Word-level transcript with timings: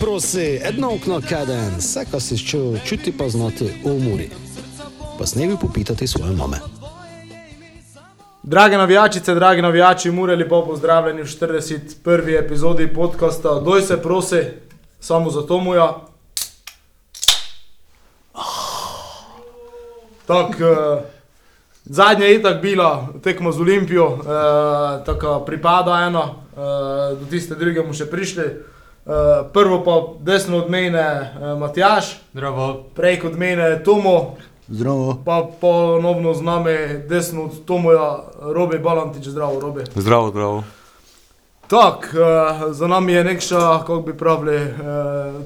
Prosi, 0.00 0.60
edno 0.62 0.94
okno 0.94 1.20
kaden, 1.28 1.76
vse, 1.78 2.04
kar 2.10 2.20
si 2.20 2.38
čutil, 2.38 2.78
čuti 2.84 3.12
pa 3.18 3.28
znati 3.28 3.64
v 3.64 3.90
umori. 3.90 4.30
Pa 5.18 5.26
snevi 5.26 5.56
popitati 5.60 6.06
svoje 6.06 6.32
mame. 6.32 6.56
Drage 8.42 8.76
navijačice, 8.76 9.34
dragi 9.34 9.62
navijači, 9.62 10.10
mure 10.10 10.36
lepo 10.36 10.64
pozdravljeni 10.64 11.22
v 11.22 11.26
41. 11.26 12.44
epizodi 12.44 12.94
podcasta 12.94 13.60
Doj 13.60 13.82
se 13.82 14.02
prosi, 14.02 14.42
samo 15.00 15.30
za 15.30 15.42
to 15.42 15.60
muja. 15.60 15.94
Tako, 20.26 20.64
uh, 20.64 20.98
zadnja 21.84 22.26
je 22.26 22.42
tako 22.42 22.60
bila, 22.60 23.08
tekmo 23.22 23.52
z 23.52 23.60
Olimpijo, 23.60 24.06
uh, 24.06 24.22
tako 25.06 25.40
pripada 25.46 26.00
eno, 26.06 26.22
uh, 26.22 27.18
do 27.18 27.26
tiste 27.30 27.54
druge 27.54 27.80
bomo 27.80 27.94
še 27.94 28.06
prišli. 28.06 28.75
Uh, 29.06 29.12
prvo 29.52 29.84
pa 29.84 30.24
desno 30.24 30.56
od 30.56 30.70
mene 30.70 31.30
uh, 31.40 31.58
Matjaš, 31.58 32.18
Zdravo. 32.32 32.84
prej 32.94 33.20
od 33.24 33.38
mene 33.38 33.84
Tomo, 33.84 34.34
Zdravo. 34.68 35.22
pa 35.24 35.46
ponovno 35.60 36.34
z 36.34 36.42
nami 36.42 36.76
desno 37.08 37.44
od 37.44 37.64
Tomoja 37.64 38.24
Robi 38.42 38.78
Balantič, 38.78 39.24
zdravo 39.26 39.60
Robi. 39.60 39.82
Zdravo, 39.94 40.30
zdravo. 40.30 40.64
Tak, 41.66 42.14
uh, 42.14 42.72
za 42.74 42.86
nami 42.86 43.12
je 43.12 43.24
nekša, 43.24 43.78
kako 43.78 44.00
bi 44.00 44.14
pravili, 44.18 44.56
uh, 44.56 44.70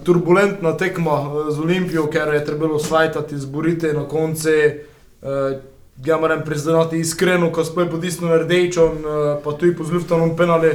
turbulentna 0.04 0.76
tekma 0.76 1.24
z 1.50 1.60
Olimpijo, 1.60 2.06
ker 2.06 2.28
je 2.34 2.44
trebalo 2.44 2.78
svajtati, 2.78 3.38
zboriti 3.38 3.92
na 3.92 4.08
konci. 4.08 4.48
Uh, 5.22 5.28
ja 6.04 6.16
moram 6.16 6.40
priznati 6.44 6.98
iskreno, 6.98 7.52
ko 7.52 7.64
smo 7.64 7.86
potisnili 7.90 8.38
rdečo, 8.38 8.84
uh, 8.84 8.92
pa 9.44 9.52
tudi 9.52 9.76
po 9.76 9.84
zliftanom 9.84 10.36
penali, 10.36 10.72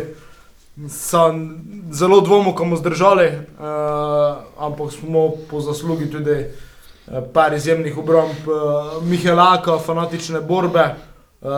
sem 0.89 1.61
zelo 1.91 2.21
dvomil, 2.21 2.53
ko 2.53 2.63
bomo 2.63 2.75
zdržali, 2.75 3.27
uh, 3.27 4.43
ampak 4.59 4.91
smo 4.91 5.31
po 5.49 5.61
zaslugi 5.63 6.09
tudi 6.11 6.35
uh, 6.35 7.23
par 7.33 7.53
izjemnih 7.53 7.97
obramb 7.97 8.47
uh, 8.47 9.03
Mihelaka, 9.03 9.77
fanatične 9.79 10.41
borbe. 10.41 10.95
Uh, 11.41 11.49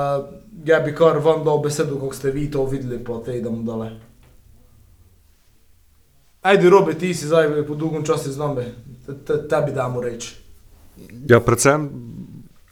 ja 0.65 0.79
bi 0.79 0.93
kar 0.95 1.17
vam 1.17 1.43
dal 1.45 1.57
besedo, 1.63 1.95
kako 1.95 2.13
ste 2.13 2.31
vi 2.31 2.51
to 2.51 2.65
videli, 2.65 3.03
pa 3.03 3.21
te 3.25 3.37
idemo 3.37 3.63
dale. 3.63 3.91
Ajde, 6.41 6.69
robe, 6.69 6.93
ti 6.93 7.13
si 7.13 7.27
zdaj 7.27 7.65
po 7.67 7.75
dolgem 7.75 8.05
času 8.05 8.31
z 8.31 8.37
nami, 8.37 8.63
Te- 9.05 9.17
te- 9.25 9.47
tebi 9.47 9.71
damo 9.71 10.01
reči. 10.01 10.35
Ja, 11.27 11.39
predvsem 11.39 11.89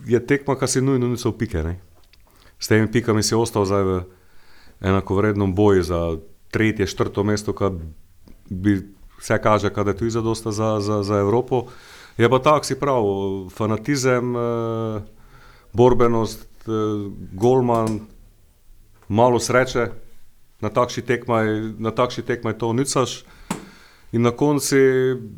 je 0.05 0.19
tekma, 0.27 0.55
kar 0.55 0.69
si 0.69 0.81
nujno 0.81 1.07
niso 1.07 1.31
pike. 1.31 1.63
Ne? 1.63 1.79
S 2.59 2.67
temi 2.67 2.91
pikami 2.91 3.23
si 3.23 3.35
ostal 3.35 3.65
zdaj 3.65 3.83
v 3.83 3.93
enakovrednem 4.81 5.55
boju 5.55 5.83
za 5.83 6.17
tretje, 6.55 6.87
četrto 6.87 7.23
mesto, 7.23 7.53
kar 7.53 7.73
bi 8.49 8.79
vse 9.19 9.41
kaže, 9.43 9.69
da 9.69 9.91
je 9.91 9.97
tu 9.97 10.09
zadosta 10.09 10.51
za, 10.51 10.79
za, 10.79 11.03
za 11.03 11.19
Evropo. 11.19 11.65
Je 12.17 12.29
pa 12.29 12.39
tako, 12.39 12.63
si 12.63 12.79
prav, 12.79 13.03
fanatizem, 13.51 14.35
eh, 14.35 15.01
borbenost, 15.73 16.47
eh, 16.67 16.71
golman, 17.35 17.99
malo 19.07 19.39
sreče, 19.39 19.89
na 20.63 20.71
takšni 20.71 21.03
tekmaj, 21.03 21.75
na 21.77 21.91
takšni 21.91 22.23
tekmaj 22.23 22.55
to 22.57 22.71
nicaš. 22.73 23.25
In 24.15 24.23
na 24.23 24.31
koncu, 24.31 24.77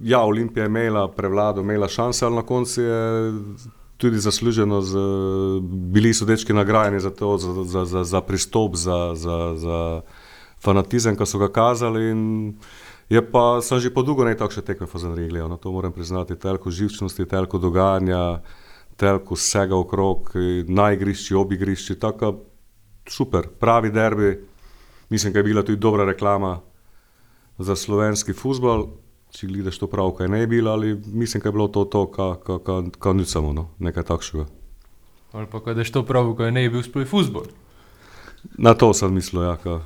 ja, 0.04 0.22
Olimpija 0.22 0.64
je 0.64 0.70
imela 0.70 1.08
prevlado, 1.12 1.66
imela 1.66 1.88
šanse, 1.88 2.26
ali 2.26 2.36
na 2.36 2.46
koncu 2.46 2.82
je 2.82 3.34
tudi 3.98 4.22
zasluženo, 4.22 4.82
z, 4.82 5.02
bili 5.66 6.14
so 6.14 6.30
dečki 6.30 6.54
nagrajeni 6.54 7.00
za 7.00 7.10
to, 7.10 7.38
za, 7.38 7.64
za, 7.64 7.86
za, 7.86 8.04
za 8.04 8.22
pristop, 8.22 8.76
za, 8.76 9.16
za, 9.16 9.54
za 9.58 10.02
fanatizem, 10.64 11.18
ki 11.18 11.26
so 11.26 11.40
ga 11.42 11.50
kazali. 11.54 12.12
Je 13.10 13.22
pa, 13.24 13.62
sem 13.64 13.80
že 13.80 13.94
po 13.94 14.04
dolgo 14.04 14.26
ne 14.28 14.36
takšne 14.36 14.66
tekme 14.68 14.88
Fazanrije 14.88 15.32
gledal, 15.32 15.48
no, 15.48 15.58
to 15.58 15.72
moram 15.72 15.96
priznati, 15.96 16.36
telko 16.36 16.72
živčnosti, 16.72 17.26
telko 17.26 17.56
dogajanja, 17.56 18.42
telko 19.00 19.38
vsega 19.38 19.78
okrog, 19.78 20.34
na 20.68 20.92
igrišči, 20.92 21.36
ob 21.36 21.54
igrišči, 21.56 21.96
tako 21.96 22.34
super, 23.08 23.48
pravi 23.48 23.92
derbi. 23.96 24.36
Mislim, 25.10 25.34
da 25.34 25.40
je 25.40 25.44
bila 25.44 25.64
tudi 25.64 25.80
dobra 25.80 26.04
reklama 26.06 26.60
za 27.58 27.76
slovenski 27.76 28.34
futbol, 28.34 28.90
če 29.32 29.48
gledaš 29.48 29.80
to 29.80 29.88
prav, 29.88 30.12
kaj 30.18 30.28
ne 30.28 30.42
je 30.44 30.48
bilo, 30.52 30.72
ali 30.72 30.96
mislim, 31.08 31.42
da 31.42 31.48
je 31.48 31.54
bilo 31.54 31.68
to, 31.68 31.86
to 31.86 32.04
kar 33.00 33.16
ni 33.16 33.26
samo, 33.26 33.54
no, 33.54 33.70
nekaj 33.80 34.04
takšnega. 34.04 34.46
Ali 35.32 35.48
pa, 35.52 35.60
da 35.74 35.82
je 35.82 35.92
to 35.92 36.04
prav, 36.04 36.34
ko 36.36 36.44
je 36.44 36.52
ne 36.52 36.68
bil 36.70 36.84
sploh 36.84 37.08
futbol. 37.08 37.48
Na 38.58 38.74
to 38.74 38.94
sem 38.94 39.14
mislil, 39.14 39.44
ja, 39.44 39.56
ka, 39.64 39.80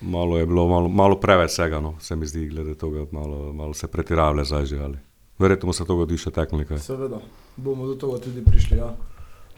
malo 0.00 0.38
je 0.38 0.46
bilo, 0.46 0.68
malo, 0.68 0.88
malo 0.88 1.20
preveč 1.20 1.50
vsega, 1.50 1.80
no, 1.80 1.94
se 2.00 2.16
mi 2.16 2.26
zdi, 2.26 2.48
glede 2.48 2.74
tega, 2.74 3.06
malo, 3.12 3.52
malo 3.52 3.74
se 3.74 3.86
pretiravlja 3.86 4.44
zdaj 4.44 4.66
že, 4.66 4.80
ali. 4.80 4.98
Verjetno 5.38 5.72
se 5.72 5.84
to 5.86 5.94
godi 5.96 6.18
še 6.18 6.32
tekmo 6.34 6.58
nekaj. 6.58 6.80
Seveda, 6.82 7.20
bomo 7.56 7.86
do 7.86 7.94
tega 7.94 8.18
tudi 8.22 8.42
prišli. 8.42 8.78
Ja. 8.78 8.90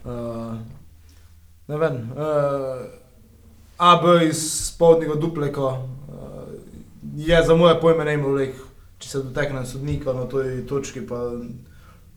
Uh, 0.05 0.57
ne 1.67 1.77
vem, 1.77 1.97
uh, 2.13 2.83
AB 3.81 4.05
iz 4.27 4.41
spodnjega 4.69 5.15
dupleka 5.17 5.71
uh, 5.73 5.81
je 7.17 7.43
za 7.45 7.55
moje 7.57 7.79
pojme 7.81 8.05
najbolj 8.05 8.37
lek, 8.37 8.59
če 9.01 9.09
se 9.09 9.23
doteknem 9.25 9.65
sodnika 9.65 10.13
na 10.13 10.27
toj 10.29 10.61
točki, 10.69 11.01
pa 11.01 11.31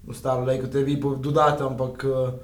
ostalo 0.09 0.45
leko 0.45 0.69
te 0.69 0.85
vi 0.85 0.99
dodate, 1.01 1.65
ampak 1.65 2.05
uh, 2.05 2.37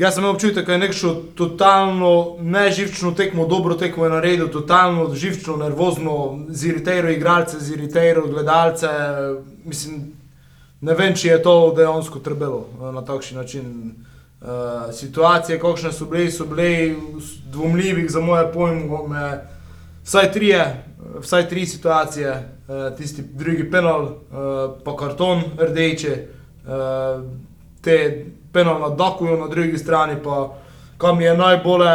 jaz 0.00 0.14
sem 0.14 0.22
imel 0.24 0.34
občutek, 0.34 0.66
da 0.66 0.72
je 0.72 0.78
nekšo 0.78 1.14
totalno 1.34 2.36
neživčno 2.40 3.12
tekmo, 3.12 3.46
dobro 3.46 3.74
tekmo 3.74 4.04
je 4.04 4.10
naredil, 4.10 4.48
totalno 4.48 5.14
živčno, 5.14 5.56
nervozno, 5.56 6.38
ziritero 6.48 7.10
igralce, 7.10 7.60
ziritero 7.60 8.26
gledalce, 8.26 8.88
mislim, 9.64 10.12
ne 10.80 10.94
vem, 10.94 11.14
če 11.14 11.28
je 11.28 11.42
to 11.42 11.74
dejansko 11.76 12.18
trebalo 12.24 12.66
eh, 12.72 12.92
na 12.92 13.04
takšen 13.04 13.38
način. 13.38 13.66
Uh, 14.40 14.88
situacije, 14.96 15.58
kakšne 15.60 15.90
so 15.92 16.06
bile, 16.08 16.30
so 16.32 16.46
bile 16.48 16.94
dvomljivih 17.52 18.06
za 18.10 18.22
moje 18.24 18.46
pojme. 18.52 19.24
Vsaj 20.04 20.30
tri, 20.32 20.54
vsaj 21.20 21.44
tri 21.48 21.66
situacije, 21.66 22.30
uh, 22.32 22.96
tisti 22.96 23.22
drugi 23.22 23.66
penal, 23.70 24.02
uh, 24.02 24.14
pa 24.84 24.96
karton 24.96 25.42
rdeče, 25.58 26.14
uh, 26.64 27.20
te 27.84 27.98
penal 28.52 28.80
nadakujo 28.80 29.36
na 29.36 29.48
drugi 29.48 29.78
strani, 29.78 30.16
pa 30.24 30.56
kam 30.98 31.20
je 31.20 31.36
najbolj 31.36 31.86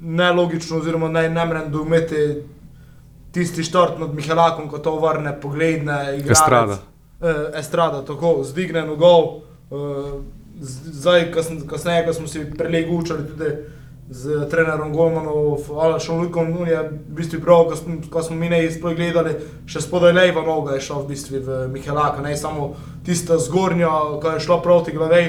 nelogično, 0.00 0.78
oziroma 0.78 1.08
naj 1.08 1.30
ne 1.30 1.46
morem 1.46 1.70
doumeti 1.72 2.42
tisti 3.32 3.62
štart 3.62 3.98
nad 3.98 4.14
Mihelakom, 4.14 4.68
ko 4.68 4.78
to 4.78 4.96
vrne, 4.98 5.34
pogledne, 5.40 6.16
igra. 6.18 6.32
Estrada. 6.32 6.78
Uh, 7.20 7.58
estrada, 7.58 8.04
tako, 8.04 8.40
zdigne 8.44 8.82
nogov. 8.86 9.42
Uh, 9.70 10.22
zdaj, 10.60 11.30
kasn, 11.32 11.60
kasneje, 11.68 12.06
ko 12.06 12.12
smo 12.12 12.28
si 12.28 12.46
prelegi 12.58 12.90
učili 12.90 13.26
tudi 13.28 13.50
z 14.10 14.48
trenerom 14.50 14.90
Golmanom, 14.92 15.54
ali 15.78 16.00
še 16.02 16.16
Lukom, 16.18 16.50
no, 16.50 16.64
je 16.66 16.80
v 16.82 17.14
bistvu 17.14 17.38
prav, 17.44 17.68
ko 17.70 17.76
smo, 17.78 18.00
ko 18.10 18.22
smo 18.26 18.36
mi 18.36 18.48
ne 18.50 18.64
izpoj 18.66 18.96
gledali, 18.98 19.36
še 19.70 19.84
spodaj 19.84 20.16
leva 20.16 20.42
noga 20.42 20.74
je 20.74 20.82
šla 20.88 21.04
v 21.04 21.10
bistvu 21.12 21.42
v 21.46 21.58
Mihelaka, 21.70 22.24
ne 22.24 22.34
samo 22.36 22.72
tista 23.06 23.38
zgornja, 23.38 23.92
ki 24.18 24.34
je 24.34 24.44
šla 24.48 24.58
proti 24.64 24.96
glavej. 24.96 25.28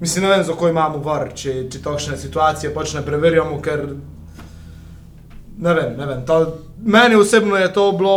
Mislim, 0.00 0.24
ne 0.24 0.30
vem, 0.30 0.44
zakaj 0.44 0.70
imamo 0.70 0.98
var, 1.00 1.30
če, 1.34 1.70
če 1.72 1.80
takšne 1.84 2.18
situacije 2.20 2.72
pač 2.74 2.92
ne 2.98 3.02
preverjamo, 3.04 3.60
ker 3.64 3.86
ne 5.56 5.74
vem, 5.74 5.94
ne 5.96 6.08
vem. 6.10 6.24
Ta, 6.28 6.42
meni 6.84 7.16
osebno 7.16 7.56
je 7.56 7.72
to 7.72 7.86
bilo, 7.96 8.16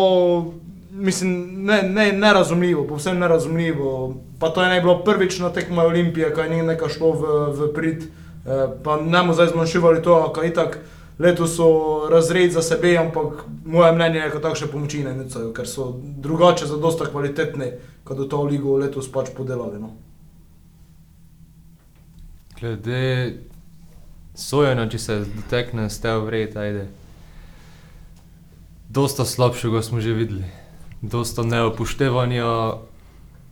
mislim, 0.91 1.63
ne, 1.65 1.81
ne, 1.83 2.11
nerazumljivo, 2.11 2.83
povsem 2.87 3.19
nerazumljivo. 3.19 4.15
Pa 4.39 4.49
to 4.55 4.63
je 4.63 4.69
ne 4.69 4.81
bilo 4.81 4.97
prvič 5.03 5.39
na 5.39 5.53
tekmo 5.55 5.83
Olimpije, 5.87 6.33
kaj 6.35 6.49
ni 6.49 6.61
nekaj 6.67 6.95
šlo 6.97 7.13
v, 7.15 7.39
v 7.55 7.71
prid, 7.75 8.03
eh, 8.03 8.67
pa 8.83 8.99
ne 8.99 9.23
bomo 9.23 9.35
zdaj 9.35 9.53
zmanjševali 9.55 10.03
to, 10.03 10.21
kaj 10.35 10.51
itak. 10.51 10.79
Letos 11.19 11.57
so 11.57 12.07
razred 12.07 12.53
za 12.55 12.61
sebe, 12.63 12.93
ampak 12.97 13.41
moje 13.65 13.91
mnenje 13.91 14.19
je, 14.19 14.29
da 14.35 14.39
takšne 14.39 14.69
pomoči 14.71 15.03
ne 15.03 15.11
nucajo, 15.17 15.49
ker 15.51 15.67
so 15.67 15.89
drugače 15.99 16.67
za 16.67 16.77
dosta 16.79 17.09
kvalitetni, 17.11 17.73
kot 18.07 18.23
v 18.23 18.27
to 18.31 18.43
ligo 18.47 18.77
letos 18.79 19.11
pač 19.11 19.33
podelali. 19.35 19.81
No. 19.83 20.08
Glede 22.59 23.37
sojenja, 24.35 24.83
če 24.91 24.99
se 24.99 25.15
dotekne, 25.31 25.85
ste 25.87 26.11
vred, 26.19 26.57
ajde. 26.59 26.89
Dosta 28.91 29.23
slabšega 29.23 29.79
smo 29.85 30.01
že 30.03 30.11
videli, 30.17 30.47
dosta 30.99 31.45
neopuštevanja 31.47 32.49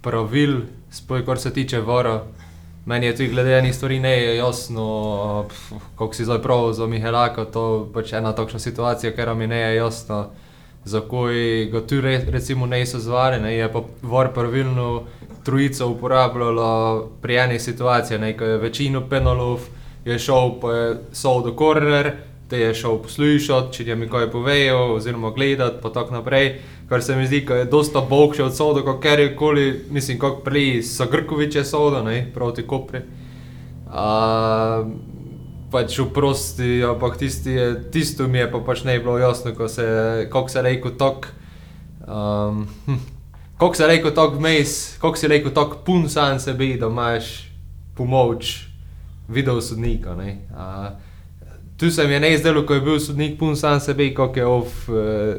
pravil, 0.03 0.65
spoj, 0.91 1.23
kar 1.23 1.39
se 1.39 1.53
tiče 1.55 1.79
vara. 1.87 2.25
Meni 2.87 3.07
je 3.07 3.15
tudi 3.15 3.29
glede 3.29 3.55
enih 3.57 3.75
stvari 3.75 3.99
ne 3.99 4.11
je 4.11 4.35
jasno, 4.37 4.83
kako 5.95 6.13
si 6.13 6.27
zdaj 6.27 6.41
prav 6.43 6.73
za 6.73 6.87
Mihelaka, 6.87 7.45
to 7.45 7.87
pač 7.93 8.11
ena 8.13 8.35
takšna 8.35 8.59
situacija, 8.59 9.15
ker 9.15 9.31
mi 9.35 9.47
ne 9.47 9.59
je 9.59 9.75
jasno, 9.75 10.19
zakaj 10.83 11.67
ga 11.71 11.83
tu 11.87 12.01
re, 12.01 12.17
recimo 12.27 12.65
ne 12.65 12.83
so 12.85 12.99
zvali, 12.99 13.39
ne 13.39 13.55
je 13.55 13.71
pa 13.71 13.83
var 14.01 14.33
pravilno 14.33 15.03
trojica 15.47 15.87
uporabljala 15.87 16.69
pri 17.23 17.41
eni 17.47 17.59
situaciji, 17.59 18.19
ne, 18.19 18.35
ko 18.37 18.51
je 18.51 18.61
večino 18.67 19.05
penalov 19.09 19.69
je 20.07 20.19
šel, 20.19 20.55
pa 20.61 20.71
je 20.73 20.97
sol 21.11 21.43
do 21.43 21.51
korner, 21.55 22.13
te 22.49 22.59
je 22.59 22.73
šel 22.73 23.01
poslušati, 23.03 23.83
če 23.85 23.95
mi 23.95 24.07
kaj 24.07 24.29
povejo, 24.31 24.93
oziroma 24.95 25.33
gledati, 25.35 25.81
pa 25.83 25.91
tako 25.91 26.21
naprej. 26.21 26.53
Kar 26.87 27.03
se 27.03 27.15
mi 27.15 27.27
zdi, 27.27 27.41
da 27.47 27.55
je 27.59 27.65
dosta 27.65 28.01
boljše 28.09 28.43
od 28.43 28.55
soda, 28.55 28.81
kot 28.87 29.01
kjerkoli, 29.03 29.65
mislim, 29.91 30.19
kot 30.19 30.43
prej 30.45 30.81
so 30.87 31.09
Grkoviče 31.11 31.63
soda, 31.67 32.03
ne, 32.03 32.21
proti 32.33 32.63
Kopri. 32.67 33.01
Uh, 33.87 34.87
pač 35.71 35.99
vprosti, 35.99 36.79
ampak 36.87 37.17
tisti 37.19 37.51
je, 37.51 37.67
tisto 37.91 38.27
mi 38.27 38.39
je 38.39 38.47
pa 38.51 38.63
pač 38.63 38.85
ne 38.87 38.95
bilo 38.99 39.17
jasno, 39.19 39.51
ko 39.55 39.67
se, 39.67 39.87
kako 40.31 40.49
se 40.49 40.63
rekel 40.63 40.95
tok. 40.99 41.27
Um, 42.07 42.63
hm, 42.85 43.03
kako 43.57 43.75
se 43.75 43.87
rekel 43.87 44.11
tok 44.11 44.35
vmes, 44.35 44.97
kako 45.01 45.17
se 45.17 45.27
rekel 45.27 45.51
tok 45.51 45.75
pun 45.85 46.09
sam 46.09 46.39
sebi, 46.39 46.77
da 46.77 46.87
imaš 46.87 47.49
pomoč 47.95 48.65
video 49.27 49.61
sodnika. 49.61 50.15
Ne. 50.15 50.37
Uh, 50.49 50.87
tu 51.77 51.91
se 51.91 52.07
mi 52.07 52.13
je 52.13 52.19
ne 52.19 52.33
izdelo, 52.33 52.65
ko 52.65 52.73
je 52.73 52.81
bil 52.81 52.99
sodnik 52.99 53.39
pun 53.39 53.55
sam 53.55 53.79
sebi, 53.79 54.13
kako 54.15 54.39
je 54.39 54.45
ov 54.45 54.61
uh, 54.61 55.35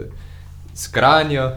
skranja. 0.74 1.52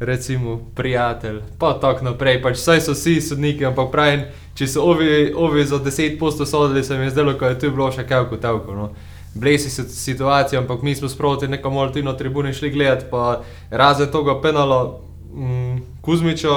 Recimo, 0.00 0.60
prijatelj, 0.74 1.40
pa 1.58 1.72
tako 1.80 2.04
naprej. 2.04 2.42
Pač 2.42 2.60
vse 2.60 2.80
so 2.80 2.92
vsi 2.94 3.16
sodniki, 3.20 3.64
ampak 3.66 3.88
pravim, 3.90 4.20
če 4.54 4.68
so 4.70 4.84
ovi, 4.86 5.32
ovi 5.34 5.64
za 5.66 5.80
10 5.82 6.14
postov 6.20 6.46
sodili, 6.46 6.84
se 6.84 6.98
mi 6.98 7.08
je 7.08 7.10
zdelo, 7.10 7.32
da 7.32 7.48
je 7.50 7.58
tu 7.58 7.70
bilo 7.74 7.90
še 7.90 8.04
kaj 8.06 8.28
kot 8.30 8.40
tako. 8.40 8.76
No. 8.78 8.92
Blesi 9.34 9.70
se 9.70 9.88
situacija, 9.90 10.60
ampak 10.60 10.86
mi 10.86 10.94
smo 10.94 11.08
sproti 11.08 11.48
neko 11.48 11.70
maltino 11.70 12.12
tribune 12.12 12.54
šli 12.54 12.70
gledati, 12.70 13.10
pa 13.10 13.42
razen 13.70 14.06
tega 14.14 14.38
penala 14.40 15.00
mm, 15.34 15.80
Kuzmiča, 16.02 16.56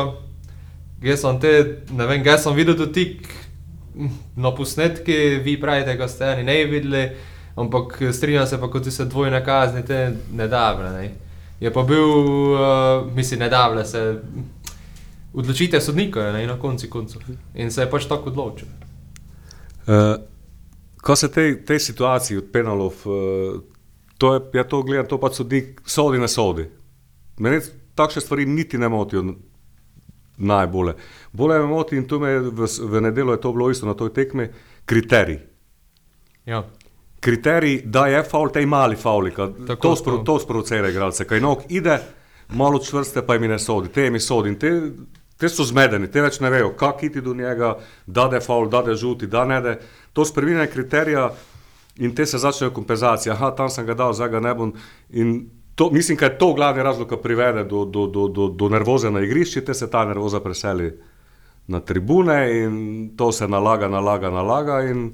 jaz 1.03 1.21
sem 1.21 1.39
te, 1.39 1.53
ne 1.91 2.07
vem, 2.07 2.23
jaz 2.25 2.43
sem 2.45 2.55
videl 2.55 2.77
dotik 2.77 3.27
mm, 3.95 4.13
na 4.35 4.53
posnetki, 4.55 5.17
vi 5.43 5.57
pravite, 5.61 5.95
da 5.97 6.07
ste 6.07 6.33
eni 6.35 6.47
ne 6.47 6.57
videli, 6.65 7.03
ampak 7.55 7.99
strinjam 8.13 8.47
se 8.47 8.59
pa, 8.61 8.69
kot 8.71 8.87
se 8.91 9.05
dvojne 9.05 9.43
kazni, 9.45 9.85
te 9.85 10.07
ne 10.33 10.47
da, 10.47 10.71
ne. 10.91 11.11
Je 11.61 11.69
pa 11.73 11.83
bil, 11.85 12.07
uh, 12.57 13.05
mislim, 13.15 13.39
ne 13.39 13.49
da, 13.49 13.85
se 13.85 14.21
odločitev 15.33 15.79
sodnika 15.79 16.19
je 16.19 16.47
na 16.47 16.59
koncu 16.59 16.87
koncev. 16.89 17.21
In 17.55 17.71
se 17.71 17.81
je 17.81 17.89
pač 17.89 18.05
tako 18.09 18.29
odločil. 18.29 18.67
Uh, 19.87 20.15
ko 21.01 21.15
se 21.15 21.31
tej, 21.31 21.61
tej 21.65 21.79
situaciji 21.79 22.37
od 22.37 22.49
penalov, 22.53 22.93
uh, 23.05 23.61
to 24.17 24.33
je, 24.33 24.41
ja 24.53 24.63
to 24.63 24.81
gledam, 24.83 25.05
to 25.05 25.17
pač 25.17 25.39
sodnik 25.41 25.81
sodi 25.85 26.19
na 26.19 26.27
sodi. 26.27 26.67
Mene 27.39 27.61
takšne 28.01 28.25
stvari 28.25 28.45
niti 28.49 28.77
ne 28.81 28.89
motijo 28.89 29.23
najbolje. 30.41 30.95
Bolje 31.31 31.59
me 31.59 31.65
moti 31.69 31.97
in 31.97 32.07
tu 32.07 32.19
me 32.19 32.39
v, 32.39 32.67
v 32.89 33.01
nedelo 33.01 33.31
je 33.37 33.41
to 33.41 33.53
bilo 33.53 33.69
isto 33.69 33.85
na 33.85 33.93
toj 33.93 34.13
tekmi, 34.13 34.49
kriterij. 34.85 35.39
Ja. 36.45 36.63
Kriterij, 37.21 37.81
da 37.85 38.07
je 38.07 38.23
faul, 38.23 38.49
tej 38.49 38.65
mali 38.65 38.95
fauli, 38.95 39.31
to, 39.81 39.95
spro, 39.95 40.23
to 40.25 40.39
sprovocira 40.39 40.89
igralce, 40.89 41.27
kaj 41.29 41.39
nog 41.39 41.67
ide, 41.69 41.99
malo 42.57 42.79
čvrste 42.81 43.21
pa 43.21 43.37
jim 43.37 43.51
ne 43.51 43.59
sodi, 43.59 43.93
te 43.93 44.07
jim 44.09 44.19
sodi 44.19 44.49
in 44.49 44.59
te 44.59 44.71
Te 45.41 45.49
so 45.49 45.65
zmedeni, 45.65 46.05
te 46.13 46.21
več 46.21 46.35
ne 46.37 46.51
vejo, 46.53 46.75
kako 46.77 47.07
iti 47.07 47.21
do 47.25 47.33
njega, 47.33 47.71
da 48.05 48.27
je 48.29 48.43
faul, 48.45 48.67
da 48.69 48.83
je 48.85 48.93
žuti, 49.01 49.25
da 49.27 49.41
ne 49.49 49.57
da. 49.61 49.71
To 50.13 50.21
spremenja 50.25 50.67
kriterija 50.69 51.31
in 51.97 52.13
te 52.15 52.27
se 52.29 52.37
začnejo 52.37 52.69
kompenzacije. 52.75 53.33
Aha, 53.33 53.49
tam 53.57 53.69
sem 53.73 53.87
ga 53.87 53.95
dal, 53.97 54.13
zdaj 54.13 54.29
ga 54.35 54.39
ne 54.39 54.53
bom. 54.53 54.73
In 55.09 55.31
to, 55.81 55.89
mislim, 55.89 56.17
da 56.17 56.25
je 56.25 56.37
to 56.37 56.53
glavni 56.53 56.83
razlog, 56.83 57.09
ki 57.09 57.17
privede 57.23 57.63
do, 57.63 57.85
do, 57.85 58.05
do, 58.07 58.27
do, 58.27 58.47
do 58.47 58.69
nervoze 58.69 59.09
na 59.11 59.23
igrišču, 59.25 59.63
te 59.65 59.73
se 59.73 59.89
ta 59.89 60.05
nervoza 60.05 60.39
preseli 60.39 60.91
na 61.67 61.79
tribune 61.79 62.37
in 62.53 62.75
to 63.17 63.31
se 63.31 63.47
nalaga, 63.47 63.87
nalaga, 63.87 64.29
nalaga. 64.29 64.81
In, 64.85 65.13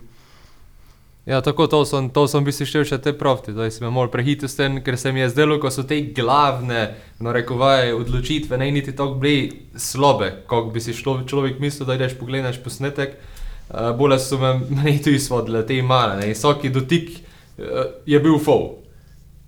Ja, 1.28 1.42
tako 1.42 1.68
to 1.68 1.86
sem, 1.86 2.10
to 2.10 2.28
sem 2.28 2.44
bi 2.44 2.52
si 2.56 2.66
šel 2.66 2.86
še 2.88 3.02
te 3.04 3.12
profti, 3.12 3.52
da 3.52 3.66
sem 3.72 3.84
imel 3.88 4.08
prehitro 4.12 4.48
s 4.48 4.56
tem, 4.56 4.78
ker 4.84 4.96
se 4.96 5.12
mi 5.12 5.19
je 5.19 5.30
zdelo, 5.34 5.58
ko 5.60 5.68
so 5.72 5.84
te 5.84 5.98
glavne, 6.16 6.86
no 7.20 7.34
rekovaj, 7.36 7.92
odločitve, 7.98 8.56
ne 8.60 8.70
niti 8.72 8.94
tako 8.96 9.20
bili 9.20 9.50
slabe, 9.75 10.30
kot 10.48 10.72
bi 10.72 10.84
si 10.84 10.96
šlo, 10.96 11.18
človek 11.28 11.60
mislil, 11.60 11.84
da 11.88 12.00
ideš 12.00 12.16
pogledaš 12.16 12.62
posnetek, 12.63 13.20
uh, 13.20 13.92
bolje 14.00 14.22
so 14.24 14.40
me 14.40 14.54
meni 14.80 15.02
tu 15.04 15.12
izvodile, 15.12 15.66
te 15.68 15.81
male, 15.84 16.16
ne, 16.22 16.31
vsaki 16.31 16.72
dotik 16.72 17.12
uh, 17.20 17.84
je 18.08 18.24
bil 18.24 18.40
fol. 18.40 18.87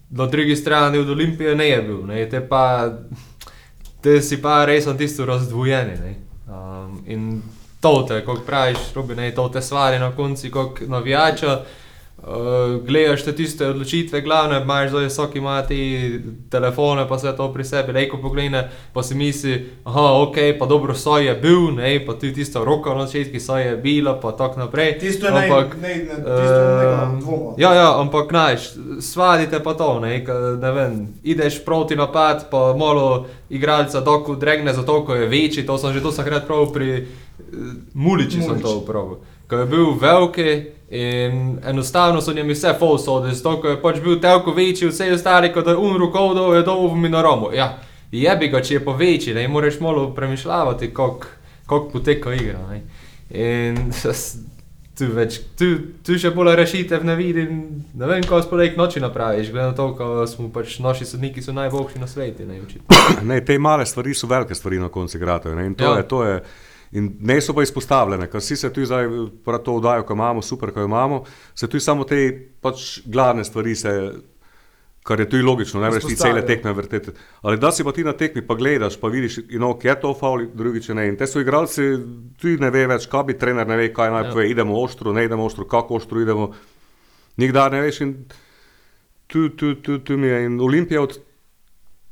Do 0.10 0.26
druge 0.28 0.56
strani 0.56 0.98
od 0.98 1.10
Olimpije 1.10 1.56
ne 1.56 1.70
je 1.70 1.82
bil, 1.82 2.06
ne, 2.08 2.24
te 2.30 2.42
pa, 2.48 2.90
te 4.02 4.22
si 4.22 4.42
pa 4.42 4.64
res 4.66 4.86
na 4.86 4.96
tisto 4.98 5.26
razdvojeni, 5.26 5.98
ne. 6.02 6.16
Um, 6.50 7.04
in 7.06 7.42
to 7.82 8.06
te, 8.08 8.24
kot 8.26 8.42
praviš, 8.46 8.90
robi 8.96 9.16
ne 9.16 9.30
to 9.36 9.50
te 9.50 9.62
stvari 9.62 10.00
na 10.00 10.12
konci, 10.16 10.52
kot 10.52 10.82
navijača. 10.88 11.60
Uh, 12.20 12.86
gledaš 12.86 13.24
te 13.24 13.32
tiste 13.36 13.68
odločitve, 13.68 14.22
glavne, 14.22 14.58
imaš 14.62 14.90
zdaj 14.90 15.06
vsak 15.06 15.36
ima 15.36 15.62
ti 15.62 16.20
telefone, 16.52 17.08
pa 17.08 17.16
vse 17.16 17.32
to 17.38 17.48
pri 17.54 17.64
sebi, 17.64 17.92
reko 17.96 18.18
pogleda, 18.18 18.66
pa 18.94 19.04
si 19.04 19.16
misli, 19.16 19.70
aha, 19.84 20.02
ok, 20.02 20.36
pa 20.60 20.66
dobro, 20.66 20.94
so 20.94 21.18
je 21.18 21.36
bil, 21.36 21.72
ne, 21.76 21.94
pa 22.06 22.14
tudi 22.14 22.34
tista 22.34 22.60
roka 22.64 22.94
na 22.94 23.06
začetku, 23.08 23.40
so 23.40 23.58
je 23.58 23.78
bila, 23.78 24.18
pa 24.20 24.32
tako 24.32 24.60
naprej. 24.60 24.98
Tisto 25.00 25.28
je 25.28 25.32
ampak, 25.32 25.78
ne, 25.82 25.96
ne, 25.96 26.04
ne, 26.04 26.16
tisto 26.16 26.60
je 26.60 27.20
dvomo. 27.20 27.56
Ja, 27.58 27.74
ja, 27.74 28.02
ampak 28.02 28.30
znaš, 28.30 28.68
svadite 29.00 29.64
pa 29.64 29.74
to, 29.74 30.00
ne, 30.00 30.20
ne 30.62 30.72
vem, 30.72 31.08
ideš 31.24 31.64
proti 31.66 31.96
napad, 31.96 32.50
pa 32.52 32.74
malo 32.76 33.28
igralca 33.50 34.02
doku 34.02 34.36
dregne, 34.36 34.74
zato 34.74 35.06
ko 35.06 35.16
je 35.16 35.28
večji, 35.28 35.66
to 35.66 35.78
sem 35.78 35.94
že 35.94 36.02
to 36.02 36.12
sakrat 36.12 36.48
prav 36.48 36.68
pri 36.74 37.08
Muliči 37.94 38.42
sem 38.42 38.62
to 38.62 38.78
upravil. 38.78 39.18
Ko 39.48 39.56
je 39.56 39.66
bil 39.66 39.96
veliki 40.02 40.79
in 40.92 41.60
enostavno 41.66 42.22
so 42.22 42.34
njemi 42.34 42.54
vse 42.54 42.74
falsode, 42.80 43.34
zato 43.34 43.62
ko 43.62 43.68
je 43.68 43.82
pač 43.82 44.00
bil 44.02 44.20
telko 44.22 44.52
večji, 44.52 44.90
vse 44.90 45.12
ostali, 45.14 45.54
kot 45.54 45.66
da 45.66 45.72
je 45.72 45.78
umro 45.78 46.12
kovdo, 46.12 46.54
je 46.56 46.64
dol 46.64 46.88
v 46.90 46.98
minoromu. 46.98 47.52
Ja, 47.54 47.78
je 48.12 48.36
bi 48.40 48.48
ga, 48.50 48.62
če 48.62 48.80
je 48.80 48.86
pa 48.86 48.96
večji, 48.98 49.34
ne 49.34 49.48
moreš 49.48 49.80
malo 49.80 50.10
premišljati, 50.16 50.94
kako 50.94 51.90
poteka 51.94 52.34
igra. 52.34 52.60
Ne. 52.72 52.82
In 53.30 53.92
tu, 55.00 55.08
več, 55.14 55.38
tu, 55.56 55.68
tu 56.04 56.18
še 56.20 56.32
bolj 56.36 56.56
rešitev 56.60 57.06
ne 57.08 57.16
vidim, 57.16 57.60
ne 57.94 58.10
vem, 58.10 58.24
kako 58.26 58.42
spodaj 58.48 58.74
noči 58.78 59.04
napraviš, 59.04 59.52
glede 59.54 59.70
na 59.70 59.76
to, 59.78 59.92
ko 59.96 60.26
smo 60.28 60.50
pač 60.54 60.80
naši 60.84 61.06
sodniki 61.08 61.44
so 61.46 61.54
najboljši 61.56 62.02
na 62.02 62.10
svetu. 62.10 62.48
Ne, 62.50 62.60
ne, 63.22 63.40
te 63.46 63.60
male 63.62 63.86
stvari 63.86 64.18
so 64.18 64.28
velike 64.28 64.58
stvari 64.58 64.82
na 64.82 64.90
koncu 64.90 65.18
igrate. 65.18 65.54
In 65.54 65.78
to 65.78 65.94
ja. 65.94 66.02
je. 66.02 66.08
To 66.10 66.24
je 66.26 66.42
In 66.92 67.12
ne 67.22 67.38
so 67.42 67.54
pa 67.54 67.62
izpostavljene, 67.62 68.26
ker 68.32 68.42
vsi 68.42 68.56
se 68.58 68.72
tu 68.74 68.86
zdaj 68.86 69.08
prav 69.46 69.62
to 69.66 69.76
vdajo, 69.78 70.04
ko 70.08 70.16
imamo, 70.18 70.42
super, 70.42 70.72
ko 70.74 70.88
imamo, 70.88 71.24
se 71.56 71.70
tu 71.70 71.80
samo 71.80 72.04
te 72.04 72.24
pač 72.62 73.02
glavne 73.06 73.46
stvari, 73.46 73.76
se, 73.76 73.94
kar 75.06 75.20
je 75.20 75.30
tu 75.30 75.38
logično, 75.46 75.82
ne 75.82 75.92
veš 75.94 76.08
ti 76.10 76.18
cele 76.18 76.42
tekme 76.46 76.74
vrteti. 76.74 77.14
Ali 77.42 77.62
da 77.62 77.72
si 77.72 77.86
pa 77.86 77.94
ti 77.94 78.04
na 78.04 78.16
tekmi, 78.18 78.42
pa 78.48 78.58
gledaš, 78.58 78.98
pa 79.02 79.08
vidiš, 79.08 79.40
ino, 79.50 79.76
kje 79.78 79.92
je 79.92 80.00
to 80.02 80.16
faul, 80.18 80.48
drugič 80.54 80.90
ne. 80.98 81.08
In 81.12 81.18
te 81.18 81.30
so 81.30 81.42
igralci, 81.42 81.92
tu 82.42 82.58
ne 82.60 82.74
ve 82.74 82.88
več, 82.90 83.06
kaj 83.10 83.24
bi 83.30 83.38
trener 83.38 83.70
ne 83.70 83.78
ve, 83.78 83.94
kaj 83.94 84.10
naj 84.14 84.26
ja. 84.26 84.34
pove, 84.34 84.50
idemo 84.50 84.82
ostro, 84.82 85.14
ne 85.14 85.26
idemo 85.30 85.46
ostro, 85.46 85.70
kako 85.70 86.02
ostro 86.02 86.22
idemo. 86.22 86.52
Nikdar 87.38 87.72
ne 87.72 87.86
veš 87.86 88.02
in 88.06 88.14
tu, 89.30 89.50
tu, 89.50 89.76
tu, 89.76 90.02
tu 90.02 90.18
mi 90.18 90.28
je. 90.28 90.46
In 90.46 90.60
Olimpija 90.62 91.02
od 91.06 91.20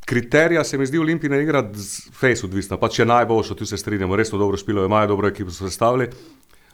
kriterija 0.07 0.63
se 0.63 0.77
mi 0.77 0.85
zdi 0.85 0.97
Olimpijina 0.97 1.37
igra 1.43 1.61
z 1.73 2.07
face 2.15 2.45
odvisna, 2.47 2.77
pa 2.79 2.87
če 2.87 3.01
je 3.01 3.11
najboljša, 3.11 3.55
tu 3.59 3.65
se 3.67 3.77
strinjamo, 3.77 4.15
res 4.15 4.31
so 4.31 4.39
dobro 4.39 4.57
špilo, 4.57 4.85
imajo 4.87 5.11
dobro 5.11 5.27
ekipo 5.27 5.51
so 5.51 5.67
sestavili. 5.67 6.07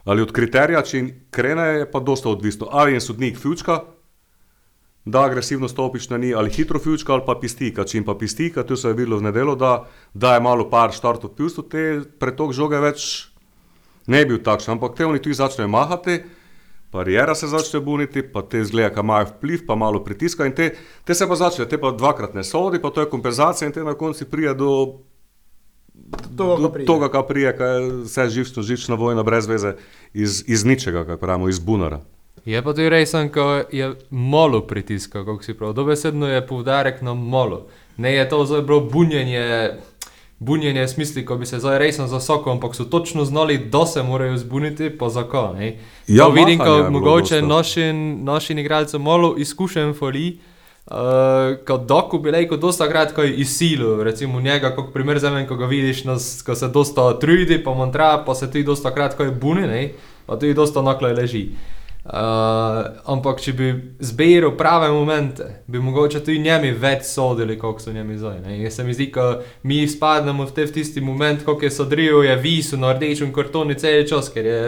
Ali 0.05 0.21
od 0.21 0.31
kriterija, 0.35 0.83
če 0.85 1.01
krene, 1.33 1.65
je 1.79 1.87
pa 1.91 1.99
dosta 1.99 2.29
odvisno. 2.29 2.67
Ali 2.71 2.93
je 2.93 3.01
sodnik 3.01 3.39
fučka, 3.41 3.79
da 5.05 5.23
agresivno 5.25 5.67
stopiš 5.67 6.09
na 6.09 6.17
njih, 6.17 6.35
ali 6.37 6.53
hitro 6.53 6.79
fučka, 6.79 7.13
ali 7.13 7.25
pa 7.25 7.35
pistika. 7.41 7.87
Če 7.89 7.97
jim 7.97 8.05
pa 8.05 8.13
pistika, 8.19 8.63
tu 8.63 8.77
se 8.77 8.91
je 8.91 8.99
videlo 8.99 9.17
v 9.17 9.29
nedelo, 9.31 9.55
da, 9.55 9.73
da 10.13 10.35
je 10.35 10.43
malo 10.43 10.69
par 10.69 10.93
štartov 10.93 11.33
pivstv, 11.33 11.65
te 11.71 11.83
pretok 12.19 12.53
žoge 12.53 12.79
več 12.85 13.09
ne 14.07 14.21
bi 14.23 14.35
bil 14.35 14.43
takšen, 14.45 14.75
ampak 14.77 14.93
te 14.99 15.09
oni 15.09 15.21
tu 15.23 15.33
začnejo 15.33 15.71
mahati 15.71 16.21
barijera 16.93 17.35
se 17.35 17.47
začne 17.47 17.79
buniti, 17.79 18.21
pa 18.21 18.41
te 18.41 18.63
zgleda, 18.63 18.89
da 18.95 19.01
imajo 19.01 19.31
vpliv, 19.31 19.65
pa 19.67 19.75
malo 19.75 20.03
pritiska 20.03 20.45
in 20.45 20.55
te, 20.55 20.75
te 21.03 21.15
se 21.15 21.27
pa 21.27 21.35
začne, 21.35 21.65
te 21.69 21.77
pa 21.81 21.91
dvakrat 21.91 22.33
ne 22.33 22.43
sodi, 22.43 22.81
pa 22.81 22.89
to 22.89 23.01
je 23.01 23.09
kompenzacija 23.09 23.67
in 23.67 23.73
te 23.73 23.83
na 23.83 23.93
koncu 23.93 24.25
prija 24.29 24.53
do 24.53 24.99
tega, 26.87 27.09
kar 27.11 27.23
prije, 27.27 27.57
kar 27.57 27.67
je 27.67 27.91
vse 28.03 28.29
živčno, 28.29 28.63
žična 28.63 28.95
vojna 28.95 29.23
brez 29.23 29.47
veze 29.47 29.75
iz, 30.13 30.43
iz 30.47 30.65
ničega, 30.65 31.05
kaj 31.05 31.17
pravimo, 31.17 31.49
iz 31.49 31.59
bunara. 31.59 32.01
Je 32.45 32.61
pa 32.63 32.73
tudi 32.73 32.89
res, 32.89 33.11
da 33.11 33.63
je 33.71 33.93
malo 34.09 34.61
pritiska, 34.67 35.25
kako 35.25 35.43
si 35.43 35.53
prav. 35.53 35.73
Dobesedno 35.73 36.27
je 36.27 36.47
poudarek 36.47 37.01
na 37.01 37.13
malo. 37.13 37.67
Ne 37.97 38.13
je 38.13 38.29
to 38.29 38.45
zelo 38.45 38.79
bunjenje 38.79 39.71
bunjenje 40.45 40.87
smisli, 40.87 41.25
ko 41.25 41.37
bi 41.37 41.45
se 41.45 41.59
zdaj 41.59 41.79
resno 41.79 42.07
zasoko, 42.07 42.51
ampak 42.51 42.75
so 42.75 42.83
točno 42.83 43.25
znali, 43.25 43.57
da 43.57 43.85
se 43.85 44.03
morajo 44.03 44.37
zbuniti, 44.37 44.89
pa 44.97 45.09
zakon. 45.09 45.57
Ja, 46.07 46.27
vidim, 46.27 46.59
da 46.59 46.89
mogoče 46.89 47.41
naši 48.21 48.53
igralci 48.53 48.99
malo 48.99 49.35
izkušen 49.37 49.93
foli. 49.93 50.39
Uh, 50.85 50.97
kot 51.67 51.85
doku 51.87 52.19
bi 52.19 52.31
rekel, 52.31 52.57
dosta 52.57 52.89
krat, 52.89 53.13
ko 53.15 53.23
je 53.23 53.35
izsilil, 53.39 54.01
recimo 54.03 54.41
njega, 54.41 54.75
kot 54.75 54.93
primer 54.93 55.19
zemljen, 55.19 55.47
ko 55.47 55.55
ga 55.55 55.65
vidiš, 55.65 56.03
nas, 56.03 56.41
ko 56.45 56.55
se 56.55 56.67
dosta 56.67 57.19
trudi, 57.19 57.63
pa 57.63 57.71
montra, 57.73 58.23
pa 58.25 58.35
se 58.35 58.51
tudi 58.51 58.63
dosta 58.63 58.91
krat, 58.91 59.15
ko 59.17 59.23
je 59.23 59.31
buni, 59.31 59.61
ne? 59.67 59.89
pa 60.25 60.35
tudi 60.35 60.53
dosta 60.53 60.81
naklo 60.81 61.07
leži. 61.07 61.47
Uh, 61.51 61.82
ampak 62.03 63.39
če 63.39 63.53
bi 63.55 63.69
zbiral 64.03 64.57
prave 64.59 64.89
momente, 64.91 65.45
bi 65.67 65.79
mogoče 65.79 66.19
tudi 66.19 66.41
njemi 66.43 66.73
več 66.75 67.07
sodili, 67.07 67.55
kot 67.59 67.81
so 67.81 67.93
njemi 67.95 68.17
zdaj. 68.19 68.41
Jaz 68.59 68.75
se 68.75 68.83
mi 68.83 68.93
zdi, 68.93 69.07
da 69.15 69.39
mi 69.63 69.87
spadnemo 69.87 70.43
v, 70.43 70.51
te, 70.51 70.65
v 70.67 70.75
tisti 70.75 71.01
moment, 71.01 71.45
ko 71.45 71.55
je 71.61 71.71
sodril, 71.71 72.25
je 72.27 72.35
visu 72.43 72.77
na 72.77 72.91
rdečem 72.93 73.31
kartonu 73.33 73.77
cel 73.79 74.03
čas, 74.07 74.27
ker 74.33 74.45
je, 74.45 74.59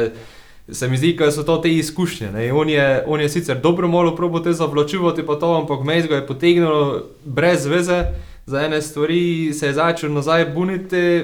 se 0.71 0.87
mi 0.87 0.97
zdi, 0.97 1.11
da 1.19 1.31
so 1.31 1.43
to 1.43 1.57
te 1.59 1.73
izkušnje. 1.75 2.31
ne. 2.31 2.47
On 2.53 2.69
je, 2.69 3.03
on 3.07 3.21
je 3.21 3.29
sicer 3.29 3.59
dobro 3.59 3.87
malo 3.91 4.15
probo 4.15 4.39
te 4.39 4.53
zavlačuvati, 4.53 5.27
pa 5.27 5.35
to, 5.35 5.51
ampak 5.59 5.83
mej 5.83 6.07
ga 6.07 6.23
je 6.23 6.27
potegnilo 6.27 7.03
brez 7.25 7.67
veze, 7.67 8.03
za 8.45 8.61
ene 8.61 8.81
stvari 8.81 9.53
se 9.53 9.67
je 9.67 9.73
začel 9.73 10.13
nazaj 10.13 10.45
buniti 10.55 11.23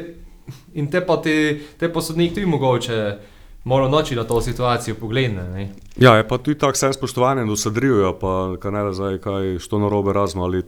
in 0.74 0.92
te 0.92 1.00
pa 1.06 1.22
ti, 1.22 1.62
te 1.80 1.88
pa 1.88 2.02
sodnik 2.02 2.34
tudi 2.34 2.46
mogoče 2.46 3.32
malo 3.64 3.90
noči 3.90 4.16
na 4.16 4.24
to 4.24 4.42
situacijo 4.42 4.96
pogledne. 4.96 5.44
ne. 5.44 5.74
Ja, 5.98 6.16
je 6.16 6.28
pa 6.28 6.38
tudi 6.38 6.60
tako 6.60 6.74
vse 6.74 6.94
spoštovanje 6.94 7.46
do 7.46 7.56
sadrijo, 7.56 8.18
pa 8.20 8.56
kaj 8.60 8.72
ne 8.72 8.84
da 8.84 8.94
zdaj, 8.94 9.18
kaj 9.18 9.60
što 9.60 9.80
narobe 9.80 10.14
razmo. 10.14 10.44
Ali 10.44 10.64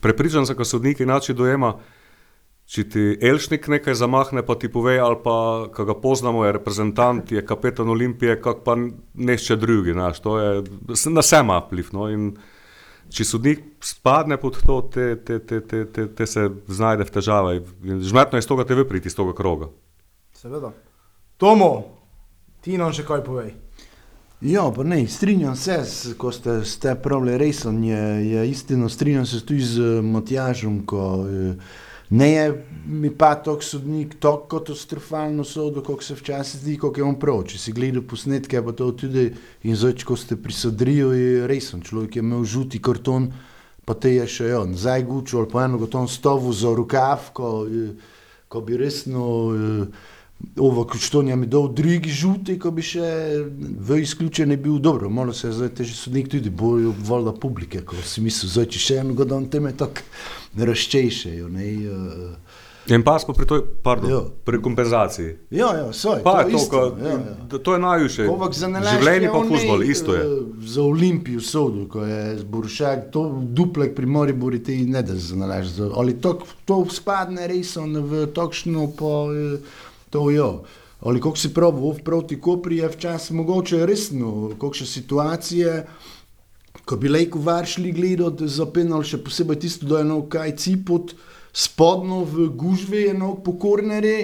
prepričan 0.00 0.46
sem, 0.46 0.56
da 0.56 0.64
sodnik 0.64 1.00
inače 1.00 1.32
dojema, 1.32 1.74
če 2.66 2.88
ti 2.90 3.18
Elšnik 3.22 3.68
nekaj 3.68 3.94
zamahne, 3.94 4.42
pa 4.46 4.54
ti 4.54 4.68
pove, 4.72 4.98
ali 4.98 5.16
pa, 5.24 5.68
ko 5.74 5.84
ga 5.84 5.94
poznamo, 5.94 6.44
je 6.44 6.52
reprezentant, 6.52 7.32
je 7.32 7.44
kapetan 7.46 7.88
Olimpije, 7.88 8.40
kak 8.42 8.64
pa 8.64 8.76
nešče 9.14 9.56
drugi, 9.56 9.92
znaš, 9.92 10.20
to 10.20 10.38
je 10.38 10.62
na 11.06 11.20
vse 11.20 11.42
ima 11.44 11.60
vpliv. 11.66 11.92
No, 11.92 12.08
in 12.10 12.32
če 13.12 13.24
sodnik 13.24 13.62
spadne 13.84 14.40
pod 14.40 14.58
to, 14.66 14.80
te, 14.92 15.14
te, 15.24 15.38
te, 15.38 15.60
te, 15.60 15.84
te, 15.84 16.06
te 16.08 16.26
se 16.26 16.48
znajde 16.66 17.06
v 17.06 17.14
težave. 17.14 17.60
In 17.84 18.02
Žmetno 18.02 18.38
je 18.38 18.42
iz 18.42 18.50
tega 18.50 18.66
te 18.66 18.84
priti, 18.88 19.12
iz 19.12 19.14
tega 19.14 19.34
kroga. 19.36 19.70
Seveda. 20.34 20.72
Tomo, 21.38 21.95
ti 22.66 22.74
nam 22.74 22.90
še 22.90 23.04
kaj 23.06 23.22
povej. 23.22 23.52
Ja, 24.42 24.66
pa 24.68 24.82
ne, 24.82 25.06
strinjam 25.06 25.54
se, 25.56 25.78
s- 25.80 26.14
ko 26.14 26.28
ste, 26.28 26.58
ste 26.64 26.94
pravili, 26.94 27.38
res 27.38 27.62
on 27.64 27.78
je, 27.80 28.00
je 28.26 28.42
istino, 28.50 28.88
strinjam 28.88 29.24
se 29.24 29.38
tudi 29.40 29.62
z 29.62 30.02
Matjažem, 30.02 30.82
ko 30.82 31.04
eh, 31.22 31.54
ne 32.10 32.28
je 32.28 32.42
mi 32.86 33.10
pa 33.10 33.34
tok 33.36 33.62
sodnik 33.62 34.18
tako 34.20 34.58
katastrofalno 34.58 35.44
sodel, 35.44 35.80
kot 35.80 36.02
se 36.02 36.14
včasih 36.14 36.60
zdi, 36.60 36.74
kot 36.76 36.98
je 36.98 37.04
on 37.04 37.16
prav. 37.16 37.44
Če 37.44 37.58
si 37.58 37.72
gledal 37.72 38.02
posnetke, 38.02 38.60
pa 38.60 38.72
to 38.72 38.90
tudi 38.92 39.30
in 39.62 39.74
zdaj, 39.74 40.02
ko 40.02 40.14
ste 40.14 40.36
pri 40.36 40.52
Sadriju, 40.52 41.12
je 41.12 41.46
res 41.46 41.70
on 41.72 41.80
človek 41.80 42.18
je 42.18 42.22
imel 42.22 42.44
žuti 42.44 42.78
karton, 42.78 43.30
pa 43.84 43.94
te 43.94 44.10
je 44.10 44.26
še 44.28 44.50
jo, 44.50 44.64
nazaj 44.66 45.06
gučil 45.06 45.40
ali 45.40 45.48
pa 45.48 45.64
eno 45.64 45.78
gotovo 45.78 46.10
stovu 46.10 46.50
za 46.52 46.74
rukav, 46.74 47.30
ko, 47.32 47.64
eh, 47.64 47.94
ko 48.48 48.60
bi 48.60 48.76
resno 48.76 49.24
eh, 49.48 50.12
Ovo, 50.58 50.86
što 50.96 51.22
njem 51.22 51.42
je 51.42 51.46
dal 51.48 51.68
drugi 51.70 52.10
žuti, 52.10 52.58
ko 52.58 52.70
bi 52.70 52.82
še 52.82 53.04
v 53.78 53.98
izključen 53.98 54.50
je 54.50 54.56
bil 54.58 54.78
dobro. 54.78 55.10
Malo 55.10 55.32
se 55.32 55.46
je 55.46 55.52
zdaj 55.54 55.68
teži 55.70 55.94
sodnik 55.94 56.28
tudi 56.28 56.50
bojo 56.50 56.92
voljda 57.00 57.32
publike, 57.34 57.80
ko 57.80 57.96
si 57.98 58.20
mislil, 58.20 58.50
zdaj 58.50 58.66
če 58.66 58.78
še 58.80 58.96
eno 58.96 59.14
godon 59.14 59.46
teme 59.46 59.72
tako 59.74 60.04
razčejšejo. 60.56 61.48
Ne, 61.50 61.66
uh, 61.88 62.54
In 62.86 63.02
pa 63.02 63.18
pri, 63.18 63.44
toj, 63.44 63.62
pardon, 63.82 64.10
Ja. 64.10 64.20
pri 64.44 64.60
kompenzaciji. 64.60 65.30
ja, 65.50 65.74
ja, 65.74 65.92
soj, 65.92 66.22
Pa 66.22 66.40
je 66.40 66.44
to, 66.44 66.56
isto, 66.56 66.70
ko, 66.70 66.96
ja, 66.98 67.10
ja. 67.10 67.18
da- 67.42 67.58
to 67.58 67.72
je 67.72 67.78
najviše. 67.80 68.22
Ampak 68.24 68.52
za 68.54 68.68
nalašč 68.68 68.94
Življenje 68.94 69.22
je 69.22 69.32
pa 69.32 69.40
futbol, 69.42 69.82
isto 69.84 70.14
je. 70.14 70.20
eh, 70.22 70.28
Za 70.62 70.82
Olimpijo 70.82 71.40
sodu, 71.42 71.88
ko 71.88 72.00
je 72.02 72.20
Borušak, 72.44 73.10
to 73.10 73.24
duplek 73.42 73.94
pri 73.94 74.06
Moribori 74.08 74.60
ti 74.60 74.86
ne 74.86 75.02
da 75.02 75.14
za 75.16 75.34
za- 75.64 75.90
Ali 75.96 76.14
to, 76.14 76.38
to 76.64 76.86
spadne 76.88 77.46
res 77.48 77.76
on 77.76 77.96
v 77.96 78.26
tokšno 78.28 78.86
po 78.92 79.32
eh, 79.32 79.58
to 80.10 80.30
jo. 80.30 80.64
Ali 81.00 81.20
kako 81.20 81.36
si 81.36 81.52
prav, 81.54 81.76
v 81.76 82.02
proti 82.04 82.40
Kopri 82.40 82.80
je 82.80 82.88
včasih 82.88 83.36
mogoče 83.36 83.86
resno, 83.86 84.52
kakšne 84.60 84.86
situacije, 84.86 85.74
ko 86.84 86.96
bi 86.96 87.08
lejko 87.08 87.38
varšli 87.38 87.92
gledati 87.92 88.48
za 88.48 88.66
penal, 88.66 89.04
še 89.04 89.20
posebej 89.22 89.60
tisto, 89.60 89.86
da 89.86 90.00
je 90.00 90.06
eno 90.06 90.22
kaj 90.30 90.56
cipot, 90.56 91.12
spodno 91.52 92.24
v 92.24 92.48
gužvi 92.56 93.04
je 93.04 93.14
eno 93.14 93.34
pokornere, 93.44 94.16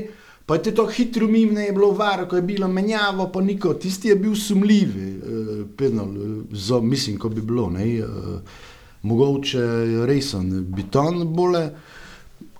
pa 0.46 0.56
je 0.56 0.74
to 0.74 0.86
hitro 0.86 1.28
mimo, 1.28 1.52
ne 1.52 1.68
je 1.68 1.72
bilo 1.72 1.92
varo, 1.96 2.26
ko 2.28 2.36
je 2.36 2.42
bilo 2.42 2.68
menjavo, 2.68 3.28
pa 3.32 3.40
niko, 3.40 3.74
tisti 3.74 4.08
je 4.08 4.16
bil 4.16 4.34
sumljivi, 4.36 5.08
eh, 5.12 5.64
penal, 5.76 6.08
eh, 6.08 6.44
za, 6.52 6.80
mislim, 6.80 7.18
ko 7.18 7.28
bi 7.28 7.40
bilo, 7.40 7.70
ne, 7.70 7.88
eh, 7.98 8.06
mogoče 9.02 9.66
resen, 10.06 10.64
biton 10.74 11.24
bole. 11.34 11.70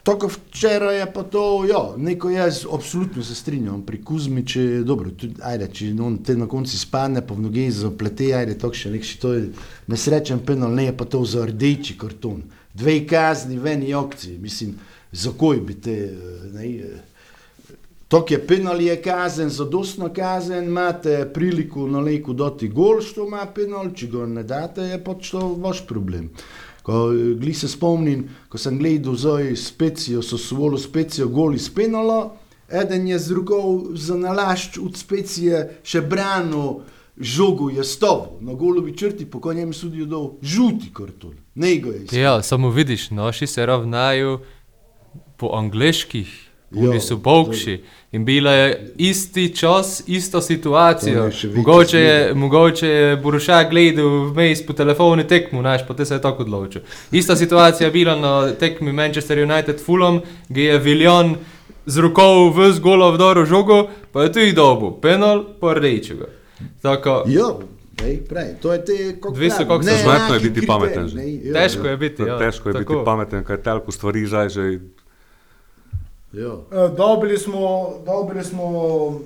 Tako 0.03 0.27
včeraj 0.27 0.99
je 0.99 1.13
pa 1.13 1.23
to, 1.23 1.65
ja, 1.65 1.95
neko 1.97 2.31
jaz 2.31 2.65
absolutno 2.75 3.23
se 3.23 3.35
strinjam, 3.35 3.85
pri 3.87 4.01
Kuzmi, 4.05 4.43
če 4.47 4.63
je 4.63 4.81
dobro, 4.83 5.11
tudi, 5.15 5.39
ajde, 5.43 5.69
če 5.71 5.93
on 6.03 6.17
te 6.27 6.35
na 6.37 6.49
koncu 6.51 6.79
spadne, 6.79 7.23
pa 7.27 7.37
v 7.39 7.45
noge 7.45 7.69
zaplete, 7.71 8.33
ajde, 8.35 8.57
to 8.59 8.73
še 8.75 8.91
nek 8.91 9.07
še 9.07 9.21
to 9.23 9.35
je 9.37 9.45
nesrečen 9.87 10.43
penal, 10.43 10.75
ne 10.75 10.89
je 10.89 10.97
pa 10.97 11.07
to 11.07 11.23
za 11.23 11.47
rdeči 11.47 11.95
karton. 12.01 12.43
Dve 12.75 12.99
kazni, 13.07 13.61
v 13.63 13.77
eni 13.77 13.95
akciji, 13.95 14.41
mislim, 14.43 14.75
za 15.13 15.31
koj 15.39 15.63
bi 15.71 15.79
te, 15.79 15.97
eh, 16.11 16.45
ne, 16.51 16.67
eh, 16.67 17.09
To, 18.13 18.19
ki 18.29 18.35
je 18.35 18.47
penal, 18.47 18.81
je 18.81 18.93
kazen, 19.01 19.49
zadostno 19.49 20.11
kazen, 20.13 20.67
imate 20.69 21.31
priliko 21.35 21.87
na 21.89 22.01
leku 22.01 22.35
doti 22.37 22.69
gol, 22.69 23.01
što 23.01 23.25
ima 23.25 23.47
penal, 23.55 23.89
če 23.97 24.09
ga 24.13 24.27
ne 24.29 24.43
date, 24.45 24.85
je 24.85 24.99
pač 25.05 25.31
to 25.33 25.55
vaš 25.57 25.81
problem. 25.89 26.27
Ko 26.83 27.13
eh, 27.13 27.35
gli 27.41 27.55
se 27.55 27.69
spomnim, 27.69 28.29
ko 28.49 28.59
sem 28.59 28.79
gledal 28.79 29.17
zdaj 29.17 29.57
specijo, 29.57 30.23
so 30.23 30.39
svolo 30.39 30.79
specijo 30.79 31.29
gol 31.29 31.55
iz 31.55 31.69
penala, 31.75 32.35
eden 32.73 33.07
je 33.09 33.19
z 33.19 33.37
rokov 33.37 33.95
za 33.95 34.17
nalašč 34.17 34.79
od 34.83 34.97
specije 34.97 35.81
še 35.85 36.01
branil, 36.01 36.83
žogo 37.17 37.69
je 37.71 37.85
stov, 37.85 38.39
na 38.41 38.55
golovi 38.55 38.97
črti, 38.97 39.27
po 39.29 39.41
konjem 39.41 39.73
sudijo 39.73 40.07
dol 40.07 40.31
žuti 40.43 40.89
karton, 40.95 41.37
ne 41.55 41.77
ga 41.77 41.91
je. 41.91 42.21
Ja, 42.21 42.43
samo 42.43 42.71
vidiš, 42.71 43.11
naši 43.11 43.47
se 43.47 43.67
ravnajo 43.67 44.41
po 45.37 45.53
angliških. 45.55 46.52
Oni 46.75 46.95
Ja, 46.95 47.01
so 47.01 47.17
bogši 47.17 47.81
in 48.13 48.25
bila 48.25 48.53
je 48.53 48.69
isti 48.99 49.57
čas, 49.57 50.03
ista 50.07 50.41
situacija. 50.43 51.31
Mogoče 51.55 51.99
je, 51.99 52.35
mogoče 52.35 52.89
je 52.89 53.17
Borušak 53.17 53.71
gledal 53.71 54.07
vmes 54.27 54.67
po 54.67 54.73
telefonu 54.73 55.25
tekmu, 55.25 55.61
znaš, 55.61 55.87
pa 55.89 55.95
te 55.95 56.05
se 56.05 56.15
je 56.15 56.23
tako 56.23 56.43
odločil. 56.43 56.81
Ista 57.13 57.37
situacija 57.37 57.87
je 57.87 57.93
bila 57.93 58.17
na 58.17 58.53
tekmi 58.53 58.93
Manchester 58.93 59.39
United 59.41 59.81
Fulham, 59.81 60.21
ki 60.49 60.61
je 60.63 60.79
Viljon 60.79 61.35
z 61.87 61.99
rokov 61.99 62.53
v 62.53 62.73
zgolo 62.73 63.13
vdoro 63.13 63.45
žogo, 63.45 63.83
pa 64.13 64.23
je 64.23 64.33
tudi 64.33 64.53
dobo, 64.53 64.91
penal 64.93 65.45
pa 65.61 65.75
rdečega. 65.75 66.27
Tako, 66.83 67.25
Ja, 67.27 67.49
ej, 68.05 68.21
prej, 68.21 68.55
to 68.61 68.73
je 68.73 68.85
te, 68.85 68.93
kako 69.15 69.35
so 69.35 69.41
neenaki 69.41 70.03
zmetno 70.03 70.35
je 70.35 70.41
biti 70.43 70.67
pameten 70.67 71.09
že. 71.09 71.17
ne, 71.17 71.35
ja, 71.35 71.53
težko 71.55 71.87
je 71.87 71.97
biti. 71.97 72.23
Ja, 72.23 72.39
Težko 72.39 72.69
je 72.69 72.73
tako. 72.75 72.93
biti 72.93 73.05
pameten, 73.05 73.45
kaj 73.45 73.57
telko 73.59 73.93
stvari 73.93 74.27
zdaj 74.27 74.49
že. 74.49 74.79
Ja. 76.33 76.53
Eh, 76.73 76.89
Dobili 76.97 77.39
smo, 77.39 77.91
dobili 78.07 78.45
smo 78.45 78.71
v 79.11 79.21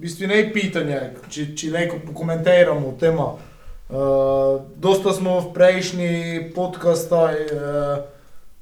bistvu 0.00 0.26
ne 0.26 0.50
pitanje, 0.52 1.00
če, 1.30 1.46
če 1.56 1.70
neko 1.70 1.96
pokomentiramo 2.06 2.96
tema. 3.00 3.32
Uh, 3.92 4.60
dosta 4.76 5.12
smo 5.12 5.36
v 5.40 5.50
prejšnji 5.52 6.12
podkastu 6.54 7.14
uh, 7.14 8.04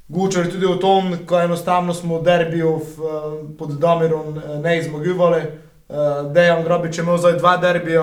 govorili 0.08 0.50
tudi 0.50 0.66
o 0.66 0.74
tom, 0.74 1.12
kako 1.22 1.40
enostavno 1.40 1.94
smo 1.94 2.18
v 2.18 2.24
derbiju 2.26 2.70
v, 2.76 2.82
uh, 2.98 3.34
pod 3.58 3.78
Damirom 3.78 4.34
ne 4.62 4.78
izmagovali. 4.78 5.42
Uh, 5.88 6.32
Dejan 6.34 6.64
Grabič 6.64 6.98
je 6.98 7.02
imel 7.02 7.18
zdaj 7.18 7.38
dva 7.38 7.56
derbija, 7.56 8.02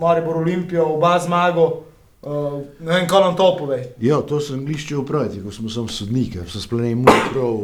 Maribor 0.00 0.36
Olimpijo, 0.36 0.86
oba 0.94 1.18
zmago. 1.18 1.89
Uh, 2.20 2.60
ne 2.80 2.92
vem, 2.92 3.06
kaj 3.08 3.20
nam 3.20 3.36
to 3.36 3.56
pove. 3.58 3.78
ja, 4.00 4.18
to 4.20 4.40
sem 4.44 4.64
glišče 4.66 4.96
upraviti, 4.96 5.40
ko 5.40 5.52
smo 5.52 5.70
sam 5.72 5.88
sodniki, 5.88 6.38
so 6.48 6.60
splenili 6.60 6.94
mu 6.94 7.14
prav, 7.32 7.54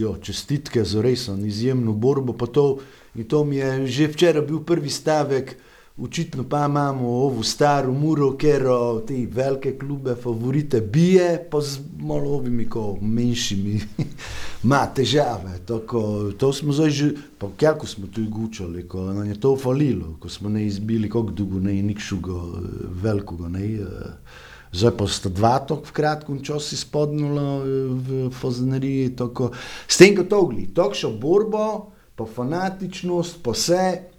jo, 0.00 0.14
čestitke 0.24 0.84
za 0.84 1.02
res 1.04 1.26
izjemno 1.28 1.92
borbo, 1.92 2.32
pa 2.32 2.46
to, 2.46 2.78
in 3.14 3.28
to 3.28 3.44
mi 3.44 3.56
je 3.56 3.86
že 3.86 4.08
včeraj 4.08 4.46
bil 4.48 4.62
prvi 4.64 4.88
stavek, 4.90 5.56
očitno 6.02 6.44
pa 6.48 6.66
imamo 6.66 7.08
ovo 7.08 7.42
staro 7.42 7.92
muro, 7.92 8.32
ker 8.36 8.62
te 9.06 9.26
velike 9.30 9.78
klube 9.78 10.14
favorite 10.14 10.80
bije, 10.80 11.48
pa 11.50 11.60
z 11.60 11.80
malo 11.98 12.30
ovimi, 12.30 12.68
ko 12.68 12.98
manjšimi, 13.00 13.80
ima 14.64 14.86
težave. 14.94 15.58
Tako, 15.66 16.32
to 16.38 16.52
smo 16.52 16.72
zdaj 16.72 16.90
že, 16.90 17.10
pa 17.38 17.48
kako 17.56 17.86
smo 17.86 18.06
tu 18.06 18.24
gučali, 18.30 18.88
ko 18.88 19.12
nam 19.12 19.28
je 19.28 19.40
to 19.40 19.56
falilo, 19.56 20.16
ko 20.20 20.28
smo 20.28 20.48
ne 20.48 20.66
izbili, 20.66 21.10
kako 21.10 21.30
dolgo 21.30 21.60
ne 21.60 21.82
nikšugo 21.82 22.60
velikega, 23.02 23.48
ne. 23.48 23.74
eh, 23.74 24.46
Zdaj 24.72 24.92
pa 24.98 25.06
sta 25.08 25.28
dva 25.32 25.58
tako 25.64 25.88
v 25.88 25.92
kratkem 25.96 26.40
času 26.44 26.76
spodnula 26.76 27.64
v 27.64 28.28
Fozaneriji. 28.30 29.16
tako. 29.16 29.50
S 29.88 29.96
tem, 29.96 30.12
ko 30.16 30.22
to 30.28 30.42
gli, 30.46 30.66
takšno 30.74 31.10
borbo, 31.16 31.88
pa 32.16 32.26
fanatičnost, 32.26 33.40
pa 33.42 33.56
vse, 33.56 34.17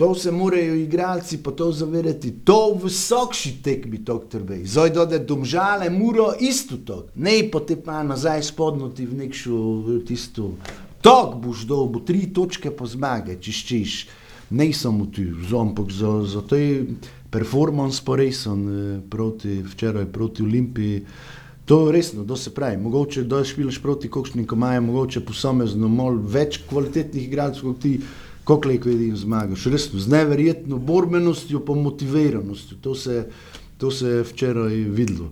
to 0.00 0.14
se 0.14 0.30
morajo 0.30 0.74
igralci 0.74 1.42
pa 1.42 1.50
to 1.50 1.72
zavedati. 1.72 2.30
To 2.44 2.72
v 2.74 2.88
vsakši 2.88 3.50
tekmi 3.62 3.98
to 4.04 4.14
trbe. 4.30 4.62
Zdaj 4.64 4.90
dode 4.90 5.18
domžale, 5.18 5.90
muro 5.90 6.32
isto 6.40 6.78
to. 6.80 7.04
Ne 7.14 7.50
pa 7.52 7.60
te 7.60 7.76
pa 7.76 8.00
nazaj 8.02 8.42
spodnuti 8.42 9.04
v 9.04 9.18
nekšo 9.18 9.56
tisto. 10.08 10.54
Tok 11.04 11.36
boš 11.44 11.66
bo 11.68 12.00
tri 12.00 12.32
točke 12.32 12.72
po 12.72 12.88
zmage, 12.88 13.36
če 13.44 13.52
ščiš. 13.52 13.98
Ne 14.56 14.72
samo 14.72 15.04
tu, 15.12 15.26
ampak 15.60 15.92
za, 15.92 16.24
za 16.24 16.40
te 16.48 16.80
performance 17.28 18.00
pa 18.00 18.16
resen 18.16 18.64
eh, 18.72 19.00
proti, 19.04 19.60
včeraj 19.60 20.08
proti 20.08 20.42
Olimpiji. 20.42 21.04
To 21.68 21.86
je 21.86 21.92
resno, 21.92 22.24
da 22.24 22.40
se 22.40 22.54
pravi. 22.56 22.80
Mogoče 22.80 23.28
da 23.28 23.44
špilaš 23.44 23.82
proti 23.84 24.08
kakšnim, 24.08 24.48
ko 24.48 24.56
imajo 24.56 24.80
mogoče 24.80 25.20
posamezno 25.28 25.92
malo 25.92 26.16
več 26.24 26.62
kvalitetnih 26.64 27.28
igralcev 27.28 27.68
kot 27.68 27.84
ti, 27.84 27.98
kako 28.50 28.68
lejko 28.68 28.88
vidim 28.88 29.16
zmagaš. 29.16 29.64
Resno, 29.64 30.00
z 30.00 30.08
neverjetno 30.10 30.78
borbenostjo, 30.78 31.60
pa 31.64 31.74
motiviranostjo. 31.74 32.76
To 32.80 32.94
se, 32.94 33.26
to 33.78 33.90
se 33.90 34.08
je 34.08 34.22
včeraj 34.22 34.74
videlo. 34.74 35.30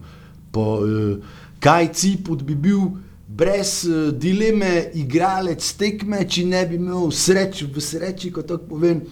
Pa, 0.53 0.61
eh, 0.61 1.17
kaj 1.61 1.93
Ciput 1.93 2.43
bi 2.43 2.55
bil 2.55 2.81
brez 3.27 3.85
eh, 3.85 4.13
dileme 4.13 4.91
igralec 4.95 5.73
tekme, 5.79 6.23
če 6.29 6.45
ne 6.47 6.63
bi 6.67 6.79
imel 6.79 7.11
srečo 7.11 7.67
v 7.75 7.83
sreči, 7.83 8.31
ko 8.33 8.43
tako 8.43 8.77
povem, 8.77 9.03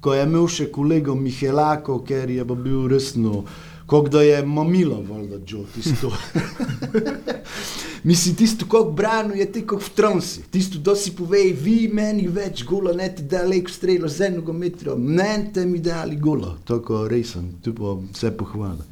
ko 0.00 0.14
je 0.14 0.26
imel 0.26 0.48
še 0.50 0.66
kolego 0.74 1.14
Mihelako, 1.14 2.00
ker 2.04 2.30
je 2.30 2.44
pa 2.44 2.54
bil 2.58 2.88
resno. 2.90 3.44
Kot 3.86 4.08
da 4.08 4.22
je 4.22 4.46
mamilo, 4.46 5.02
valjda, 5.08 5.36
Joe, 5.46 5.64
tisto. 5.74 6.12
Mislim, 8.04 8.36
tisto, 8.36 8.66
kako 8.66 8.90
brano 8.90 9.34
je, 9.34 9.52
ti 9.52 9.66
kot 9.66 9.82
v 9.82 9.90
transi. 9.96 10.42
Tisto, 10.50 10.78
da 10.78 10.94
si 10.96 11.12
povej, 11.16 11.52
vi 11.52 11.88
meni 11.92 12.26
več 12.28 12.64
gola, 12.64 12.92
ne 12.92 13.08
ti 13.14 13.22
da 13.28 13.42
lek 13.44 13.70
strelo 13.70 14.08
z 14.08 14.28
enega 14.28 14.52
metra, 14.52 14.96
meni 14.96 15.52
te 15.52 15.64
mi 15.66 15.80
dali 15.80 16.16
gola. 16.16 16.56
Tako 16.64 17.06
resen, 17.08 17.54
tu 17.64 17.74
pa 17.74 17.96
vse 18.12 18.32
pohvala. 18.36 18.84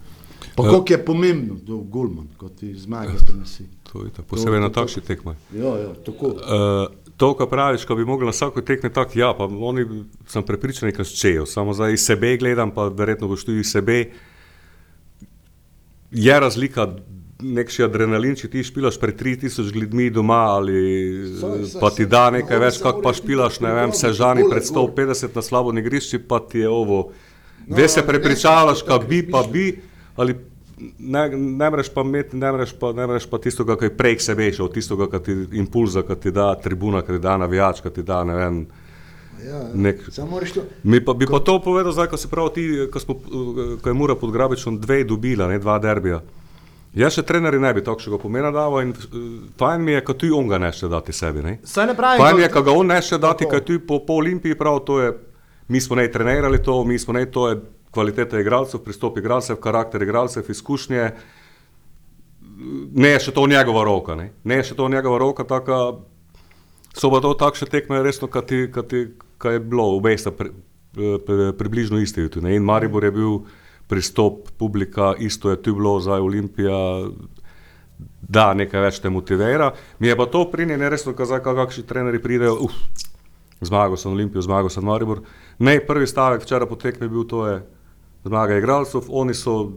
Pa 0.57 0.65
Ja. 0.65 0.71
koliko 0.71 0.93
je 0.93 1.05
pomembno, 1.05 1.55
da 1.67 1.73
je 1.73 1.85
golman, 1.91 2.29
kot 2.37 2.57
ti 2.61 2.75
zmaga 2.75 3.13
prinesi. 3.27 3.65
To 3.93 4.05
je 4.05 4.11
tako, 4.11 4.29
posebej 4.29 4.61
na 4.61 4.69
takšni 4.73 5.03
tekmi. 5.03 5.33
Ja, 5.57 5.77
ja, 5.79 5.95
tako. 6.07 6.27
Uh, 6.27 7.13
to, 7.17 7.35
kar 7.37 7.49
praviš, 7.49 7.85
ko 7.85 7.95
bi 7.95 8.05
mogli 8.05 8.25
na 8.25 8.33
vsako 8.33 8.61
tekme 8.61 8.93
tako, 8.93 9.19
ja, 9.19 9.35
pa 9.39 9.45
oni 9.45 9.87
sem 10.29 10.45
prepričan, 10.45 10.93
da 10.97 11.05
ščejo, 11.05 11.47
samo 11.47 11.73
zdaj 11.73 11.93
iz 11.93 12.05
sebe 12.05 12.37
gledam, 12.37 12.71
pa 12.71 12.89
verjetno 12.89 13.29
boš 13.29 13.45
tudi 13.45 13.65
sebe. 13.65 14.11
Je 16.13 16.41
razlika, 16.41 16.87
nek 17.43 17.73
še 17.73 17.87
adrenalin, 17.87 18.37
če 18.39 18.51
ti 18.53 18.63
špilaš 18.67 18.99
pred 19.01 19.17
3000 19.19 19.73
ljudmi 19.75 20.11
doma 20.15 20.43
ali 20.55 20.83
Saj, 21.41 21.65
saj, 21.73 21.81
pa 21.83 21.91
ti 21.95 22.07
da 22.07 22.27
nekaj 22.35 22.61
več, 22.63 22.79
se 22.79 22.85
kako 22.85 23.03
pa 23.05 23.15
špilaš, 23.17 23.59
ne 23.65 23.73
vem, 23.77 23.95
sežani 23.97 24.45
gole, 24.45 24.55
pred 24.55 24.69
gole. 24.69 24.93
150 24.93 25.39
na 25.39 25.45
slabo 25.45 25.75
igrišči, 25.79 26.23
pa 26.29 26.43
ti 26.45 26.63
je 26.63 26.71
ovo. 26.71 27.03
No, 27.67 27.77
Ve 27.79 27.89
se 27.89 28.05
prepričavaš, 28.07 28.85
kako 28.87 29.09
bi, 29.09 29.23
pa 29.31 29.43
bi, 29.49 29.67
ali 30.17 30.37
ne, 30.99 31.29
ne 31.31 31.71
moreš 31.71 31.89
pa 31.95 32.05
imeti, 32.07 32.37
ne 32.37 32.53
moreš 32.53 32.75
pa, 32.79 32.93
ne 32.93 33.07
moreš 33.07 33.27
pa 33.31 33.39
tistega, 33.39 33.77
ki 33.79 33.91
je 33.91 33.97
prej 33.97 34.19
k 34.19 34.27
sebi 34.29 34.53
šel, 34.53 34.71
tistega, 34.75 35.09
ki 35.13 35.23
ti 35.27 35.37
impulza, 35.63 36.05
ki 36.07 36.19
ti 36.21 36.35
da 36.35 36.53
tribuna, 36.61 37.03
ki 37.07 37.17
ti 37.17 37.23
da 37.23 37.37
navijač, 37.43 37.83
ki 37.83 37.95
ti 37.99 38.07
da 38.07 38.23
ne 38.29 38.39
vem. 38.39 38.63
Ja, 39.43 39.63
Nek- 39.75 40.07
to. 40.15 40.63
Mi 40.83 41.01
pa, 41.05 41.15
bi 41.15 41.27
pa 41.27 41.41
to 41.41 41.59
povedal, 41.59 41.93
zdaj, 41.93 42.09
ko 42.09 42.17
se 42.17 42.29
pravi, 42.29 42.51
ti, 42.55 42.63
ko, 42.93 43.01
smo, 43.01 43.15
eh, 43.15 43.81
ko 43.83 43.91
je 43.91 43.95
Mura 43.95 44.15
pod 44.15 44.31
Grabičem 44.33 44.79
dve 44.81 45.05
dobila, 45.05 45.49
ne 45.49 45.59
dva 45.59 45.79
derbija. 45.79 46.21
Jaz 46.95 47.15
še 47.17 47.23
trenerji 47.25 47.61
ne 47.61 47.71
bi 47.73 47.81
takšnega 47.81 48.19
pomena 48.21 48.51
dal 48.53 48.75
in 48.83 48.93
eh, 48.93 49.19
fajn 49.59 49.81
mi 49.81 49.93
je, 49.93 50.05
ko 50.05 50.15
ti 50.15 50.31
on 50.31 50.49
ga 50.49 50.59
neše 50.59 50.89
dati 50.89 51.13
sebi. 51.13 51.43
Ne? 51.43 51.59
Saj 51.65 51.87
ne 51.87 51.95
pravim, 51.97 52.21
Fajn 52.21 52.39
je, 52.39 52.49
ko 52.53 52.63
ga 52.63 52.73
on 52.73 52.87
neše 52.87 53.19
dati, 53.19 53.45
Tako. 53.45 53.51
kaj 53.51 53.65
ti 53.65 53.79
po, 53.79 53.99
po 54.07 54.21
Olimpiji 54.21 54.59
prav, 54.59 54.83
to 54.87 55.01
je, 55.01 55.13
mi 55.69 55.81
smo 55.81 55.97
ne 55.97 56.11
trenirali 56.13 56.63
to, 56.63 56.85
mi 56.85 56.99
smo 56.99 57.17
ne, 57.17 57.27
to 57.27 57.49
je 57.49 57.61
kvaliteta 57.91 58.41
igralcev, 58.41 58.81
pristop 58.81 59.19
igralcev, 59.19 59.57
karakter 59.57 60.03
igralcev, 60.03 60.45
izkušnje. 60.51 61.11
Ne 62.95 63.09
je 63.09 63.21
še 63.21 63.33
to 63.33 63.47
njegova 63.47 63.85
roka, 63.85 64.15
ne, 64.15 64.31
ne 64.45 64.61
je 64.61 64.71
še 64.71 64.77
to 64.77 64.89
njegova 64.89 65.19
roka, 65.19 65.45
taka, 65.45 65.97
so 66.97 67.11
pa 67.11 67.21
to 67.21 67.35
takšne 67.35 67.69
tekme 67.73 68.03
resno, 68.03 68.29
kad 68.29 68.47
ti, 68.47 68.69
kad 68.73 68.89
ti, 68.89 69.07
kad 69.39 69.53
je 69.53 69.61
bilo, 69.61 69.97
obe 69.97 70.17
sta 70.19 70.31
pri, 70.31 70.53
pri, 70.93 71.53
približno 71.59 71.99
isti. 71.99 72.29
tu, 72.29 72.41
Ne? 72.41 72.57
In 72.57 72.65
Maribor 72.65 73.05
je 73.05 73.11
bil 73.11 73.39
pristop 73.89 74.49
publika, 74.59 75.15
isto 75.19 75.51
je 75.51 75.63
tu 75.63 75.75
bilo 75.75 76.01
za 76.01 76.21
Olimpija, 76.23 77.09
da 78.23 78.53
nekaj 78.55 78.81
več 78.81 79.01
te 79.01 79.11
motivira. 79.11 79.73
Mi 79.99 80.09
je 80.09 80.17
pa 80.17 80.27
to 80.27 80.45
pri 80.51 80.67
njej 80.67 80.79
neresno, 80.79 81.13
kazaj, 81.15 81.43
kakšni 81.43 81.87
trenerji 81.87 82.23
pridejo, 82.23 82.57
uf, 82.67 82.73
zmagal 83.61 83.97
sem 83.97 84.13
Olimpijo, 84.13 84.43
zmagal 84.43 84.71
sem 84.71 84.85
Maribor. 84.85 85.23
Ne, 85.59 85.79
prvi 85.87 86.07
stavek 86.07 86.43
včeraj 86.43 86.69
po 86.69 86.77
tekmi 86.77 87.07
je 87.07 87.13
bil 87.13 87.27
to 87.29 87.47
je 87.47 87.63
zmaga 88.25 88.57
igralcev, 88.59 89.07
oni 89.09 89.35
so, 89.35 89.73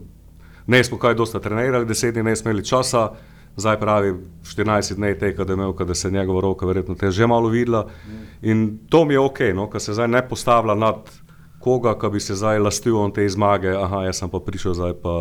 ne 0.66 0.84
smo 0.84 0.98
kaj 0.98 1.14
dosta 1.14 1.40
trenirali, 1.40 1.86
deset 1.86 2.14
dni 2.14 2.22
ne 2.22 2.36
smo 2.36 2.50
imeli 2.50 2.64
časa, 2.64 3.10
zdaj 3.56 3.80
pravi 3.80 4.14
14 4.42 4.94
dni 4.94 5.18
tega, 5.18 5.44
da 5.44 5.52
je 5.52 5.54
imel, 5.54 5.72
da 5.72 5.94
se 5.94 6.08
je 6.08 6.12
njegova 6.12 6.40
roka 6.40 6.66
verjetno 6.66 6.94
te 6.94 7.10
že 7.10 7.26
malo 7.26 7.48
videla. 7.48 7.86
In 8.42 8.78
to 8.88 9.04
mi 9.04 9.14
je 9.14 9.20
ok, 9.20 9.38
no, 9.54 9.70
ker 9.70 9.80
se 9.80 9.94
zdaj 9.94 10.08
ne 10.08 10.28
postavlja 10.28 10.74
nad 10.74 11.10
koga, 11.60 11.98
ki 11.98 12.08
bi 12.12 12.20
se 12.20 12.34
zdaj 12.34 12.58
lastil 12.58 13.10
te 13.14 13.28
zmage, 13.28 13.72
aha, 13.74 14.04
jaz 14.04 14.20
sem 14.22 14.30
pa 14.30 14.40
prišel 14.40 14.74
zdaj 14.74 14.92
pa. 15.02 15.14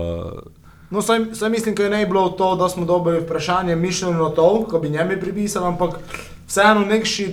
No, 0.89 1.01
saj, 1.01 1.33
saj 1.33 1.49
mislim, 1.49 1.75
da 1.75 1.83
je 1.83 1.89
ne 1.89 2.05
bilo 2.05 2.29
to, 2.29 2.55
da 2.55 2.69
smo 2.69 2.85
dobili 2.85 3.19
vprašanje 3.19 3.75
mišljeno 3.75 4.29
to, 4.29 4.65
ko 4.69 4.79
bi 4.79 4.89
njemi 4.89 5.19
pripisali, 5.19 5.65
ampak 5.65 5.99
vseeno 6.47 6.85
nekši 6.85 7.27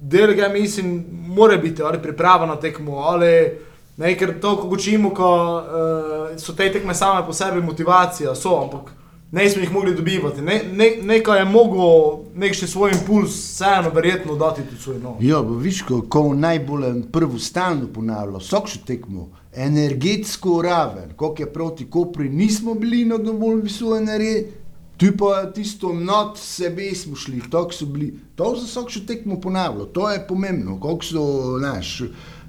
del 0.00 0.34
ga 0.34 0.48
mislim, 0.48 1.04
mora 1.26 1.56
biti 1.56 1.82
ali 1.82 2.02
priprava 2.02 2.46
na 2.46 2.56
tekmo, 2.56 2.96
ali 2.96 3.58
ne, 3.96 4.14
ker 4.18 4.40
to, 4.40 4.56
ko 4.56 4.68
učimo, 4.68 5.10
ko 5.10 5.28
uh, 5.56 6.38
so 6.38 6.52
te 6.52 6.72
tekme 6.72 6.94
same 6.94 7.26
po 7.26 7.32
sebi 7.32 7.60
motivacija, 7.60 8.34
so, 8.34 8.56
ampak 8.62 8.92
ne 9.32 9.50
smo 9.50 9.62
jih 9.62 9.72
mogli 9.72 9.94
dobivati. 9.94 10.42
Ne, 10.42 10.60
ne, 10.72 10.90
nekaj 11.02 11.38
je 11.38 11.44
mogel, 11.44 12.18
nekši 12.34 12.66
svoj 12.66 12.90
impuls, 12.90 13.30
vseeno 13.30 13.90
verjetno 13.94 14.36
dati 14.36 14.62
tudi 14.62 14.82
svoj 14.82 14.98
nov. 14.98 15.24
Ja, 15.24 15.42
bo 15.42 15.54
viš, 15.54 15.82
ko, 15.88 16.02
ko 16.08 16.34
najbolj 16.34 17.02
prvo 17.12 17.38
stalno 17.38 17.88
ponavlja, 17.94 18.38
vsakšo 18.38 18.84
tekmo, 18.86 19.30
energetsko 19.52 20.62
raven, 20.62 21.14
koliko 21.16 21.42
je 21.42 21.52
proti 21.52 21.90
Kopri, 21.90 22.28
nismo 22.28 22.74
bili 22.74 23.04
na 23.04 23.18
dovolj 23.18 23.62
visoki 23.62 24.18
red, 24.18 24.52
tu 24.96 25.16
pa 25.18 25.46
tisto 25.54 25.92
not 25.92 26.38
sebe 26.38 26.94
smo 26.94 27.16
šli, 27.16 27.40
tako 27.50 27.72
so 27.72 27.86
bili. 27.86 28.14
To 28.36 28.54
za 28.56 28.66
vsakšo 28.66 29.00
tekmo 29.06 29.40
ponavlja, 29.40 29.84
to 29.84 30.10
je 30.10 30.26
pomembno, 30.28 30.80
koliko 30.80 31.04
so 31.04 31.58
naš 31.58 32.02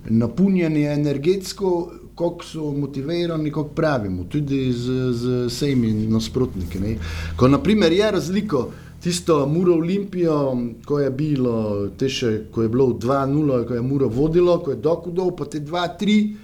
napunjeni 0.10 0.84
energetsko, 0.84 1.92
koliko 2.16 2.46
so 2.46 2.72
motivirani, 2.72 3.52
kako 3.52 3.70
pravimo, 3.76 4.24
tudi 4.24 4.72
z, 4.74 5.12
z 5.12 5.46
vsemi 5.48 5.94
nasprotniki. 6.08 6.80
ne. 6.80 6.98
Ko 7.38 7.48
naprimer 7.48 7.92
je 7.92 8.12
razliko, 8.12 8.70
tisto 9.04 9.48
Muro 9.48 9.74
Olimpijo, 9.74 10.58
ko 10.86 11.00
je 11.00 11.10
bilo, 11.12 11.56
še, 12.08 12.46
ko 12.52 12.64
je 12.64 12.70
bilo 12.72 12.94
2-0, 12.96 13.66
ko 13.68 13.76
je 13.76 13.82
Muro 13.82 14.08
vodilo, 14.08 14.60
ko 14.64 14.72
je 14.72 14.80
dokudov, 14.80 15.36
pa 15.36 15.46
te 15.46 15.60
2-3, 15.60 16.36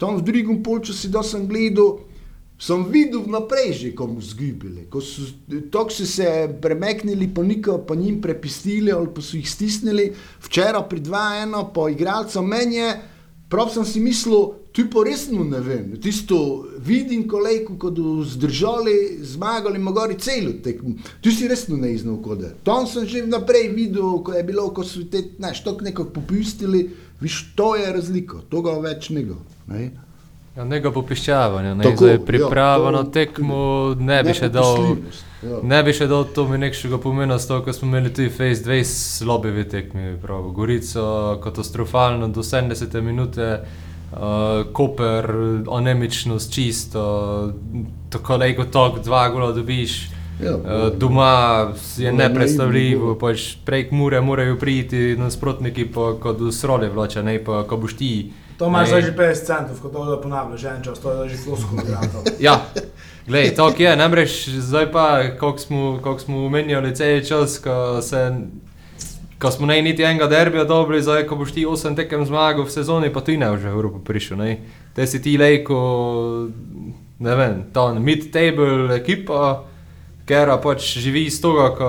tam 0.00 0.16
v 0.16 0.24
drugem 0.24 0.62
polčasu, 0.64 1.10
da 1.12 1.20
sem 1.24 1.44
gledal, 1.48 1.98
sem 2.56 2.86
videl 2.88 3.20
vnaprej 3.26 3.72
že, 3.76 3.90
ko 3.92 4.06
mu 4.08 4.22
zgubili. 4.24 4.86
Ko 4.88 5.02
so, 5.04 5.28
tako 5.72 5.92
so 5.92 6.08
se 6.08 6.48
premeknili, 6.62 7.28
pa 7.28 7.44
niko 7.44 7.78
pa 7.84 7.94
njim 7.94 8.20
prepistili 8.24 8.92
ali 8.92 9.12
pa 9.12 9.20
so 9.20 9.36
jih 9.36 9.48
stisnili. 9.50 10.14
Včeraj 10.40 10.88
pri 10.88 11.04
2-1, 11.04 11.52
po 11.76 11.88
igralcu 11.92 12.40
meni 12.42 12.80
je, 12.80 12.94
prav 13.52 13.68
sem 13.76 13.84
si 13.84 14.00
mislil, 14.00 14.56
tu 14.76 14.84
pa 14.92 15.00
resno 15.08 15.44
ne 15.44 15.60
vem. 15.60 15.94
Tisto 15.96 16.36
vidim 16.84 17.24
kolejko, 17.28 17.78
ko 17.80 17.88
bodo 17.90 18.24
zdržali, 18.28 19.18
zmagali, 19.24 19.78
mogori 19.78 20.18
celo 20.20 20.52
tekmo. 20.64 20.98
Tu 21.24 21.32
si 21.32 21.48
resno 21.48 21.76
ne 21.80 21.94
iznal 21.94 22.18
kode. 22.20 22.52
Tam 22.62 22.84
sem 22.86 23.06
že 23.08 23.22
vnaprej 23.24 23.70
videl, 23.72 24.20
ko 24.20 24.36
je 24.36 24.42
bilo, 24.44 24.68
ko 24.70 24.84
so 24.84 25.00
te, 25.10 25.22
znaš, 25.38 25.64
tako 25.64 25.84
nekako 25.84 26.10
popustili, 26.20 26.90
viš, 27.20 27.54
to 27.56 27.76
je 27.76 27.92
razliko, 27.92 28.42
to 28.52 28.60
ga 28.62 28.76
več 28.84 29.08
nego. 29.08 29.40
Ne? 29.66 29.90
Ja, 30.56 30.64
Nega 30.64 30.92
popiščavanja, 30.92 31.74
ne 31.74 31.84
Tako, 31.84 32.04
zdaj 32.04 32.14
ja, 32.14 32.20
priprava 32.26 32.90
to- 32.90 32.96
na 32.96 33.02
tekmo, 33.12 33.94
ne 34.00 34.22
bi 34.24 34.34
še 34.34 34.48
dal. 34.48 34.96
Ja. 35.42 35.58
Ne 35.62 35.82
bi 35.84 35.92
še 35.92 36.06
dal 36.08 36.24
to 36.34 36.46
mi 36.48 36.58
nekšega 36.58 36.98
pomena, 36.98 37.38
s 37.38 37.48
to, 37.48 37.62
ko 37.62 37.72
smo 37.72 37.88
imeli 37.88 38.12
tudi 38.12 38.28
Face 38.32 38.64
2 38.64 38.84
slabe 38.84 39.64
tekme, 39.68 40.16
prav. 40.22 40.52
Gorico 40.52 41.40
katastrofalno 41.44 42.28
do 42.28 42.40
70 42.42 43.00
minute, 43.04 43.64
uh, 44.16 44.72
Koper, 44.72 45.30
anemičnost 45.72 46.52
čisto, 46.52 47.52
tako 48.10 48.36
lejko 48.36 48.64
tok, 48.64 49.00
dva 49.04 49.28
gola 49.28 49.52
dobiš. 49.52 50.10
Ja, 50.40 50.52
Uh, 50.56 50.92
doma 50.98 51.72
je 51.96 52.12
nepredstavljivo, 52.12 53.14
pač 53.16 53.54
prek 53.64 53.90
mure 53.90 54.20
morajo 54.20 54.58
priti 54.60 55.14
nasprotniki, 55.16 55.86
pa 55.88 56.10
kot 56.20 56.42
srole 56.52 56.90
vlače, 56.92 57.22
ne 57.22 57.38
pa 57.44 57.62
ko 57.64 57.78
boš 57.80 57.96
ti. 57.96 58.10
To 58.58 58.66
imaš 58.66 58.88
zdaj 58.88 59.02
že 59.02 59.12
50 59.16 59.46
centov, 59.46 59.80
ko 59.80 59.88
to 59.88 60.04
da 60.04 60.20
ponavljaš, 60.20 60.60
že 60.60 60.68
en 60.68 60.82
čas, 60.82 61.00
to 61.00 61.12
je 61.12 61.28
že 61.28 61.36
flosko. 61.36 61.76
Ja, 62.40 62.60
glej, 63.26 63.54
tako 63.56 63.82
je, 63.82 63.96
ne 63.96 64.08
mreš, 64.08 64.48
zdaj 64.48 64.92
pa, 64.92 65.22
kako 65.40 65.58
smo, 65.58 65.98
koliko 66.02 66.20
smo 66.20 66.46
omenjali 66.46 66.94
cel 66.96 67.20
čas, 67.24 67.58
ko, 67.58 68.02
se, 68.02 68.32
ko 69.38 69.50
smo 69.50 69.66
ne 69.66 69.82
niti 69.82 70.02
enega 70.02 70.26
derbija 70.26 70.64
dobili, 70.64 71.02
zdaj 71.02 71.26
ko 71.26 71.36
boš 71.36 71.52
ti 71.52 71.66
8 71.66 71.96
tekem 71.96 72.24
zmagal 72.26 72.64
v 72.64 72.72
sezoni, 72.72 73.12
pa 73.12 73.20
ti 73.20 73.36
ne 73.36 73.50
boš 73.52 73.60
v 73.68 73.72
Evropo 73.74 73.98
prišel. 73.98 74.38
Ne? 74.40 74.58
Te 74.96 75.06
si 75.06 75.22
ti 75.22 75.36
lejko, 75.38 75.78
ne 77.18 77.36
vem, 77.36 77.62
ta 77.72 77.90
mid-table 77.94 78.96
ekipa, 78.96 79.64
ker 80.26 80.52
pač 80.62 80.96
živi 80.98 81.26
iz 81.28 81.40
tega, 81.40 81.70
ko 81.76 81.88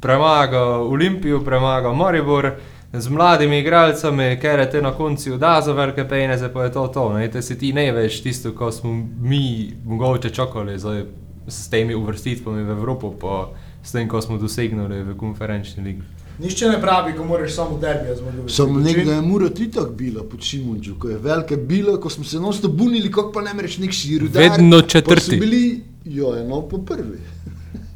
premaga 0.00 0.78
Olimpijo, 0.84 1.40
premaga 1.44 1.92
Maribor, 1.92 2.52
z 2.92 3.08
mladimi 3.12 3.58
igralcami, 3.60 4.36
ker 4.40 4.62
te 4.70 4.80
na 4.82 4.92
koncu 4.94 5.36
da 5.36 5.60
za 5.64 5.72
velike 5.72 6.04
peneze, 6.08 6.48
pa 6.52 6.64
je 6.64 6.72
to 6.72 6.86
to. 6.88 7.12
Ne? 7.12 7.28
Te 7.30 7.42
si 7.42 7.58
ti 7.58 7.72
ne 7.72 7.90
veš 7.92 8.22
tisto, 8.22 8.52
ko 8.52 8.70
smo 8.72 8.92
mi 9.20 9.72
mogoče 9.84 10.30
čakali 10.30 10.78
zdaj, 10.78 11.04
s 11.48 11.70
temi 11.70 11.94
uvrstitvami 11.94 12.62
v 12.62 12.70
Evropo, 12.70 13.10
pa 13.20 13.48
s 13.82 13.92
tem, 13.92 14.08
ko 14.08 14.20
smo 14.22 14.38
dosegnili 14.38 15.02
v 15.02 15.16
konferenčni 15.18 15.84
ligi. 15.84 16.15
Nišče 16.38 16.68
ne 16.68 16.80
pravi, 16.80 17.14
ko 17.16 17.24
moraš 17.24 17.54
samo 17.54 17.78
derbija 17.78 18.16
zmagati. 18.16 18.52
Samo 18.52 18.80
nekdo 18.80 19.12
je 19.12 19.20
mora 19.20 19.48
tudi 19.48 19.70
tako 19.70 19.90
bilo 19.90 20.22
pod 20.22 20.42
Šimunču, 20.42 20.94
ko 20.98 21.08
je 21.08 21.18
velike 21.18 21.56
bilo, 21.56 22.00
ko 22.00 22.10
smo 22.10 22.24
se 22.24 22.40
nosto 22.40 22.68
bunili, 22.68 23.10
kako 23.12 23.32
pa 23.32 23.42
ne 23.42 23.54
mereš 23.54 23.78
nek 23.78 23.92
širudar. 23.92 24.42
Vedno 24.42 24.80
četrti. 24.82 25.36
bili, 25.36 25.82
jo, 26.04 26.36
eno 26.36 26.62
po 26.68 26.78
prvi. 26.78 27.18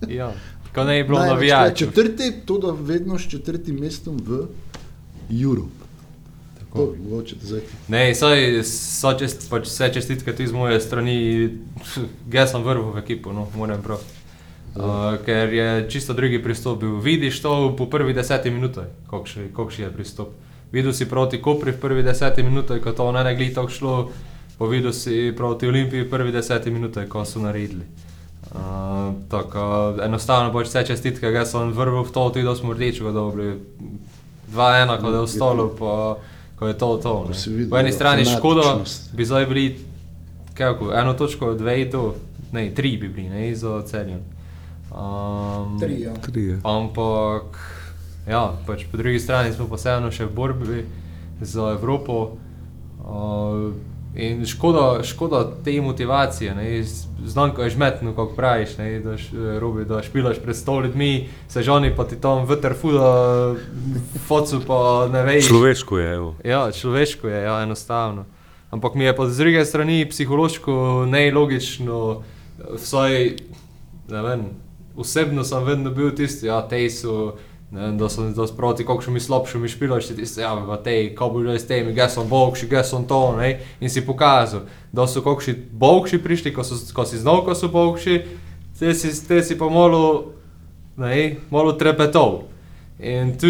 Ja. 0.08 0.32
Ko 0.74 0.84
ne 0.84 0.96
je 0.96 1.04
bilo 1.04 1.18
Največkrat 1.18 1.36
navijačev. 1.36 1.88
Četrti, 1.88 2.32
to 2.46 2.58
da 2.58 2.70
vedno 2.70 3.18
s 3.18 3.28
četrtim 3.28 3.76
mestom 3.80 4.16
v 4.26 4.46
mogoče 6.74 7.36
zdaj. 7.42 7.60
Ne, 7.88 8.14
saj 8.14 8.62
so 8.64 9.12
čest, 9.18 9.48
pač 9.50 9.66
vse 9.66 9.90
čestitke 9.94 10.32
tudi 10.32 10.48
z 10.48 10.52
moje 10.52 10.80
strani, 10.80 11.16
jaz 12.32 12.52
sem 12.54 12.62
vrhu 12.64 12.92
v 12.94 13.02
ekipo, 13.02 13.32
no, 13.32 13.48
moram 13.56 13.82
prav. 13.82 13.98
Uh, 14.70 15.18
ker 15.26 15.52
je 15.52 15.90
čisto 15.90 16.14
drugi 16.14 16.42
pristop 16.42 16.80
bil. 16.80 17.00
Vidiš 17.00 17.42
to 17.42 17.74
po 17.78 17.86
prvi 17.86 18.14
deseti 18.14 18.50
minuti, 18.50 18.80
kakšen 19.10 19.84
je 19.84 19.90
pristop. 19.90 20.28
Videl 20.72 20.92
si 20.92 21.08
proti 21.08 21.42
Kopri 21.42 21.72
v 21.72 21.80
prvi 21.80 22.02
deseti 22.02 22.42
minuti, 22.42 22.78
ko 22.78 22.92
to 22.92 23.12
ne 23.12 23.34
glede 23.34 23.54
tako 23.54 23.68
šlo, 23.68 24.10
pa 24.58 24.66
videl 24.70 24.92
si 24.92 25.34
proti 25.36 25.66
Olimpiji 25.66 26.06
v 26.06 26.10
prvi 26.10 26.32
deseti 26.32 26.70
minuti, 26.70 27.02
ko 27.08 27.24
so 27.24 27.42
naredili. 27.42 27.82
Uh, 28.54 29.14
tako, 29.28 29.98
enostavno 30.02 30.52
pač 30.54 30.70
vse 30.70 30.86
čestitke, 30.86 31.26
jaz 31.26 31.50
sem 31.50 31.74
vrvel 31.74 32.06
v 32.06 32.12
to, 32.14 32.30
tudi 32.30 32.46
da 32.46 32.54
smo 32.54 32.72
rdečega 32.72 33.10
dobili. 33.10 33.58
2-1, 34.54 35.00
ko 35.02 35.10
je 35.10 35.18
ostalo, 35.18 35.68
pa 35.74 35.92
ko 36.58 36.66
je 36.66 36.78
to 36.78 36.88
to. 37.02 37.14
Po 37.70 37.78
eni 37.78 37.92
strani 37.92 38.24
škoda, 38.24 38.62
fanatičnost. 38.62 39.14
bi 39.14 39.24
zdaj 39.24 39.46
bili 39.46 39.66
kako, 40.54 40.92
eno 40.94 41.14
točko, 41.14 41.54
dve 41.54 41.84
do, 41.84 42.14
ne, 42.52 42.70
tri 42.74 42.96
bi 42.96 43.08
bili, 43.08 43.28
ne, 43.28 43.54
za 43.54 43.82
Celjem. 43.86 44.39
Um, 44.90 45.78
Tri, 45.78 46.00
ja. 46.00 46.14
Trije. 46.14 46.58
Ampak, 46.64 47.58
ja, 48.28 48.52
pač 48.66 48.84
po 48.90 48.96
drugi 48.96 49.20
strani 49.20 49.52
smo 49.52 49.68
pa 49.70 49.78
vseeno 49.78 50.10
še 50.10 50.26
v 50.26 50.34
borbi 50.34 50.84
za 51.40 51.70
Evropo. 51.78 52.36
Uh, 53.00 53.70
in 54.14 54.46
škoda, 54.46 55.02
škoda 55.06 55.44
te 55.64 55.80
motivacije, 55.80 56.54
ne, 56.54 56.82
znam, 57.24 57.54
ko 57.54 57.62
je 57.62 57.70
žmetno, 57.70 58.10
kako 58.10 58.34
praviš, 58.34 58.76
ne, 58.78 59.00
da, 59.00 59.16
š, 59.16 59.30
robi, 59.62 59.84
da 59.84 60.02
špilaš 60.02 60.42
pred 60.42 60.56
sto 60.56 60.80
ljudmi, 60.80 61.28
se 61.48 61.62
žoni 61.62 61.92
pa 61.96 62.04
ti 62.04 62.18
tam 62.20 62.44
veter 62.44 62.74
fuda, 62.74 63.54
focu 64.26 64.60
pa 64.66 65.08
ne 65.12 65.22
veš. 65.22 65.48
Človeško 65.48 65.98
je, 65.98 66.14
evo. 66.14 66.34
Ja, 66.44 66.70
človeško 66.72 67.28
je, 67.28 67.42
ja, 67.42 67.62
enostavno. 67.62 68.24
Ampak 68.70 68.94
mi 68.94 69.04
je 69.04 69.16
pa 69.16 69.26
z 69.26 69.38
druge 69.38 69.64
strani 69.64 70.08
psihološko 70.10 71.06
nelogično, 71.06 72.22
vsaj, 72.74 73.36
ne 74.10 74.22
vem, 74.22 74.44
osebno 75.00 75.44
sem 75.44 75.64
vedno 75.64 75.90
bil 75.90 76.12
tisti, 76.16 76.46
ja, 76.46 76.60
te 76.68 76.82
so, 76.90 77.34
ne 77.70 77.92
da 77.98 78.08
sem 78.08 78.32
da 78.34 78.46
sproti, 78.46 78.86
kako 78.86 79.10
mi 79.10 79.20
slabše 79.20 79.58
mi 79.58 79.68
špilaš, 79.68 80.06
ti 80.06 80.16
tisti, 80.16 80.40
ja, 80.40 80.54
pa 80.66 80.76
te, 80.82 81.14
ko 81.14 81.30
bo 81.30 81.42
že 81.42 81.58
s 81.58 81.66
temi, 81.66 81.94
ga 81.96 82.08
sem 82.08 82.28
bogši, 82.28 82.68
ga 82.68 82.84
sem 82.84 83.06
to, 83.08 83.36
ne, 83.38 83.58
in 83.80 83.90
si 83.90 84.04
pokazal, 84.06 84.66
da 84.92 85.06
so 85.06 85.22
kakšni 85.22 85.56
bogši 85.72 86.22
prišli, 86.22 86.54
ko, 86.54 86.64
so, 86.64 86.78
ko 86.94 87.06
si 87.06 87.18
znal, 87.18 87.44
ko 87.44 87.54
so 87.54 87.68
bogši, 87.72 88.20
te 88.78 88.94
si, 88.94 89.12
te 89.28 89.42
si 89.42 89.58
pa 89.58 89.68
malo, 89.70 90.32
ne, 90.96 91.36
malo 91.50 91.72
trepetov. 91.72 92.50
In 93.00 93.38
tu 93.40 93.48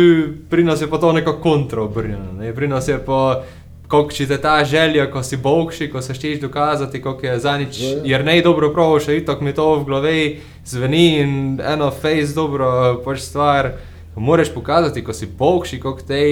pri 0.50 0.62
nas 0.64 0.80
je 0.80 0.86
pa 0.86 0.98
to 0.98 1.12
nekako 1.12 1.42
kontraobrnjeno. 1.42 2.32
Ne? 2.38 2.54
Pri 2.54 2.68
nas 2.68 2.88
je 2.88 2.98
pa, 3.04 3.42
kako 3.90 4.12
če 4.14 4.26
te 4.31 4.38
ta 4.38 4.61
želja, 4.64 5.09
ko 5.11 5.22
si 5.22 5.37
bogši, 5.37 5.88
ko 5.90 6.03
se 6.03 6.14
šteješ 6.14 6.40
dokazati, 6.40 7.03
kako 7.03 7.26
je 7.26 7.38
za 7.38 7.57
nič, 7.59 7.81
Ja, 7.81 7.88
ja. 7.88 8.03
jer 8.05 8.24
ne 8.24 8.37
dobro 8.42 8.70
prav, 8.70 8.94
še 9.03 9.16
itak 9.18 9.40
mi 9.42 9.53
to 9.53 9.66
v 9.81 9.85
glavi 9.85 10.20
zveni 10.64 11.18
in 11.18 11.33
eno 11.59 11.90
face 11.90 12.35
dobro 12.35 13.00
pač 13.05 13.24
stvar. 13.26 13.72
Moraš 14.16 14.50
pokazati, 14.55 15.03
ko 15.05 15.12
si 15.12 15.26
bogši, 15.26 15.81
kako 15.81 16.03
te, 16.07 16.22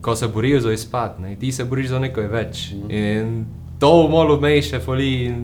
ko 0.00 0.16
se 0.16 0.28
borijo 0.28 0.60
za 0.60 0.72
izpad, 0.72 1.18
ne? 1.20 1.36
ti 1.36 1.52
se 1.52 1.64
boriš 1.64 1.88
za 1.88 1.98
nekaj 1.98 2.26
več. 2.26 2.60
In 2.88 3.44
to 3.78 4.08
malo 4.08 4.38
mej 4.40 4.62
še 4.62 4.80
foli. 4.80 5.24
in 5.30 5.42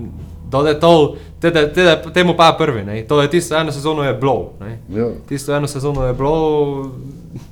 To 0.50 0.61
je 0.62 0.74
to, 0.81 1.16
tede, 1.42 1.64
tede, 1.74 1.96
temu 2.14 2.37
pa 2.38 2.53
prvi, 2.59 2.85
ne? 2.85 3.03
to 3.03 3.18
je 3.22 3.31
tisto 3.31 3.57
eno 3.59 3.72
sezono 3.72 4.05
je 4.05 4.12
bilo. 4.14 4.53
ne. 4.61 4.79
Ja. 4.94 5.09
Tisto 5.29 5.55
eno 5.57 5.66
sezono 5.66 6.05
je 6.07 6.14
bilo, 6.14 6.90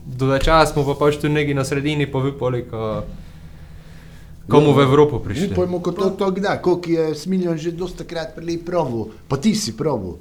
do 0.07 0.38
časa 0.38 0.72
smo 0.72 0.85
pa 0.87 0.94
pač 0.94 1.16
tu 1.18 1.29
neki 1.29 1.55
na 1.55 1.64
sredini, 1.64 2.07
pa 2.07 2.18
vipoli, 2.22 2.62
ko, 2.70 3.03
komu 4.48 4.72
v 4.72 4.83
Evropo 4.83 5.18
prišli. 5.18 5.52
Upajmo, 5.52 5.81
ko 5.81 5.92
to, 5.92 6.11
to 6.18 6.31
gda, 6.31 6.59
koliko 6.62 6.90
je 6.90 7.14
Smiljan 7.14 7.59
že 7.59 7.72
dosta 7.72 8.05
krat 8.05 8.35
prej 8.35 8.59
proval, 8.64 9.11
pa 9.28 9.37
ti 9.37 9.55
si 9.55 9.76
proval. 9.76 10.18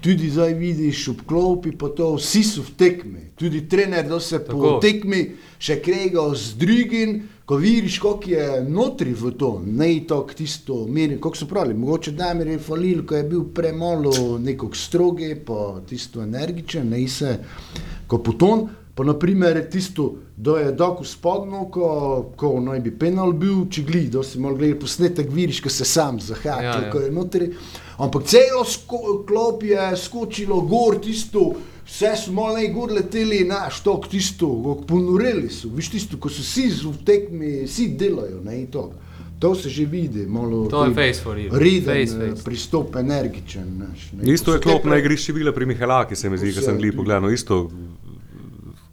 Tudi 0.00 0.30
zdaj 0.32 0.54
vidiš 0.56 1.12
v 1.12 1.28
klopi, 1.28 1.76
pa 1.76 1.92
to 1.92 2.16
vsi 2.16 2.40
so 2.40 2.64
v 2.64 2.72
tekmi. 2.72 3.22
Tudi 3.36 3.68
trener, 3.68 4.08
da 4.08 4.16
se 4.16 4.40
po 4.40 4.80
tekmi 4.80 5.36
še 5.60 5.76
kregal 5.84 6.32
z 6.32 6.56
drugim, 6.56 7.10
ko 7.44 7.58
vidiš, 7.60 7.98
koliko 8.00 8.30
je 8.30 8.46
notri 8.64 9.12
v 9.12 9.34
to, 9.36 9.60
ne 9.60 9.90
to 10.08 10.24
tisto 10.32 10.86
meri, 10.88 11.20
kako 11.20 11.36
so 11.36 11.46
pravili. 11.50 11.76
Mogoče 11.76 12.16
Damir 12.16 12.48
je 12.48 12.58
falil, 12.58 13.04
ko 13.04 13.18
je 13.18 13.28
bil 13.28 13.44
premalo 13.52 14.38
nekog 14.40 14.72
stroge, 14.72 15.34
pa 15.36 15.82
tisto 15.84 16.24
energičen, 16.24 16.88
ne 16.88 17.04
se, 17.08 17.36
ko 18.08 18.22
poton. 18.24 18.79
Pa 19.00 19.06
naprimer 19.06 19.56
tisto, 19.64 20.04
da 20.36 20.58
je 20.58 20.72
dok 20.72 20.98
spodno, 21.02 21.62
ko, 21.66 21.86
ko 22.36 22.60
naj 22.60 22.80
bi 22.80 22.90
penal 22.92 23.32
bil, 23.32 23.62
če 23.66 23.80
gledi, 23.82 24.10
da 24.10 24.22
si 24.22 24.38
mal 24.38 24.52
gledal 24.54 24.76
posnetek, 24.76 25.30
vidiš, 25.30 25.60
ko 25.60 25.70
se 25.70 25.86
sam 25.86 26.18
zahakal, 26.20 26.60
Ja, 26.60 26.70
ja, 26.70 26.82
ja. 26.82 26.90
ko 26.90 27.00
je 27.00 27.10
notri. 27.10 27.48
Ampak 27.98 28.24
celo 28.24 28.60
sko, 28.62 28.98
klop 29.24 29.62
je 29.62 29.86
skočilo 29.96 30.60
gor, 30.62 30.98
tisto, 30.98 31.46
vse 31.86 32.10
malo 32.30 32.54
naj 32.54 32.68
gor 32.68 32.92
leteli, 32.92 33.40
naš 33.46 33.80
tok, 33.80 34.04
tisto, 34.06 34.50
kako 34.58 34.84
ponoreli 34.86 35.48
so, 35.50 35.70
viš 35.70 35.90
tisto, 35.90 36.18
ko 36.18 36.28
so 36.28 36.42
vsi 36.42 36.68
v 36.82 36.96
tekmi, 37.02 37.52
vsi 37.64 37.88
delajo, 37.96 38.42
ne 38.42 38.58
in 38.58 38.66
to. 38.68 38.90
To 39.38 39.54
se 39.54 39.70
že 39.70 39.86
vidi, 39.86 40.26
malo 40.28 40.66
To 40.68 40.84
je 40.84 40.90
te- 40.90 40.94
face 40.96 41.22
for 41.22 41.38
you. 41.38 41.48
Reden 41.50 41.84
Face, 41.86 42.12
eh, 42.14 42.28
face. 42.28 42.44
pristop, 42.44 42.96
energičen. 42.96 43.64
Naš, 43.78 44.12
ne. 44.12 44.28
Isto 44.30 44.50
Ko 44.50 44.54
je 44.54 44.60
klop 44.60 44.82
pre- 44.82 44.90
na 44.90 44.98
igrišču 44.98 45.32
bila 45.32 45.48
pri 45.50 45.64
Mihelaki, 45.64 46.12
se 46.14 46.28
mi 46.28 46.36
zdi, 46.36 46.50
ko 46.50 46.60
sem 46.60 46.76
gledal 46.76 46.80
tudi. 46.82 46.96
pogledal. 46.98 47.32
Isto, 47.32 47.70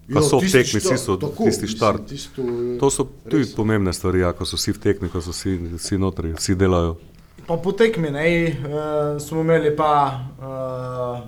pa 0.07 0.13
Ja, 0.13 0.21
so 0.23 0.39
tisti 0.39 0.57
tekmi, 0.57 0.79
štart, 0.79 0.93
vsi 0.93 0.97
so 0.99 1.15
tako, 1.17 1.43
tisti 1.43 1.61
mislim, 1.61 1.67
štart. 1.69 2.05
tisto 2.05 2.41
je- 2.41 2.79
To 2.79 2.89
so 2.89 3.03
tudi 3.23 3.37
res. 3.39 3.55
pomembne 3.55 3.93
stvari, 3.93 4.19
ja, 4.19 4.31
ko 4.31 4.45
so 4.45 4.55
vsi 4.55 4.71
v 4.71 4.79
tekmi, 4.79 5.09
ko 5.09 5.19
so 5.19 5.31
vsi, 5.31 5.57
vsi 5.73 5.97
notri, 5.97 6.33
vsi 6.33 6.55
delajo. 6.55 6.95
Pa 7.45 7.57
po 7.57 7.71
tekmi 7.71 8.09
ne, 8.09 8.25
uh, 8.47 8.53
smo 9.17 9.41
imeli 9.41 9.71
pa 9.71 9.91
uh, 10.37 11.19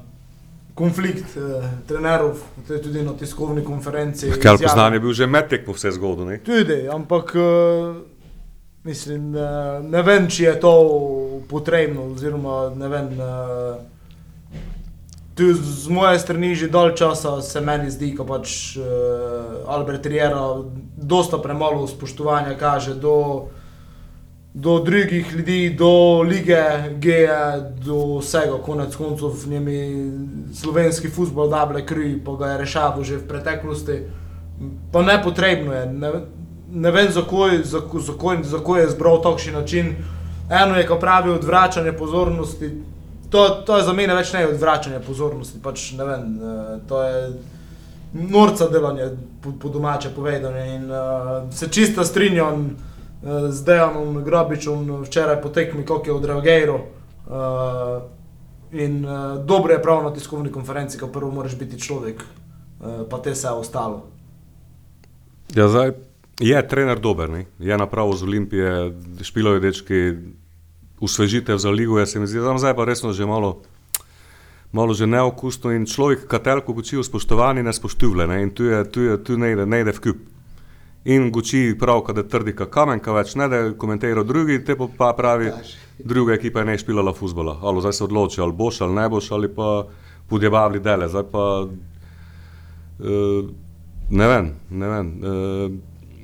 konflikt 0.74 1.36
uh, 1.36 1.44
trenerov, 1.86 2.40
tudi 2.66 3.02
na 3.02 3.14
tiskovni 3.14 3.64
konferenci. 3.64 4.32
Ker 4.34 4.58
poznan 4.58 4.94
je 4.94 5.00
bil 5.00 5.14
že 5.14 5.26
med 5.26 5.48
tekmo 5.48 5.74
vse 5.74 5.92
zgodno. 5.92 6.26
ne? 6.26 6.40
Tudi, 6.40 6.88
ampak 6.88 7.36
uh, 7.36 7.96
mislim, 8.84 9.32
uh, 9.32 9.42
ne 9.84 10.02
vem, 10.02 10.28
če 10.28 10.44
je 10.46 10.56
to 10.58 10.74
potrebno, 11.48 12.04
oziroma 12.06 12.72
ne 12.74 12.88
vem. 12.88 13.08
Uh, 13.14 13.99
Tu 15.40 15.54
z 15.56 15.88
moje 15.88 16.20
strani 16.20 16.52
že 16.52 16.68
dol 16.68 16.92
časa 16.92 17.40
se 17.40 17.62
meni 17.64 17.88
zdi, 17.88 18.12
da 18.12 18.28
pač 18.28 18.76
uh, 18.76 18.84
Albert 19.72 20.04
Riera 20.04 20.68
dosta 21.00 21.40
premalo 21.40 21.88
spoštovanja 21.88 22.60
kaže 22.60 22.92
do, 23.00 23.48
do 24.52 24.84
drugih 24.84 25.32
ljudi, 25.32 25.72
do 25.80 26.20
lige, 26.28 26.92
geje, 27.00 27.72
do 27.80 28.20
vsega, 28.20 28.60
konec 28.60 28.92
koncev 29.00 29.32
v 29.32 29.48
njemi 29.48 29.80
slovenski 30.52 31.08
futbol 31.08 31.48
dable 31.48 31.86
kri, 31.88 32.20
pa 32.20 32.36
ga 32.36 32.52
je 32.52 32.60
rešaval 32.60 33.04
že 33.08 33.24
v 33.24 33.28
preteklosti. 33.32 33.98
Pa 34.92 35.08
nepotrebno 35.08 35.72
je, 35.72 35.86
ne, 35.88 36.12
ne 36.68 36.92
vem, 36.92 37.08
zakaj 37.16 37.64
za, 37.64 37.80
za, 37.88 38.12
za, 38.44 38.60
za 38.60 38.60
je 38.76 38.88
izbral 38.92 39.24
takšen 39.24 39.56
način. 39.56 39.96
Eno 40.52 40.76
je, 40.76 40.84
ko 40.84 41.00
pravi, 41.00 41.32
odvračanje 41.32 41.96
pozornosti. 41.96 42.99
To, 43.30 43.50
to 43.66 43.78
je 43.78 43.84
za 43.84 43.94
mene 43.94 44.16
več 44.18 44.34
ne 44.34 44.48
odvračanje 44.50 45.00
pozornosti, 45.06 45.60
pač 45.62 45.92
ne 45.98 46.06
vem, 46.06 46.30
eh, 46.36 46.76
to 46.90 47.02
je 47.04 47.18
norca 48.14 48.68
delanje, 48.74 49.12
po, 49.44 49.54
po 49.62 49.70
domače 49.70 50.10
povedano. 50.16 50.58
In 50.58 50.92
uh, 50.92 51.54
se 51.54 51.70
čisto 51.70 52.04
strinjam 52.04 52.64
uh, 52.66 53.50
z 53.50 53.64
Dejanom 53.64 54.24
Grobičem 54.24 55.04
včeraj 55.04 55.42
po 55.42 55.50
tekmi, 55.50 55.86
kako 55.86 56.10
je 56.10 56.14
odreagiral. 56.14 56.80
Uh, 57.30 58.02
in 58.72 59.06
uh, 59.06 59.38
dobro 59.46 59.74
je 59.74 59.82
prav 59.82 60.04
na 60.04 60.14
tiskovni 60.14 60.52
konferenci, 60.52 60.98
ko 60.98 61.08
prvo 61.08 61.30
moraš 61.32 61.54
biti 61.56 61.80
človek, 61.80 62.24
uh, 62.24 63.06
pa 63.10 63.22
te 63.22 63.38
vse 63.38 63.54
ostalo. 63.54 64.08
Ja, 65.54 65.68
zdaj, 65.70 65.94
je 66.40 66.68
trener 66.68 67.00
dober, 67.00 67.30
ne? 67.30 67.46
je 67.60 67.78
napravo 67.78 68.16
z 68.16 68.24
Olimpije, 68.24 68.92
špilajo 69.22 69.60
dečki, 69.60 70.16
usvežitev 71.00 71.58
za 71.58 71.70
ligo, 71.70 72.06
se 72.06 72.20
mi 72.20 72.28
zdi, 72.28 72.40
tam 72.40 72.60
zdaj 72.60 72.76
pa 72.76 72.86
resno 72.86 73.14
že 73.14 73.26
malo 73.26 73.62
malo 74.72 74.94
že 74.94 75.10
neokusno 75.10 75.74
in 75.74 75.86
človek, 75.90 76.28
ki 76.30 76.40
telko 76.44 76.74
guči 76.74 76.98
v 76.98 77.06
spoštovanju, 77.06 77.64
ne 77.64 77.74
spoštuje, 77.74 78.42
in 78.42 78.52
tu 78.54 78.70
je, 78.70 78.84
tu 78.92 79.02
je, 79.02 79.18
tu 79.24 79.38
ne 79.38 79.52
ide, 79.54 79.66
ne 79.66 79.82
ide 79.82 79.94
v 79.94 80.02
kup. 80.02 80.18
In 81.10 81.32
guči 81.32 81.74
prav, 81.80 82.04
da 82.14 82.24
trdi 82.24 82.54
ka 82.54 82.68
kamen, 82.70 83.00
ka 83.00 83.14
več 83.16 83.34
ne 83.40 83.48
da 83.50 83.74
komentira 83.74 84.24
drugi, 84.24 84.60
te 84.64 84.76
pa, 84.76 85.14
pravi, 85.16 85.52
druga 85.98 86.36
ekipa 86.36 86.60
je 86.60 86.66
ne 86.66 86.78
špilala 86.78 87.14
futbola. 87.14 87.58
Ali 87.64 87.82
zdaj 87.82 87.94
se 87.94 88.04
odloči, 88.04 88.42
ali 88.42 88.54
boš 88.54 88.82
ali 88.82 88.94
ne 88.94 89.10
boš, 89.10 89.32
ali 89.32 89.48
pa 89.48 89.88
podjebavli 90.30 90.80
dele. 90.80 91.08
Zdaj 91.10 91.24
pa, 91.32 91.46
uh, 93.00 93.50
ne 94.12 94.28
vem, 94.28 94.54
ne 94.70 94.90
vem. 94.92 95.08
Uh, 95.24 95.72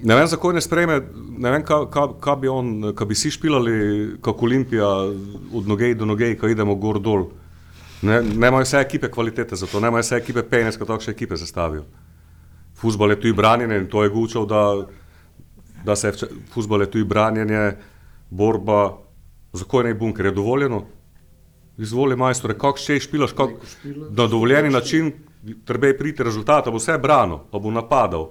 ne 0.06 0.16
vem, 0.16 0.28
zakaj 0.28 0.54
ne 0.54 0.62
sprejme, 0.62 1.00
ne 1.42 1.52
vem, 1.52 1.64
kaj 1.66 1.88
ka, 1.94 2.06
ka 2.22 2.36
bi 2.40 2.50
on, 2.52 2.92
kaj 2.98 3.08
bi 3.10 3.18
si 3.18 3.32
špilali, 3.34 3.76
kako 4.24 4.46
Olimpija 4.46 4.90
od 5.54 5.68
noge 5.68 5.94
do 5.96 6.06
noge, 6.06 6.36
ko 6.38 6.50
idemo 6.52 6.76
gor 6.76 7.00
dol. 7.02 7.30
Ne, 8.06 8.20
imajo 8.36 8.62
vse 8.62 8.78
ekipe 8.84 9.10
kvalitete 9.12 9.56
za 9.56 9.66
to, 9.66 9.80
ne 9.80 9.90
imajo 9.90 10.06
vse 10.06 10.20
ekipe 10.22 10.44
penes, 10.44 10.78
kot 10.78 10.92
takšne 10.92 11.16
ekipe 11.16 11.38
sestavijo. 11.38 11.86
Fusbol 12.76 13.16
je 13.16 13.20
tu 13.22 13.34
branjenje 13.34 13.80
in 13.82 13.88
to 13.90 14.04
je 14.04 14.14
gučal, 14.14 14.46
da, 14.46 14.62
da 15.86 15.96
se 15.96 16.08
je 16.08 16.30
fusbol 16.54 16.82
je 16.82 16.92
tu 16.92 17.06
branjenje, 17.06 17.72
borba, 18.30 18.98
zakaj 19.54 19.84
ne 19.90 19.94
bunker, 19.94 20.26
je 20.26 20.32
dovoljeno. 20.32 20.84
Izvoli 21.78 22.16
majstore, 22.16 22.54
kako 22.54 22.80
še 22.80 23.00
špilaš, 23.04 23.34
kak, 23.36 23.58
na 23.86 24.28
dovoljeni 24.28 24.70
način, 24.70 25.12
treba 25.66 25.88
je 25.88 25.98
priti 25.98 26.24
rezultat, 26.24 26.70
bo 26.70 26.78
vse 26.78 26.98
brano, 27.02 27.46
bo 27.52 27.72
napadal. 27.72 28.30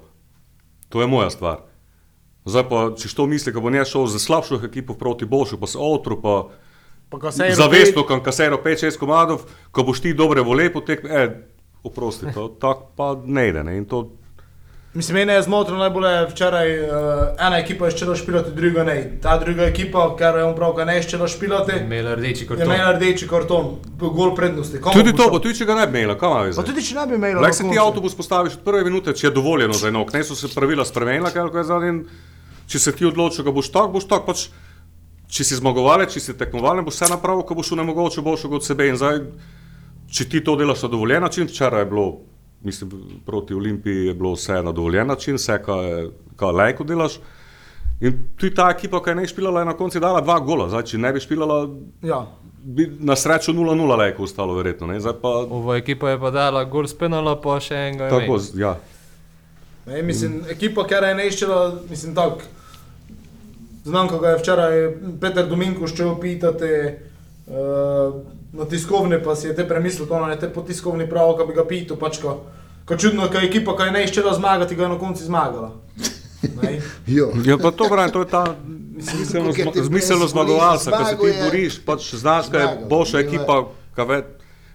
To 0.88 1.01
je 1.01 1.07
moja 1.07 1.31
stvar. 1.31 1.64
Zdaj 2.44 2.68
pa, 2.68 2.81
če 2.99 3.09
to 3.16 3.27
misli, 3.27 3.53
da 3.53 3.61
bo 3.61 3.73
ne 3.73 3.85
šel 3.88 4.07
za 4.12 4.20
slabšo 4.20 4.61
ekipo 4.66 4.94
proti 4.94 5.25
boljšu, 5.25 5.59
pa 5.61 5.66
se 5.66 5.79
otru, 5.81 6.20
pa, 6.23 6.35
Pa 7.14 7.18
ko 7.18 7.33
se 7.33 7.44
je 7.44 7.55
zavestno, 7.55 8.03
kam 8.07 8.23
kasero 8.23 8.59
5-6 8.64 8.99
komadov, 8.99 9.44
ko 9.70 9.83
boš 9.83 10.01
ti 10.03 10.14
dobre 10.14 10.42
vole 10.42 10.66
potek, 10.73 11.05
e, 11.05 11.29
oprosti, 11.87 12.27
to 12.35 12.49
tako 12.61 12.88
pa 12.97 13.14
ne 13.25 13.49
ide. 13.49 13.62
Ne? 13.64 13.77
In 13.79 13.85
to, 13.87 14.09
Mislim, 14.94 15.14
mene 15.14 15.35
je 15.35 15.42
zmotil 15.42 15.74
najbolj 15.74 16.07
je 16.07 16.26
včeraj, 16.30 16.68
uh, 16.80 16.90
ena 17.46 17.59
ekipa 17.59 17.88
je 17.88 17.96
ščela 17.96 18.14
špilati, 18.16 18.52
druga 18.54 18.85
ne. 18.87 18.96
Ta 19.22 19.38
druga 19.42 19.66
ekipa, 19.66 20.04
ker 20.18 20.38
je 20.38 20.44
on 20.46 20.54
prav, 20.54 20.76
da 20.76 20.85
ne 20.87 20.94
je 21.00 21.02
ščela 21.09 21.26
špilati, 21.28 21.80
Imela 21.83 22.14
rdeči 22.14 22.44
je 22.44 22.48
karton. 22.48 22.66
imela 22.66 22.92
rdeči 22.94 23.28
karton, 23.28 23.72
gol 23.98 24.35
prednosti. 24.37 24.78
Komu 24.80 24.94
tudi 24.94 25.12
bo 25.12 25.18
to, 25.18 25.30
pa 25.33 25.40
tudi 25.42 25.59
če 25.59 25.66
ga 25.66 25.74
ne 25.80 25.87
bi 25.87 25.98
imela, 25.98 26.14
kam 26.18 26.37
ima 26.38 26.54
Pa 26.54 26.62
tudi 26.62 26.85
če 26.87 26.94
ne 26.94 27.07
bi 27.11 27.18
imela. 27.18 27.40
Lahko 27.42 27.64
na 27.64 27.70
se 27.70 27.74
ti 27.74 27.80
avtobus 27.83 28.14
postaviš 28.14 28.61
od 28.61 28.62
prve 28.64 28.85
minute, 28.85 29.12
če 29.12 29.26
je 29.26 29.33
dovoljeno 29.35 29.74
za 29.74 29.90
enok, 29.90 30.12
ne 30.14 30.22
so 30.24 30.38
se 30.38 30.52
pravila 30.54 30.87
spremenila, 30.87 31.35
kaj 31.35 31.50
je 31.59 31.64
zadnji. 31.64 31.88
in 31.88 32.04
Če 32.66 32.78
se 32.78 32.92
ti 32.96 33.04
odločiš, 33.07 33.44
da 33.44 33.52
boš 33.52 33.68
tak, 33.72 33.90
boš 33.92 34.07
tak. 34.09 34.24
Pač, 34.24 34.46
če 35.28 35.44
si 35.44 35.59
zmagovalec, 35.59 36.14
če 36.14 36.20
si 36.20 36.37
tekmovalen, 36.38 36.85
boš 36.87 37.00
vse 37.00 37.11
napravil, 37.12 37.44
ko 37.44 37.57
boš 37.59 37.74
nemogoče 37.76 38.24
boljšega 38.24 38.57
od 38.57 38.64
sebe. 38.64 38.88
In 38.88 38.96
zdaj, 39.00 39.20
če 40.09 40.28
ti 40.30 40.40
to 40.44 40.57
delaš 40.57 40.87
na 40.87 40.92
dovoljen 40.94 41.26
način, 41.26 41.50
včeraj 41.50 41.85
je 41.85 41.90
bilo, 41.90 42.07
mislim, 42.64 42.90
proti 43.22 43.55
Olimpiji 43.55 44.07
je 44.07 44.14
bilo 44.14 44.33
vse 44.33 44.62
na 44.62 44.72
dovoljen 44.72 45.07
način, 45.07 45.35
vse, 45.37 45.59
kar 45.61 46.07
kar 46.37 46.55
lajko 46.55 46.85
delaš. 46.85 47.18
In 48.00 48.12
tudi 48.37 48.55
ta 48.55 48.70
ekipa, 48.70 48.98
ki 49.00 49.11
je 49.11 49.14
ne 49.14 49.27
špilala, 49.27 49.61
je 49.61 49.66
na 49.66 49.74
koncu 49.74 50.00
dala 50.00 50.20
dva 50.20 50.40
gola. 50.40 50.68
Zdaj, 50.68 50.83
če 50.85 50.98
ne 50.98 51.12
bi 51.12 51.20
špilala, 51.20 51.68
Ja. 52.03 52.24
bi 52.64 52.88
na 53.00 53.14
srečo 53.14 53.53
0-0 53.53 53.70
lajko 53.96 54.22
ostalo, 54.22 54.55
verjetno. 54.55 54.88
Pa 55.14 55.29
Ova 55.29 55.77
ekipa 55.77 56.11
je 56.11 56.18
pa 56.18 56.31
dala 56.31 56.64
gol 56.66 56.85
s 56.85 56.94
penala, 56.94 57.37
pa 57.37 57.61
še 57.61 57.74
enega. 57.77 58.09
tako, 58.09 58.24
imel. 58.24 58.38
z- 58.40 58.59
ja. 58.59 58.74
Ne, 59.87 60.03
mislim, 60.03 60.40
ekipa, 60.48 60.85
ki 60.85 60.94
je 60.96 61.14
ne 61.14 61.27
iščela, 61.29 61.61
mislim, 61.90 62.14
tako. 62.14 62.40
Znam, 63.85 64.09
ko 64.09 64.18
ga 64.18 64.29
je 64.29 64.38
včeraj 64.38 64.74
Peter 65.20 65.46
Dominko 65.46 65.87
šel 65.87 66.14
pitati 66.16 66.70
uh, 67.46 68.14
na 68.54 68.64
tiskovni, 68.64 69.18
pa 69.24 69.34
si 69.36 69.46
je 69.48 69.54
te 69.56 69.64
premislil, 69.68 70.06
to 70.06 70.26
ne 70.26 70.36
te 70.38 70.48
po 70.48 70.62
tiskovni 70.62 71.08
prav, 71.10 71.34
ko 71.36 71.46
bi 71.46 71.56
ga 71.56 71.64
pital, 71.66 71.98
pač 71.98 72.20
ko, 72.22 72.36
ko 72.86 72.96
čudno, 72.96 73.26
ko 73.28 73.42
je 73.42 73.48
ekipa, 73.48 73.74
ki 73.76 73.88
je 73.88 73.94
ne 73.96 74.04
iščela 74.06 74.34
zmagati, 74.34 74.76
ga 74.78 74.86
je 74.86 74.92
na 74.94 74.98
koncu 74.98 75.24
zmagala. 75.24 75.72
Ne? 76.62 76.78
Jo. 77.06 77.30
Ja, 77.44 77.56
pa 77.58 77.70
to 77.72 77.88
pravim, 77.88 78.12
to 78.12 78.20
je 78.20 78.28
ta 78.30 78.44
zmiselno 79.00 79.52
brez 79.90 80.30
zmagovalca, 80.30 80.90
ki 80.92 81.04
se 81.04 81.16
ti 81.16 81.26
je- 81.26 81.42
boriš, 81.44 81.78
pač 81.84 82.14
znaš, 82.14 82.50
da 82.52 82.58
je 82.58 82.68
boljša 82.88 83.18
je. 83.18 83.24
ekipa, 83.26 83.64
ki 83.96 84.02
ve, 84.08 84.22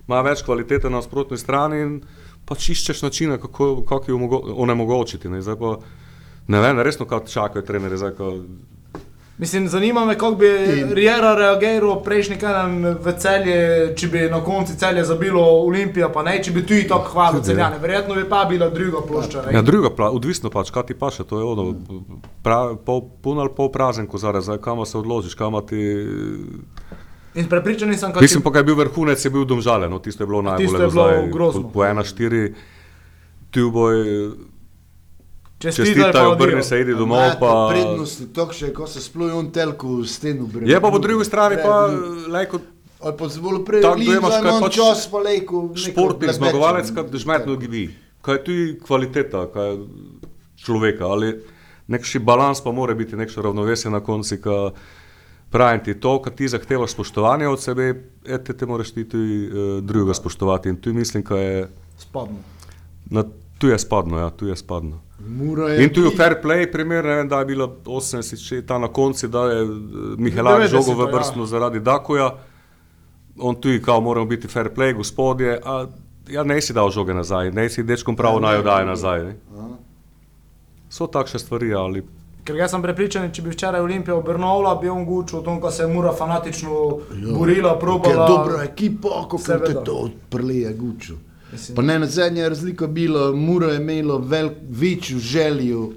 ima 0.07 0.21
več 0.21 0.41
kvalitete 0.41 0.89
na 0.89 0.97
nasprotni 0.97 1.37
strani 1.37 1.81
in 1.81 2.01
pač 2.45 2.69
iščeš 2.73 3.01
načine, 3.05 3.37
kako, 3.37 3.83
kako 3.85 4.11
jo 4.11 4.41
onemogočiti. 4.57 5.29
Ne, 5.29 5.41
Zdaj 5.41 5.55
pa, 5.55 5.77
ne 6.47 6.61
vem, 6.61 6.79
resno, 6.81 7.05
kaj 7.05 7.29
čakajo 7.29 7.61
trenerji. 7.61 7.97
Mislim, 9.39 9.67
zanima 9.67 10.05
me, 10.05 10.17
kako 10.17 10.35
bi 10.35 10.47
In- 10.47 10.91
Riera 10.91 11.35
reagiral 11.35 12.03
prejšnji 12.03 12.35
teden 12.39 12.97
v 12.99 13.13
celje, 13.17 13.59
če 13.95 14.07
bi 14.07 14.23
na 14.31 14.41
koncu 14.43 14.75
celje 14.75 15.03
zabilo 15.07 15.43
Olimpija, 15.63 16.09
pa 16.11 16.23
ne, 16.23 16.33
če 16.43 16.51
bi 16.51 16.65
tudi 16.67 16.87
tako 16.87 17.13
hvalil 17.13 17.39
ja. 17.39 17.43
celjane. 17.43 17.79
Verjetno 17.79 18.15
bi 18.15 18.25
pa 18.29 18.43
bila 18.49 18.67
druga 18.69 18.99
plošča. 19.07 19.45
ne. 19.45 19.53
ja, 19.55 19.61
druga, 19.61 19.93
pla, 19.95 20.09
odvisno 20.11 20.51
pač, 20.51 20.73
kaj 20.75 20.89
ti 20.91 20.93
paše, 20.93 21.23
to 21.23 21.39
je 21.39 21.45
ono, 21.47 21.71
prav, 22.43 22.75
pol, 22.83 23.05
pun 23.23 23.39
ali 23.39 23.55
pol 23.55 23.71
prazen 23.71 24.07
kozarec, 24.07 24.43
zdaj 24.43 24.59
kam 24.59 24.83
se 24.85 24.97
odločiš, 24.97 25.39
kam 25.39 25.55
ti... 25.67 25.87
In 27.39 27.47
prepričan 27.47 27.95
sem, 27.95 28.11
kako 28.11 28.21
Mislim 28.21 28.43
pa, 28.43 28.51
kaj 28.51 28.59
je 28.59 28.63
bil 28.73 28.75
vrhunec, 28.75 29.25
je 29.25 29.31
bil 29.31 29.45
domžalen, 29.47 29.91
no, 29.91 29.99
tisto 30.03 30.23
je 30.23 30.27
bilo 30.27 30.41
najbolj 30.41 30.67
Tisto 30.67 30.83
je 30.83 30.91
bilo 30.91 31.07
zdaj, 31.07 31.31
grozno. 31.31 31.61
Po, 31.63 31.69
po 31.69 31.85
ena 31.85 32.03
štiri, 32.03 32.53
tu 33.55 33.71
boj, 33.71 34.03
čestitaj, 35.59 35.85
čestitaj, 35.85 36.11
pa 36.13 36.27
obrni 36.27 36.53
odijo. 36.53 36.63
se, 36.63 36.79
idi 36.79 36.93
domov, 36.93 37.17
Imate 37.19 37.39
pa... 37.39 37.67
Prednosti, 37.69 38.27
to 38.33 38.47
še, 38.51 38.73
ko 38.73 38.87
se 38.87 39.01
spluj 39.01 39.31
on 39.31 39.51
telku 39.51 39.95
v 39.95 40.07
stenu. 40.07 40.47
breme. 40.47 40.71
Je 40.71 40.81
pa 40.81 40.89
po 40.89 40.99
drugi 40.99 41.25
strani 41.25 41.57
pa, 41.57 41.85
lejko, 42.27 42.59
Ali 42.99 43.15
pa 43.15 43.27
zelo 43.27 43.63
prej, 43.63 43.81
Tako, 43.81 43.95
da 43.95 44.13
imaš 44.13 44.33
kaj 44.43 44.59
pač 44.59 44.75
čas 44.75 45.07
pa 45.07 45.17
lejko. 45.17 45.71
športnik, 45.73 46.33
zmagovalec, 46.33 46.89
ki 46.91 47.17
žmetno 47.17 47.55
gibi. 47.55 47.95
Kaj 48.21 48.35
je 48.35 48.43
tudi 48.43 48.65
kvaliteta, 48.77 49.45
kaj 49.47 49.67
je 49.67 49.77
človeka, 50.57 51.05
ali 51.05 51.39
nekši 51.87 52.19
balans 52.19 52.59
pa 52.59 52.71
mora 52.71 52.93
biti, 52.93 53.15
nekšno 53.15 53.39
ravnovesje 53.41 53.87
na 53.87 53.99
konci, 53.99 54.41
ka 54.41 54.75
pravim 55.49 55.79
ti 55.79 55.95
to, 55.95 56.21
kad 56.21 56.35
ti 56.35 56.47
zahtevaš 56.47 56.91
spoštovanje 56.91 57.47
od 57.47 57.61
sebe, 57.61 57.87
ete 58.21 58.53
te 58.53 58.65
moraš 58.65 58.91
ti 58.91 59.07
tudi 59.07 59.47
uh, 59.47 59.79
drugega 59.79 60.13
spoštovati 60.13 60.69
in 60.69 60.75
tu 60.75 60.93
mislim, 60.93 61.23
ka 61.23 61.35
je, 61.35 61.69
Spadno. 61.97 62.43
na, 63.05 63.23
tu 63.57 63.67
je 63.67 63.79
spadno, 63.79 64.19
ja, 64.19 64.29
tu 64.29 64.45
je 64.45 64.55
spadno. 64.55 64.99
Mura 65.29 65.69
je 65.69 65.83
In 65.83 65.89
tu 65.89 66.01
je 66.01 66.11
fair 66.11 66.35
play, 66.43 66.65
primer, 66.65 67.05
ne 67.05 67.15
vem, 67.15 67.27
da 67.27 67.39
je 67.39 67.45
bilo 67.45 67.67
80, 67.85 68.47
če 68.47 68.55
je 68.55 68.65
ta 68.65 68.77
na 68.77 68.87
koncu, 68.87 69.27
da 69.27 69.43
je 69.45 69.65
Mihelak 70.17 70.61
90, 70.61 70.67
žogo 70.69 70.95
v 70.95 71.07
ja. 71.07 71.15
vrstno 71.15 71.45
zaradi 71.45 71.79
Dakoja, 71.79 72.31
on 73.37 73.55
tu 73.55 73.69
je 73.69 73.81
kao 73.81 74.01
moramo 74.01 74.25
biti 74.25 74.47
fair 74.47 74.69
play, 74.69 74.93
gospodje, 74.93 75.59
a 75.65 75.85
ja 76.27 76.43
ne 76.43 76.61
si 76.61 76.73
dal 76.73 76.89
žoge 76.89 77.13
nazaj, 77.13 77.51
ne 77.51 77.69
si 77.69 77.83
dečkom 77.83 78.15
pravo 78.15 78.35
Ja, 78.35 78.41
naj 78.41 78.63
daje 78.63 78.85
ne. 78.85 78.89
nazaj. 78.89 79.23
Ne? 79.23 79.35
So 80.89 81.07
takšne 81.07 81.39
stvari, 81.39 81.73
ali 81.73 82.03
Ker 82.43 82.55
jaz 82.55 82.71
sem 82.71 82.81
prepričan, 82.81 83.31
če 83.31 83.41
bi 83.41 83.49
včeraj 83.49 83.81
Olimpija 83.81 84.15
obrnovala, 84.15 84.75
bi 84.75 84.89
on 84.89 85.05
gučil 85.05 85.39
o 85.39 85.41
tom, 85.41 85.59
ko 85.61 85.69
se 85.71 85.83
je 85.83 85.87
Mura 85.87 86.13
fanatično 86.13 86.71
borila, 87.29 87.73
Ker 87.73 87.79
probala. 87.79 88.27
dobro 88.27 88.61
ekipo, 88.63 89.09
kako 89.21 89.37
te 89.37 89.43
Seveda. 89.43 89.83
to 89.83 89.93
odprleje 89.93 90.73
gučo. 90.73 91.13
Mislim- 91.51 91.75
Pa 91.75 91.81
ne 91.81 91.99
na 91.99 92.05
zadnje 92.07 92.41
je 92.41 92.49
razlika 92.49 92.87
bila, 92.87 93.31
Mura 93.31 93.67
je 93.67 93.77
imela 93.77 94.17
vel, 94.17 94.49
večjo 94.69 95.19
željo 95.19 95.89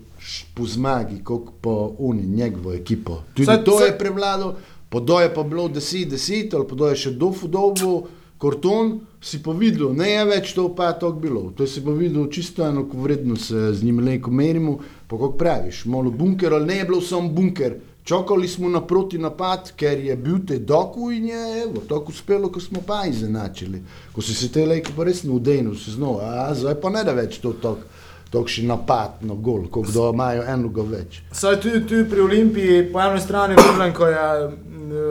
po 0.55 0.67
zmagi, 0.67 1.25
kot 1.25 1.43
pa 1.61 1.71
oni, 1.99 2.23
njegovo 2.23 2.73
ekipo. 2.73 3.23
Tudi 3.35 3.47
Saj- 3.47 3.65
to 3.65 3.71
saj- 3.73 3.87
je 3.87 3.99
prevladalo, 3.99 4.57
podoje 4.89 5.35
pa 5.35 5.43
bilo 5.43 5.69
10-10 5.69 6.55
ali 6.55 6.69
podoje 6.69 6.97
še 6.97 7.11
dofu 7.13 7.49
dobu, 7.49 8.07
karton, 8.39 8.89
si 9.21 9.43
pa 9.43 9.53
videl, 9.53 9.93
ne 9.95 10.11
je 10.11 10.25
več 10.25 10.53
to 10.53 10.75
pa 10.75 10.93
tako 10.93 11.13
bilo. 11.13 11.53
To 11.57 11.67
si 11.67 11.81
pa 11.81 11.91
videl 11.91 12.27
čisto 12.29 12.67
eno 12.67 12.87
vredno 12.95 13.37
se 13.37 13.73
z 13.73 13.83
njim 13.83 13.99
leko 14.01 14.31
merimo, 14.31 14.79
pa 15.09 15.17
kako 15.17 15.33
praviš, 15.33 15.85
malo 15.85 16.11
bunker 16.11 16.53
ali 16.53 16.67
ne 16.67 16.77
je 16.77 16.85
bilo 16.85 17.01
samo 17.01 17.29
bunker. 17.29 17.75
Čakali 18.05 18.49
smo 18.49 18.69
na 18.69 18.81
proti 18.81 19.19
napad, 19.19 19.73
ker 19.77 19.99
je 19.99 20.17
bil 20.17 20.41
te 20.47 20.59
doku 20.59 21.11
in 21.11 21.27
je 21.27 21.63
evo, 21.63 21.83
tako 21.89 22.11
uspelo, 22.11 22.49
ko 22.53 22.61
smo 22.61 22.81
pa 22.87 23.05
izenačili. 23.07 23.83
Ko 24.13 24.23
si 24.23 24.35
se 24.35 24.49
te 24.53 24.67
lejke 24.67 24.93
pa 24.97 25.05
res 25.05 25.23
ne 25.23 25.31
udejnil, 25.31 25.77
se 25.79 25.91
znova, 25.91 26.49
a 26.49 26.55
zdaj 26.55 26.81
pa 26.83 26.91
ne 26.91 27.05
da 27.05 27.15
več 27.15 27.39
to 27.39 27.53
tako. 27.53 27.87
Tokši 28.33 28.63
napad 28.65 29.21
na 29.21 29.35
gol, 29.35 29.67
kot 29.69 29.91
da 29.93 30.09
imajo 30.09 30.43
enega 30.49 30.83
več. 30.89 31.19
Saj 31.37 31.59
tudi, 31.61 31.83
tudi 31.87 32.07
pri 32.09 32.21
Olimpiji, 32.25 32.87
po 32.93 33.01
eni 33.05 33.21
strani 33.21 33.59
vidim, 33.61 33.93
ko 33.93 34.09
je 34.09 34.23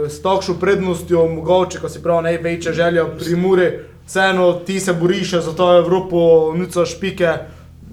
s 0.09 0.21
takšno 0.21 0.55
prednostjo, 0.59 1.27
mogoče, 1.35 1.79
ko 1.79 1.89
si 1.89 2.01
prav 2.01 2.23
največja 2.25 2.73
želja 2.73 3.05
pri 3.19 3.35
Muri, 3.37 3.67
vseeno 4.07 4.53
ti 4.65 4.79
se 4.79 4.93
boriš 4.93 5.35
za 5.45 5.53
to 5.53 5.69
Evropo, 5.77 6.51
nuca 6.57 6.85
špike, 6.85 7.35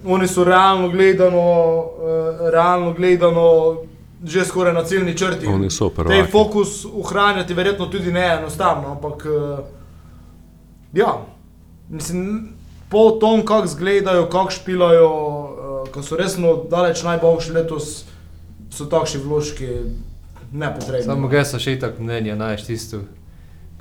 oni 0.05 0.29
so 0.29 0.45
realno 0.45 0.89
gledano, 0.89 1.45
eh, 1.85 2.51
realno 2.51 2.93
gledano 2.97 3.77
že 4.25 4.45
skoraj 4.45 4.75
na 4.75 4.85
ciljni 4.85 5.17
črti. 5.17 5.47
Oni 5.47 5.71
so 5.71 5.89
Tej 5.89 5.95
prvaki. 5.97 6.31
fokus 6.31 6.85
ohranjati 6.87 7.55
verjetno 7.55 7.87
tudi 7.87 8.13
ne 8.13 8.39
enostavno, 8.39 8.91
ampak 8.91 9.27
eh, 9.27 9.65
ja, 10.93 11.19
mislim, 11.89 12.49
po 12.89 13.11
tom, 13.11 13.45
kako 13.45 13.65
izgledajo, 13.65 14.27
kako 14.27 14.51
špilajo, 14.51 15.09
uh, 15.09 15.89
ko 15.89 16.03
so 16.03 16.17
resno 16.17 16.65
daleč 16.71 17.03
najboljši 17.03 17.53
letos, 17.53 18.05
so 18.71 18.85
takšni 18.85 19.21
vložki 19.21 19.69
nepotrebni. 20.53 21.03
Samo 21.05 21.29
ga 21.29 21.45
so 21.45 21.59
še 21.59 21.79
tako 21.79 22.03
mnenja, 22.03 22.35
znaš 22.35 22.65
tisto. 22.65 23.01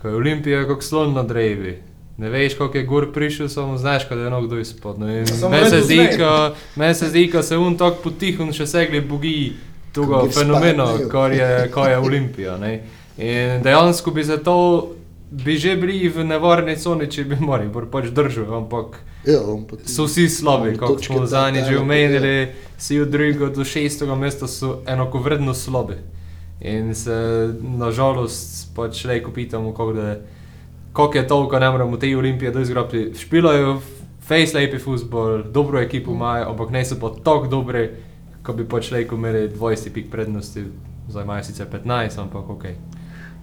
Ko 0.01 0.07
je 0.07 0.15
Olimpija 0.15 0.67
kot 0.67 0.83
slon 0.83 1.13
na 1.13 1.23
drevi. 1.23 1.77
Ne 2.17 2.29
veš, 2.29 2.55
koliko 2.57 2.77
je 2.77 2.83
gor 2.83 3.13
prišel, 3.13 3.49
samo 3.49 3.77
znaš, 3.77 4.09
da 4.09 4.15
je 4.15 4.29
nekdo 4.29 4.57
izpod. 4.57 4.99
No, 4.99 5.05
Meni 5.05 5.25
se 5.65 5.81
zdi, 5.81 7.29
ko- 7.31 7.43
se 7.43 7.57
un 7.57 7.77
tako 7.77 8.01
potihun 8.03 8.53
še 8.53 8.65
segli 8.65 9.01
bogi 9.01 9.53
tega 9.97 10.21
fenomena, 10.31 10.85
kar 11.09 11.31
je, 11.31 11.69
kar 11.71 11.89
je 11.89 11.97
Olimpija. 11.97 12.57
Ne. 12.57 12.83
In 13.17 13.63
dejansko 13.63 14.11
bi 14.11 14.23
se 14.23 14.37
to, 14.37 14.87
bi 15.31 15.57
že 15.57 15.75
bili 15.75 16.09
v 16.09 16.23
nevarni 16.23 16.75
coni, 16.75 17.07
če 17.07 17.23
bi 17.23 17.35
Maribor 17.39 17.89
pač 17.91 18.05
držal, 18.05 18.53
ampak 18.53 18.99
Ja, 19.25 19.39
pa 19.69 19.75
so 19.85 20.05
vsi 20.05 20.29
slabi, 20.29 20.77
kot 20.77 21.03
smo 21.03 21.25
zadnjič 21.25 21.65
že 21.65 21.71
dajo, 21.71 21.81
omenili, 21.81 22.47
vsi 22.77 22.99
od 23.01 23.09
drugega 23.09 23.49
do 23.49 23.65
šestega 23.65 24.15
mesta 24.15 24.47
so 24.47 24.81
enakovredno 24.87 25.53
slabi. 25.53 25.97
In 26.61 26.95
se 26.95 27.13
nažalost 27.61 28.71
pač 28.75 29.05
reko 29.05 29.31
pitamo, 29.31 29.73
kako 29.73 29.93
da 29.93 30.09
je- 30.09 30.21
to, 31.27 31.49
ko 31.49 31.59
ne 31.59 31.69
moremo 31.69 31.97
te 31.97 32.17
olimpije 32.17 32.51
doizgrati. 32.51 33.11
Špilajo 33.19 33.81
face 34.21 34.57
lepi 34.57 34.79
futbol, 34.79 35.43
dobro 35.43 35.79
ekipo 35.81 36.11
imajo, 36.11 36.49
ampak 36.49 36.69
ne 36.69 36.85
so 36.85 36.95
pa 36.95 37.11
tako 37.23 37.47
dobri, 37.47 37.89
ko 38.47 38.53
bi 38.55 38.63
pač 38.63 38.93
reko 38.95 39.19
imeli 39.19 39.49
20 39.51 39.91
pik 39.93 40.07
prednosti, 40.11 40.63
zdaj 41.09 41.23
imajo 41.27 41.43
sicer 41.43 41.67
15, 41.71 42.21
ampak 42.23 42.53
ok. 42.55 42.65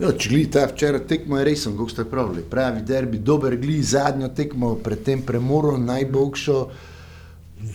Ja, 0.00 0.10
če 0.10 0.30
gledaj 0.30 0.50
ta 0.50 0.64
včeraj 0.72 1.04
tekmo, 1.10 1.36
je 1.38 1.44
resen, 1.46 1.76
kako 1.76 1.92
ste 1.92 2.04
pravili. 2.08 2.42
Pravi 2.50 2.80
derbi, 2.82 3.20
dober 3.22 3.54
gli, 3.60 3.76
zadnjo 3.84 4.32
tekmo, 4.34 4.72
predtem 4.82 5.22
premoro, 5.22 5.76
najboljšo. 5.78 6.56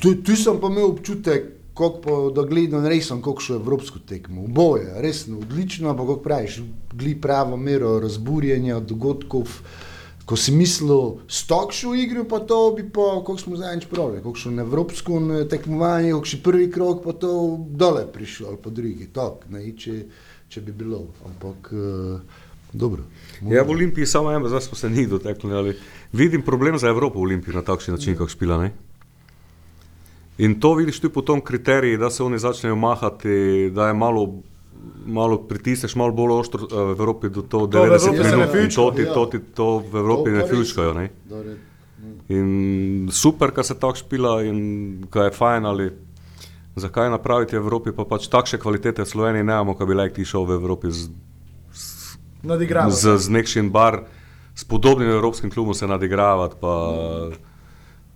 Tu, 0.01 0.15
tu 0.25 0.35
sem 0.35 0.57
pa 0.59 0.71
imel 0.73 0.89
občutek, 0.89 1.53
kako 1.79 2.17
da 2.35 2.43
gledam 2.43 2.83
resen, 2.85 3.21
kako 3.23 3.45
šlo 3.45 3.59
evropsko 3.61 4.01
tekmo. 4.09 4.43
Oboje, 4.49 4.89
resno, 4.99 5.37
odlično, 5.39 5.93
ampak 5.93 6.09
kako 6.09 6.25
praviš, 6.25 6.59
gli 6.93 7.15
pravo 7.21 7.57
mero 7.57 7.99
razburjenja, 8.03 8.79
dogodkov. 8.79 9.61
Ko 10.29 10.37
si 10.37 10.53
mislil, 10.53 11.23
stok 11.25 11.71
šel 11.73 11.95
v 11.95 12.03
igro, 12.03 12.23
pa 12.29 12.37
to 12.45 12.59
bi 12.77 12.83
pa, 12.85 13.17
kako 13.17 13.37
smo 13.41 13.57
zadnjič 13.57 13.87
pravili, 13.89 14.21
kako 14.21 14.35
šel 14.37 14.53
na 14.59 14.61
evropsko 14.61 15.21
tekmovanje, 15.49 16.11
kako 16.13 16.29
še 16.29 16.37
prvi 16.45 16.67
krok, 16.69 16.99
pa 17.01 17.15
to 17.17 17.31
dole 17.57 18.03
prišel, 18.13 18.51
ali 18.51 18.59
pa 18.61 18.69
drugi, 18.69 19.07
tok, 19.13 19.47
ne, 19.49 19.63
če, 19.73 19.95
če 20.53 20.61
bi 20.67 20.75
bilo. 20.83 21.07
Ampak, 21.25 21.71
uh, 21.73 22.45
dobro. 22.73 23.07
Ja, 23.41 23.63
v 23.65 23.73
Olimpiji 23.73 24.05
samo 24.05 24.29
eno, 24.31 24.51
zdaj 24.53 24.67
smo 24.67 24.77
se 24.77 24.89
njih 24.89 25.09
dotaknili. 25.09 25.57
Ali 25.57 25.75
vidim 26.13 26.45
problem 26.45 26.77
za 26.77 26.93
Evropo 26.93 27.17
v 27.19 27.25
Olimpiji 27.31 27.57
na 27.57 27.65
takšen 27.65 27.97
način, 27.97 28.13
kako 28.13 28.29
špila. 28.29 28.61
Ne? 28.61 28.71
In 30.37 30.59
to 30.59 30.73
vidiš 30.73 30.99
tudi 30.99 31.13
po 31.13 31.21
tom 31.21 31.41
kriteriju, 31.41 31.97
da 31.97 32.09
se 32.09 32.23
oni 32.23 32.39
začnejo 32.39 32.75
mahati, 32.75 33.69
da 33.73 33.87
je 33.87 33.93
malo, 33.93 34.43
malo 35.05 35.37
pritisneš, 35.37 35.95
malo 35.95 36.11
bolj 36.11 36.31
ostro 36.31 36.67
eh, 36.67 36.93
v 36.93 36.99
Evropi 36.99 37.29
do 37.29 37.41
to 37.41 37.67
90 37.67 38.07
Evropi 38.07 38.23
se 38.29 38.37
ne 38.37 38.47
minut. 38.47 38.55
in 38.55 38.69
To, 38.75 38.91
ti, 38.91 39.01
ja. 39.01 39.13
to, 39.13 39.25
ti, 39.25 39.39
to 39.39 39.83
v 39.91 39.95
Evropi 39.95 40.29
To 40.29 40.35
ne 40.37 40.43
fučkajo. 40.47 40.93
Ne? 40.93 41.09
Dobro. 41.25 41.51
In 42.29 43.09
super, 43.11 43.51
kar 43.51 43.65
se 43.65 43.75
tako 43.79 43.95
špila 43.95 44.43
in 44.43 44.59
kar 45.09 45.23
je 45.23 45.31
fajn, 45.31 45.65
ali 45.65 45.91
zakaj 46.75 47.09
napraviti 47.09 47.57
v 47.57 47.59
Evropi, 47.59 47.91
pa 47.91 48.05
pač 48.05 48.29
takšne 48.29 48.59
kvalitete 48.59 49.03
v 49.03 49.09
Sloveniji 49.09 49.43
ne 49.43 49.53
imamo, 49.53 49.75
kot 49.75 49.87
bi 49.87 49.97
like 49.97 50.15
ti 50.15 50.25
šel 50.25 50.45
v 50.45 50.61
Evropi 50.61 50.93
z, 50.93 51.09
Nadigrava. 52.43 52.93
z, 52.93 53.17
z 53.17 53.27
nekšim 53.29 53.73
bar, 53.73 54.07
s 54.55 54.63
podobnim 54.63 55.09
evropskim 55.09 55.51
klubom 55.51 55.73
se 55.73 55.87
nadigravati. 55.87 56.55
Pa, 56.61 56.73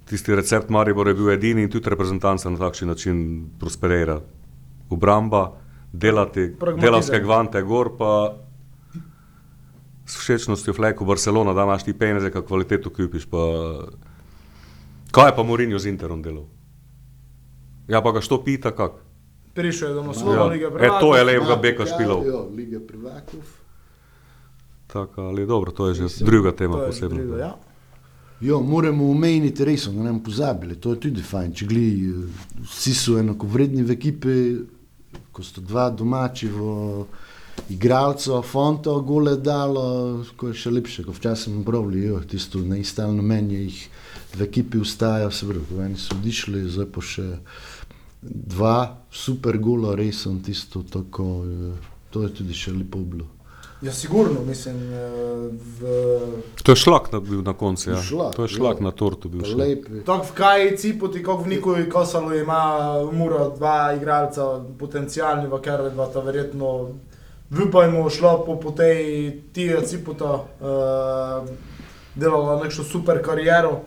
tisti 0.05 0.35
recept 0.35 0.69
Maribor 0.69 1.07
je 1.07 1.13
bil 1.13 1.31
edini 1.31 1.63
in 1.63 1.71
tudi 1.71 1.89
reprezentanca 1.89 2.49
na 2.49 2.57
takšen 2.57 2.87
način 2.87 3.17
prosperira. 3.59 4.19
Obramba, 4.89 5.62
delati, 5.93 6.49
delavske 6.75 7.19
gvante 7.19 7.61
gor, 7.61 7.91
pa 7.97 8.33
s 10.05 10.17
všečnostjo 10.17 10.73
fleku 10.73 11.05
Barcelona, 11.05 11.53
da 11.53 11.63
imaš 11.63 11.83
ti 11.83 11.93
peneze, 11.93 12.31
kako 12.31 12.47
kvaliteto 12.47 12.89
kupiš. 12.89 13.25
Pa, 13.25 13.37
kaj 15.11 15.27
je 15.27 15.35
pa 15.35 15.43
Morinjo 15.43 15.79
z 15.79 15.87
Interom 15.87 16.21
delal? 16.21 16.43
Ja, 17.87 18.01
pa 18.01 18.11
ga 18.11 18.21
što 18.21 18.43
pita, 18.43 18.71
kako? 18.71 18.99
Prišel 19.53 19.89
je 19.89 19.93
do 19.93 20.03
naslova 20.03 20.35
Ja. 20.35 20.43
lige 20.45 20.65
E, 20.65 20.69
to 20.69 20.75
je 20.75 20.79
prvakov. 20.79 21.25
levega 21.25 21.55
beka 21.57 21.85
špilov. 21.85 22.25
Ja, 22.25 22.39
Liga 22.49 22.79
prvakov. 22.81 23.39
Tako, 24.87 25.21
ali 25.23 25.45
dobro, 25.45 25.71
to 25.71 25.87
je 25.87 25.93
že 25.95 26.25
druga 26.25 26.51
tema 26.51 26.77
posebna. 26.77 27.17
drugo, 27.17 27.37
ja. 27.37 27.55
Jo, 28.41 28.59
moramo 28.61 29.09
omeniti 29.09 29.65
resno, 29.65 29.93
da 29.93 29.99
ne 29.99 30.09
bomo 30.09 30.23
pozabili. 30.23 30.75
To 30.75 30.89
je 30.89 30.99
tudi 30.99 31.21
fajn. 31.21 31.53
Če 31.53 31.65
gledaj, 31.65 32.27
vsi 32.63 32.93
so 32.93 33.17
enakovredni 33.17 33.83
v 33.83 33.91
ekipi, 33.91 34.33
ko 35.31 35.43
sta 35.43 35.61
dva 35.61 35.89
domači 35.89 36.47
v 36.47 37.05
igralca, 37.69 38.41
fonto, 38.41 38.95
gole 39.01 39.37
dalo, 39.37 40.23
ko 40.37 40.49
je 40.51 40.57
še 40.57 40.73
lepše, 40.73 41.05
kot 41.05 41.17
včasih 41.19 41.53
smo 41.53 41.63
pravili, 41.67 42.07
jo, 42.07 42.19
tisto 42.27 42.59
neistalno 42.59 43.21
menje 43.21 43.63
jih 43.67 43.79
v 44.33 44.47
ekipi 44.47 44.81
ustaja, 44.81 45.31
se 45.31 45.47
pravi, 45.47 45.79
eni 45.85 45.99
so 46.01 46.17
odišli, 46.17 46.65
zdaj 46.73 46.89
pa 46.93 47.05
še 47.05 47.27
dva 48.23 48.77
super 49.13 49.59
gola, 49.61 49.95
resen 49.99 50.41
tisto, 50.43 50.83
tako, 50.83 51.29
eh, 51.45 51.91
to 52.09 52.25
je 52.25 52.33
tudi 52.41 52.57
še 52.57 52.73
lepo 52.73 53.03
bilo. 53.05 53.32
Ja, 53.83 53.91
sigurno, 53.91 54.39
mislim, 54.47 54.75
eh, 54.75 54.97
v... 55.79 55.87
To 56.63 56.71
je 56.71 56.75
šlak 56.75 57.11
na, 57.11 57.19
bil 57.19 57.41
na 57.43 57.53
koncu. 57.53 57.89
Ja. 57.89 58.01
Šlak, 58.01 58.35
to 58.35 58.47
je 58.47 58.47
šlak 58.47 58.79
ja. 58.79 58.83
na 58.83 58.91
tortu. 58.91 59.29
Bil. 59.29 59.43
Tako 60.05 60.23
v 60.23 60.31
Kaji, 60.33 60.77
Cipoti, 60.77 61.23
kot 61.23 61.43
v 61.43 61.51
Nikovi 61.51 61.89
Kosalu 61.89 62.37
ima 62.39 62.63
Muro 63.11 63.49
dva 63.57 63.91
igralca, 63.97 64.63
potencijalni, 64.79 65.51
v 65.51 65.59
kar 65.59 65.89
dva 65.91 66.07
ta 66.07 66.23
verjetno 66.23 66.95
vipajmo 67.51 68.09
šlo 68.09 68.45
po, 68.45 68.55
po 68.55 68.71
tej 68.71 69.31
Tija 69.53 69.83
Cipota, 69.83 70.33
uh, 70.33 71.43
delala 72.15 72.63
nekšno 72.63 72.87
super 72.87 73.19
kariero. 73.21 73.83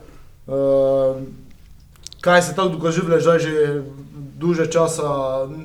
Uh, 0.47 1.25
kaj 2.21 2.41
se 2.41 2.55
tako 2.55 2.77
dogaživlja, 2.77 3.19
že 3.19 3.39
že 3.39 3.83
duže 4.37 4.69
časa, 4.71 5.09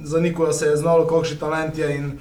za 0.05 0.21
Nikola 0.21 0.53
se 0.53 0.67
je 0.67 0.77
znalo, 0.77 1.07
kakšni 1.07 1.37
talent 1.37 1.79
je 1.79 1.97
in 1.97 2.19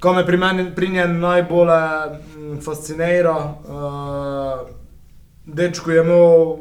ko 0.00 0.12
me 0.12 0.26
pri, 0.26 0.36
meni, 0.36 0.74
pri 0.74 0.88
njem 0.88 1.18
najbolj 1.20 1.70
mm, 1.70 2.60
fascinira, 2.64 3.36
uh, 3.36 4.68
dečko 5.46 5.90
je 5.90 6.02
imel, 6.02 6.56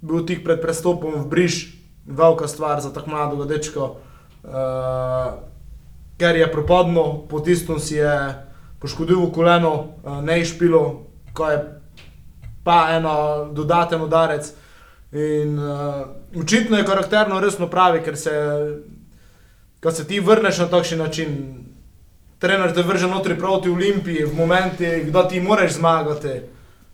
bil 0.00 0.26
tik 0.26 0.44
pred 0.44 0.60
prestopom 0.62 1.22
v 1.22 1.26
Briž, 1.28 1.62
velika 2.06 2.48
stvar 2.48 2.80
za 2.80 2.92
tako 2.92 3.10
mladega 3.10 3.44
dečka, 3.44 3.80
uh, 3.80 5.34
ker 6.18 6.36
je 6.36 6.52
propadno, 6.52 7.26
potisnil 7.28 7.78
si 7.78 7.98
je 7.98 8.14
poškodil 8.80 9.30
koleno, 9.34 9.74
uh, 10.02 10.22
ne 10.22 10.40
išpilo, 10.40 11.06
ko 11.34 11.50
je 11.50 11.62
pa 12.64 12.94
eno 12.94 13.48
dodaten 13.52 14.00
udarec. 14.00 14.52
In 15.12 15.58
uh, 15.58 16.06
očitno 16.40 16.78
je 16.78 16.86
karakterno 16.86 17.40
resno 17.40 17.66
pravi, 17.66 18.00
ker 18.02 18.16
se, 18.16 18.32
se 19.90 20.06
ti 20.06 20.20
vrneš 20.20 20.58
na 20.58 20.68
takšen 20.70 20.98
način, 20.98 21.36
trener 22.42 22.74
te 22.74 22.82
vrže 22.82 23.06
notri 23.06 23.34
proti 23.34 23.70
Olimpiji, 23.70 24.24
v 24.24 24.34
momentih, 24.34 25.06
da 25.08 25.22
ti 25.24 25.40
moraš 25.40 25.72
zmagati. 25.72 26.40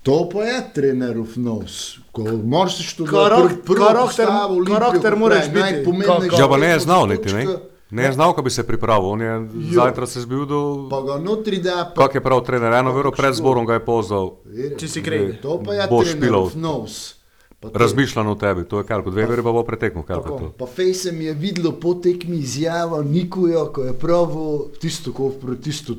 To 0.03 0.29
pa 0.29 0.43
je 0.43 0.61
trenerov 0.75 1.27
nos. 1.37 1.99
Ko 2.13 2.23
moraš 2.45 2.95
to 2.95 3.05
Karak- 3.05 3.65
karakter- 3.67 4.29
karakter 4.67 5.17
moraš 5.17 5.49
biti. 5.49 5.85
Ka- 6.05 6.39
Ja, 6.39 6.47
pa 6.47 6.57
ne 6.57 6.69
je 6.69 6.79
znal 6.79 7.07
niti, 7.09 7.29
ne? 7.31 7.47
Ne 7.91 8.05
je 8.05 8.13
znal, 8.13 8.31
kako 8.31 8.43
bi 8.43 8.51
se 8.51 8.63
pripravil. 8.63 9.09
On 9.09 9.21
je 9.21 9.29
Jo. 9.29 9.49
zajtraj 9.75 10.07
se 10.07 10.21
zbil 10.21 10.45
do... 10.45 10.87
Pa 10.87 11.01
ga 11.03 11.17
notri 11.19 11.57
da, 11.59 11.89
pa 11.89 12.03
Kak 12.03 12.15
je 12.15 12.21
prav 12.21 12.41
trener, 12.41 12.73
eno 12.75 12.93
vero 12.93 13.11
pred 13.11 13.35
zborom 13.35 13.65
ga 13.65 13.73
je 13.73 13.81
pozval. 13.81 14.37
Če 14.77 14.89
si 14.89 15.03
kredi. 15.03 15.41
To 15.41 15.57
pa 15.59 15.73
je 15.73 15.83
trenerov 15.83 16.05
špilov. 16.05 16.47
nos. 16.55 17.18
Razmišljal 17.63 18.31
o 18.31 18.35
tebi, 18.35 18.65
to 18.65 18.79
je 18.79 18.85
kar, 18.87 19.03
kot 19.03 19.13
dve 19.13 19.25
veri 19.27 19.43
pa 19.43 19.53
bo 19.53 19.65
pretekmo, 19.67 20.05
kar 20.07 20.23
pa 20.23 20.29
to. 20.29 20.53
Pa 20.59 20.67
Fejsem 20.67 21.21
je 21.21 21.33
videlo 21.35 21.73
po 21.73 21.95
tekmi 21.95 22.37
izjavo 22.39 23.03
Nikoja, 23.03 23.65
ko 23.75 23.85
je 23.85 23.95
prav 23.99 24.37
tisto, 24.81 25.13
ko 25.13 25.33
je 25.49 25.57
tisto, 25.63 25.97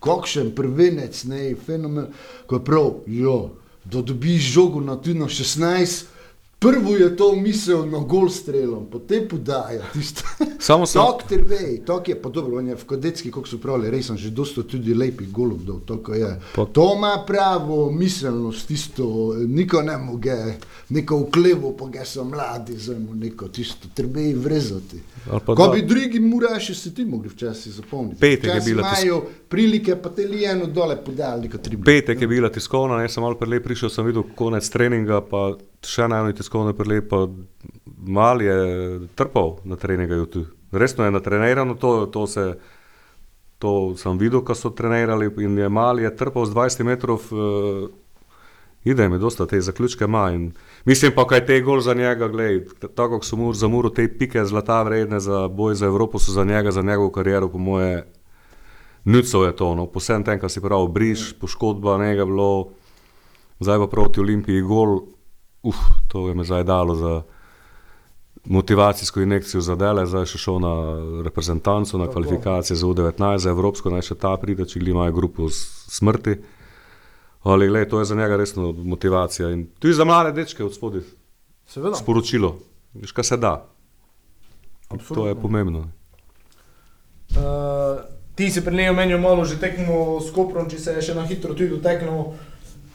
kakšen 0.00 0.52
prvenec, 0.54 1.24
ne, 1.24 1.56
fenomen, 1.66 2.06
ko 2.46 2.60
je 2.60 2.64
prav, 2.64 2.92
jo, 3.06 3.50
da 3.84 4.02
dobiš 4.02 4.52
žogo 4.52 4.80
na 4.80 4.96
tu 5.02 5.14
na 5.14 5.26
16, 5.26 6.04
prvo 6.60 6.92
je 6.94 7.16
to 7.16 7.32
misel 7.34 7.86
na 7.86 7.98
gol 8.00 8.28
strelom, 8.28 8.86
potem 8.86 9.24
podaja 9.24 9.80
tisto. 9.92 10.22
Samo 10.60 10.86
sem, 10.86 11.00
Doktor 11.00 11.40
ve, 11.40 11.80
to 11.80 12.02
je 12.06 12.16
on 12.52 12.68
je 12.68 12.74
v 12.74 12.84
kadetski, 12.84 13.30
kako 13.30 13.48
so 13.48 13.56
pravili, 13.56 13.90
res 13.90 14.06
sem 14.06 14.16
že 14.16 14.30
dosto 14.30 14.62
tudi 14.62 14.94
lepih 14.94 15.30
golov 15.30 15.58
dal, 15.58 15.80
to 15.80 15.96
ko 15.98 16.12
je. 16.14 16.36
Pa- 16.54 16.66
To 16.66 16.94
ima 16.94 17.24
pravo 17.26 17.90
miselnost, 17.90 18.66
tisto, 18.66 19.06
niko 19.38 19.80
ne 19.82 19.96
moge, 19.98 20.36
neko 20.88 21.16
uklevo, 21.18 21.72
pa 21.72 21.88
ga 21.88 22.04
so 22.04 22.24
mladi, 22.24 22.76
zdaj 22.76 22.98
mu 22.98 23.14
neko 23.14 23.48
tisto, 23.48 23.88
treba 23.94 24.20
jih 24.20 24.36
vrezati. 24.38 25.00
Ko 25.46 25.54
da- 25.56 25.68
bi 25.70 25.82
drugi 25.82 26.20
muraši 26.20 26.74
se 26.74 26.94
ti 26.94 27.04
mogli 27.04 27.28
včasih 27.30 27.72
zapomniti. 27.72 28.20
Petek 28.20 28.44
je 28.44 28.50
Včasih 28.52 28.64
bila 28.66 28.82
tis- 28.84 29.02
imajo 29.02 29.18
prilike, 29.48 29.96
pa 29.96 30.08
te 30.10 30.22
lijeno 30.24 30.66
dole 30.68 30.96
podali, 30.98 31.42
neko 31.42 31.58
tri. 31.58 31.76
petek 31.78 32.20
je 32.20 32.28
bila 32.28 32.48
tiskovna, 32.50 32.96
ne 32.96 33.08
sem 33.08 33.22
malo 33.22 33.34
prelep 33.34 33.64
prišel, 33.64 33.88
sem 33.88 34.04
videl 34.04 34.22
konec 34.34 34.68
treninga, 34.68 35.20
pa 35.22 35.56
še 35.86 36.08
na 36.08 36.20
eno 36.20 36.32
tiskovno 36.36 36.74
prelep, 36.76 37.08
pa 37.08 37.24
mal 37.96 38.42
je 38.42 38.56
trpal 39.16 39.58
na 39.64 39.76
treningu 39.76 40.26
tu. 40.26 40.44
Resno 40.72 41.04
je 41.04 41.10
natrenirano, 41.10 41.74
to, 41.74 42.06
to 42.06 42.26
se, 42.26 42.54
to 43.58 43.96
sem 43.96 44.18
videl, 44.18 44.44
ko 44.46 44.54
so 44.54 44.70
trenirali 44.70 45.30
in 45.42 45.58
je 45.58 45.68
mal 45.68 46.00
je 46.00 46.10
trpal 46.16 46.46
z 46.46 46.54
20 46.54 46.84
metrov, 46.86 47.26
eh, 47.32 47.88
ide 48.84 49.08
mi 49.08 49.18
dosta 49.18 49.46
te 49.46 49.60
zaključke 49.60 50.04
ima. 50.04 50.30
In 50.30 50.52
mislim 50.84 51.12
pa, 51.16 51.26
kaj 51.26 51.46
te 51.46 51.60
gol 51.60 51.80
za 51.80 51.94
njega, 51.94 52.28
gledaj, 52.28 52.64
tako 52.94 53.18
kot 53.18 53.26
so 53.26 53.36
mu 53.36 53.52
za 53.52 53.68
muro 53.68 53.90
te 53.90 54.08
pike 54.08 54.44
zlata 54.44 54.82
vredne 54.82 55.20
za 55.20 55.48
boj 55.48 55.74
za 55.74 55.86
Evropo, 55.86 56.18
so 56.18 56.32
za 56.32 56.44
njega, 56.44 56.70
za 56.70 56.82
njegovo 56.82 57.10
kariero, 57.10 57.48
po 57.48 57.58
moje, 57.58 58.04
nuco 59.04 59.44
je 59.44 59.56
to, 59.56 59.74
no, 59.74 59.86
posebno 59.86 60.24
tem, 60.24 60.40
kar 60.40 60.50
si 60.50 60.60
pravi, 60.60 60.88
briž, 60.88 61.32
poškodba, 61.40 61.98
njega 61.98 62.24
bilo, 62.24 62.68
zdaj 63.60 63.78
pa 63.78 63.86
proti 63.86 64.20
Olimpiji 64.20 64.62
gol, 64.62 65.00
uf, 65.62 65.76
to 66.08 66.28
je 66.28 66.34
me 66.34 66.44
zdaj 66.44 66.64
dalo 66.64 66.94
za 66.94 67.22
motivacijsko 68.44 69.20
injekcijo 69.20 69.60
za 69.60 69.76
dele, 69.76 70.06
zdaj 70.06 70.26
še 70.26 70.38
šel 70.38 70.58
na 70.58 70.72
reprezentanco, 71.22 71.98
na 71.98 72.06
Tako. 72.06 72.12
kvalifikacije 72.12 72.76
za 72.76 72.86
U19, 72.86 73.38
za 73.38 73.50
Evropsko, 73.50 73.90
naj 73.90 74.02
še 74.02 74.14
ta 74.14 74.36
pride, 74.36 74.64
če 74.64 74.80
gleda 74.80 74.90
imajo 74.90 75.12
grupo 75.12 75.48
smrti. 75.50 76.38
Ali 77.42 77.68
gled, 77.68 77.88
to 77.88 77.98
je 77.98 78.04
za 78.04 78.14
njega 78.14 78.36
resno 78.36 78.72
motivacija. 78.72 79.50
In 79.50 79.66
tudi 79.78 79.94
za 79.94 80.04
mlade 80.04 80.32
dečke 80.32 80.64
od 80.64 80.74
spodaj 80.74 81.00
Seveda. 81.66 81.96
sporočilo, 81.96 82.56
veš, 82.94 83.12
kaj 83.12 83.24
se 83.24 83.36
da. 83.36 83.54
To 84.88 84.94
je 84.94 85.00
Absolutno. 85.00 85.34
pomembno. 85.42 85.80
Uh, 87.30 88.00
ti 88.34 88.50
si 88.50 88.64
prej 88.64 88.90
omenil 88.90 89.18
malo 89.18 89.44
že 89.44 89.60
tekmo 89.60 90.20
s 90.20 90.32
Koprom, 90.34 90.68
če 90.68 90.78
se 90.78 90.92
je 90.92 91.02
še 91.02 91.14
na 91.14 91.22
hitro 91.22 91.54
tudi 91.54 91.68
doteknil. 91.70 92.32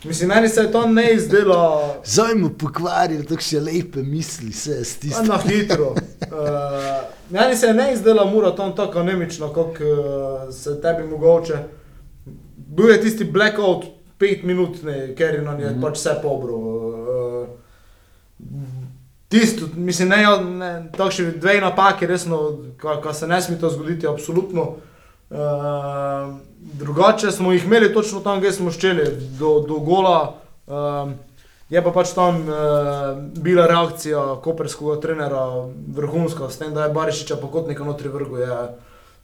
Mislim, 0.08 0.30
meni 0.30 0.50
se 0.50 0.62
je 0.62 0.72
to 0.72 0.88
ne 0.88 1.14
izdelo 1.14 1.96
Zdaj 2.04 2.36
mu 2.36 2.50
pokvaril, 2.50 3.24
tako 3.26 3.42
še 3.42 3.60
lepe 3.60 4.04
misli, 4.04 4.52
vse 4.54 4.80
a, 4.82 4.86
stisnil. 4.86 5.32
na 5.32 5.38
hitro. 5.42 5.92
Uh, 5.92 7.02
meni 7.30 7.58
se 7.58 7.68
je 7.68 7.74
ne 7.74 7.90
izdela 7.94 8.26
mura 8.26 8.56
tam 8.56 8.76
tako 8.76 9.00
anemično, 9.00 9.50
kot 9.54 9.82
uh, 9.82 10.54
se 10.54 10.78
tebi 10.82 11.08
mogoče. 11.10 11.60
Bil 12.56 12.90
je 12.90 13.02
tisti 13.02 13.26
blackout, 13.26 13.86
pet 14.18 14.44
minut, 14.44 14.78
ker 15.18 15.36
je 15.36 15.42
na 15.42 15.58
njej 15.58 15.74
mm. 15.76 15.82
pač 15.82 15.98
vse 15.98 16.18
pobro. 16.22 16.56
Uh, 16.56 17.48
Tisto, 19.30 19.66
mislim, 19.76 20.10
ne, 20.10 20.26
ne 20.58 20.74
tako 20.94 21.12
še 21.12 21.32
dve 21.42 21.58
napake, 21.62 22.08
resno, 22.08 22.44
kar 22.78 23.16
se 23.16 23.28
ne 23.28 23.42
sme 23.42 23.58
to 23.60 23.70
zgoditi, 23.74 24.08
absolutno. 24.08 24.62
Uh, 24.62 24.95
drugače 26.74 27.32
smo 27.32 27.52
jih 27.52 27.66
imeli 27.66 27.94
točno 27.94 28.20
tam, 28.20 28.42
kjer 28.42 28.54
smo 28.54 28.72
ščeli, 28.72 29.06
do, 29.40 29.60
do 29.68 29.80
gola. 29.84 30.36
Um, 30.66 31.16
je 31.70 31.82
pa 31.84 31.92
pač 31.92 32.14
tam 32.16 32.42
uh, 32.46 32.58
bila 33.42 33.68
reakcija 33.68 34.24
koperskega 34.44 35.00
trenera 35.02 35.46
vrhunska, 35.96 36.50
s 36.50 36.62
tem, 36.62 36.74
da 36.74 36.86
je 36.86 36.94
Barišiča 36.94 37.40
pokotnika 37.42 37.84
notri 37.84 38.10
vrgu. 38.10 38.38
Je 38.44 38.60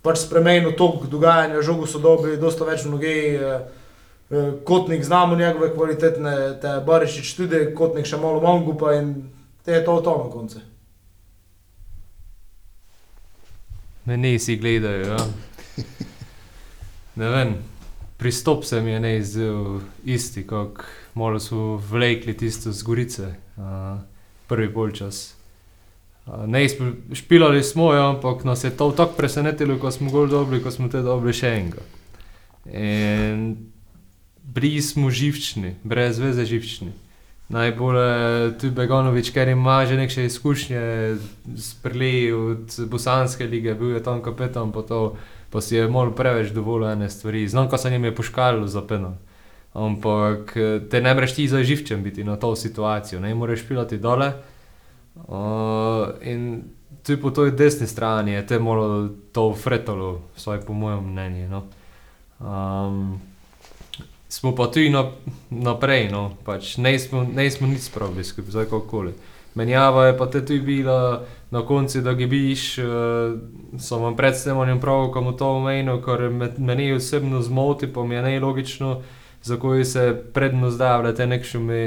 pač 0.02 0.24
spremenil 0.24 0.74
tok 0.78 1.06
dogajanja, 1.10 1.62
žogo 1.62 1.88
so 1.88 2.02
dobili, 2.02 2.40
dosta 2.42 2.66
več 2.66 2.86
noge. 2.90 3.16
Uh, 3.38 3.80
kotnik 4.64 5.04
znamo 5.04 5.36
njegove 5.36 5.74
kvalitetne, 5.76 6.36
te 6.62 6.78
Barišič 6.88 7.36
tudi, 7.36 7.66
kotnik 7.76 8.08
še 8.08 8.18
malo 8.18 8.40
manj 8.42 8.66
gupa 8.66 8.94
in 8.96 9.16
te 9.66 9.76
je 9.76 9.86
to 9.86 10.00
to 10.02 10.18
na 10.24 10.30
koncu. 10.32 10.62
Meni 14.06 14.40
si 14.40 14.56
gledajo. 14.58 15.14
Ja. 15.14 15.18
Ne 17.16 17.30
vem, 17.30 17.56
pristop 18.18 18.64
se 18.66 18.82
mi 18.82 18.92
je 18.92 19.00
ne 19.00 19.18
izdel 19.18 19.80
isti, 20.06 20.46
kot 20.48 20.84
malo 21.14 21.40
so 21.40 21.76
vlekli 21.90 22.38
tisto 22.38 22.72
z 22.72 22.84
Gorice, 22.84 23.34
uh, 23.58 24.00
prvi 24.48 24.70
polčas. 24.74 25.34
Uh, 26.26 26.46
ne, 26.48 26.64
špilali 27.14 27.64
smo, 27.64 27.94
ja, 27.94 28.10
ampak 28.10 28.44
nas 28.44 28.64
je 28.64 28.72
to 28.78 28.92
tako 28.92 29.18
presenetilo, 29.18 29.80
ko 29.80 29.92
smo 29.92 30.12
gol 30.12 30.28
dobili, 30.28 30.64
ko 30.64 30.72
smo 30.72 30.88
te 30.88 31.02
dobili 31.02 31.34
še 31.34 31.56
enega. 31.58 31.84
In 32.72 33.56
bili 34.44 34.82
smo 34.82 35.10
živčni, 35.10 35.76
brez 35.84 36.20
veze 36.20 36.46
živčni. 36.46 36.94
Najbolj 37.52 37.98
je 38.00 38.58
tu 38.60 38.70
Begonovič, 38.72 39.34
ker 39.36 39.50
ima 39.52 39.82
že 39.86 39.98
neke 40.00 40.26
izkušnje 40.26 40.82
s 41.56 41.74
preleji 41.84 42.32
od 42.32 42.80
Bosanske 42.88 43.48
lige, 43.48 43.74
bil 43.76 43.92
je 43.92 44.04
tam 44.04 44.22
kapetan, 44.24 44.72
pa, 44.72 44.82
to, 44.88 45.18
pa 45.50 45.62
si 45.62 45.76
je 45.76 45.90
malo 45.92 46.16
preveč 46.16 46.54
dovolil 46.56 46.88
ene 46.90 47.10
stvari. 47.10 47.48
Znam, 47.48 47.68
ko 47.70 47.78
se 47.78 47.92
jim 47.92 48.06
je 48.08 48.16
poškalilo 48.16 48.68
za 48.68 48.82
penal. 48.88 49.20
Ampak 49.74 50.56
eh, 50.56 50.80
te 50.90 51.02
ne 51.02 51.14
moreš 51.14 51.36
ti 51.36 51.48
za 51.48 51.64
živčen 51.64 52.04
biti 52.04 52.24
na 52.24 52.36
to 52.36 52.56
situacijo, 52.56 53.20
ne 53.20 53.36
moreš 53.36 53.68
pilati 53.68 53.98
dole. 53.98 54.32
Uh, 55.16 56.08
in 56.22 56.64
tu 57.04 57.18
po 57.22 57.32
toj 57.32 57.52
desni 57.52 57.88
strani 57.88 58.32
je 58.32 58.48
te 58.48 58.60
malo 58.60 59.10
to 59.32 59.54
fretalo, 59.54 60.22
vsaj 60.36 60.62
po 60.62 60.74
mojem 60.74 61.04
mnenju. 61.12 61.50
No. 61.50 61.64
Um, 62.40 63.22
smo 64.32 64.56
pa 64.56 64.72
tudi 64.72 64.90
na, 64.90 65.12
naprej, 65.50 66.08
no, 66.12 66.32
pač 66.48 66.78
ne 66.80 66.96
smo, 67.00 67.24
ne 67.24 67.52
smo 67.52 67.68
nič 67.68 67.92
spravili 67.92 68.24
skupaj, 68.24 68.52
zdaj 68.52 68.66
kakokoli. 68.72 69.12
Menjava 69.60 70.06
je 70.08 70.18
pa 70.18 70.30
te 70.32 70.40
tudi 70.46 70.62
bila 70.64 71.26
na 71.52 71.66
koncu, 71.68 72.00
da 72.02 72.14
gibiš, 72.16 72.78
uh, 72.80 72.86
so 73.76 74.00
vam 74.00 74.16
pred 74.16 74.38
snemanjem 74.40 74.80
prav, 74.80 75.10
komu 75.12 75.36
to 75.36 75.50
omenil, 75.58 76.00
kar 76.00 76.30
me, 76.32 76.48
meni 76.58 76.94
osebno 76.96 77.42
zmoti, 77.42 77.92
pa 77.92 78.06
mi 78.08 78.16
je 78.16 78.22
nelogično, 78.22 79.02
za 79.44 79.60
koji 79.60 79.86
se 79.86 80.24
predno 80.34 80.72
zdavljate 80.72 81.28
nekšumi 81.28 81.84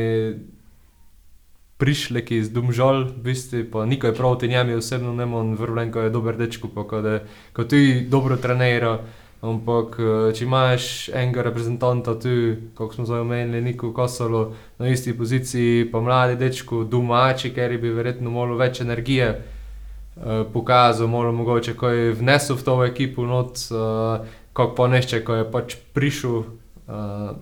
prišleki 1.80 2.36
iz 2.36 2.53
Dumžal, 2.53 3.09
v 3.09 3.24
bistvu, 3.24 3.64
pa 3.72 3.86
nikaj 3.86 4.12
proti 4.14 4.49
njemu 4.49 4.76
osebno 4.76 5.14
ne 5.16 5.26
morem 5.26 5.57
vrlen, 5.57 5.92
ko 5.92 6.05
je 6.05 6.11
dober 6.11 6.36
dečko, 6.36 6.68
pa 6.74 6.84
ko, 6.84 7.01
da, 7.01 7.18
ko 7.53 7.64
ti 7.64 8.05
dobro 8.09 8.36
trenira. 8.36 8.99
Ampak, 9.45 9.99
eh, 10.01 10.32
če 10.32 10.45
imaš 10.47 10.84
enega 11.12 11.42
reprezentanta 11.45 12.14
tu, 12.20 12.30
kot 12.74 12.95
smo 12.97 13.05
zdaj 13.05 13.20
omenili, 13.26 13.61
Niko 13.61 13.92
Kosolo 13.92 14.55
na 14.78 14.88
isti 14.88 15.12
poziciji, 15.16 15.90
pa 15.92 16.01
mladi 16.01 16.38
dečko, 16.40 16.84
domači, 16.88 17.51
ker 17.53 17.74
bi 17.80 17.92
verjetno 17.92 18.32
malo 18.32 18.57
več 18.57 18.80
energije 18.80 19.28
eh, 19.28 20.45
pokazal, 20.53 21.11
malo 21.12 21.32
mogoče, 21.36 21.74
ko 21.76 21.92
je 21.92 22.14
vnesel 22.16 22.57
v 22.57 22.64
to 22.64 22.76
ekipo, 22.86 23.26
not, 23.28 23.61
eh, 23.68 24.36
kot 24.57 24.76
pa 24.76 24.88
nešče, 24.88 25.20
ko 25.26 25.40
je 25.42 25.49
pač 25.51 25.76
prišel 25.92 26.38
eh, 26.40 26.95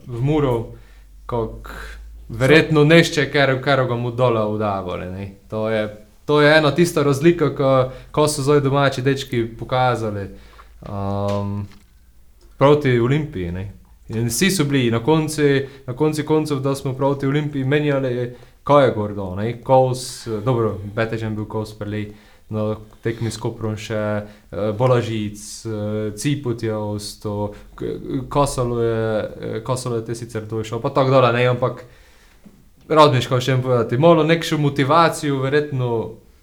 v 0.07 0.23
Muro, 0.27 0.57
kot 1.31 1.71
verjetno 2.29 2.83
nešče, 2.89 3.29
ker, 3.31 3.55
ker 3.63 3.85
ga 3.87 3.97
mu 3.97 4.11
dole 4.11 4.43
udavali. 4.57 5.29
To 5.51 5.69
je, 5.71 5.85
to 6.27 6.41
je 6.41 6.51
ena 6.57 6.75
tista 6.75 7.07
razlika, 7.07 7.53
ko, 7.55 7.93
ko 8.11 8.27
so 8.27 8.43
zdaj 8.43 8.65
domači 8.65 9.07
dečki 9.07 9.45
pokazali. 9.59 10.27
Um, 10.83 11.63
proti 12.63 13.01
Olimpiji. 13.01 13.53
Ne? 13.53 13.73
In 14.09 14.29
vsi 14.29 14.51
so 14.51 14.65
bili 14.65 14.91
na 14.91 15.01
koncu, 15.03 15.43
na 15.87 15.97
koncu 15.97 16.23
koncev, 16.25 16.61
da 16.61 16.75
smo 16.75 16.93
proti 16.95 17.27
Olimpiji 17.27 17.65
menjali, 17.65 18.35
kaj 18.65 18.87
je 18.87 18.93
gordo, 18.95 19.35
ne? 19.35 19.51
Eh, 19.51 19.57
dobro, 20.45 20.79
Betežen 20.95 21.35
bil 21.35 21.45
kos 21.45 21.75
preli, 21.79 22.13
na 22.49 22.77
tekmi 23.03 23.31
s 23.31 23.41
Koprom 23.41 23.75
še 23.81 23.99
uh, 23.99 24.71
Bolažic, 24.79 25.41
uh, 25.67 26.13
Ciput 26.15 26.63
je 26.63 26.77
ostal, 26.77 27.55
Kosalo 28.29 28.79
je, 28.83 29.19
eh, 29.41 29.61
Kosalo 29.65 29.99
je 29.99 30.05
te 30.05 30.15
sicer 30.15 30.47
došel, 30.47 30.79
pa 30.79 30.93
tako 30.95 31.17
dole, 31.17 31.33
ne, 31.33 31.47
ampak 31.49 31.83
Radmiš, 32.89 33.27
ko 33.27 33.41
še 33.41 33.57
jim 33.57 33.63
povedati, 33.65 33.99
malo 33.99 34.23
nekšo 34.23 34.59
motivacijo 34.61 35.41
verjetno 35.43 35.93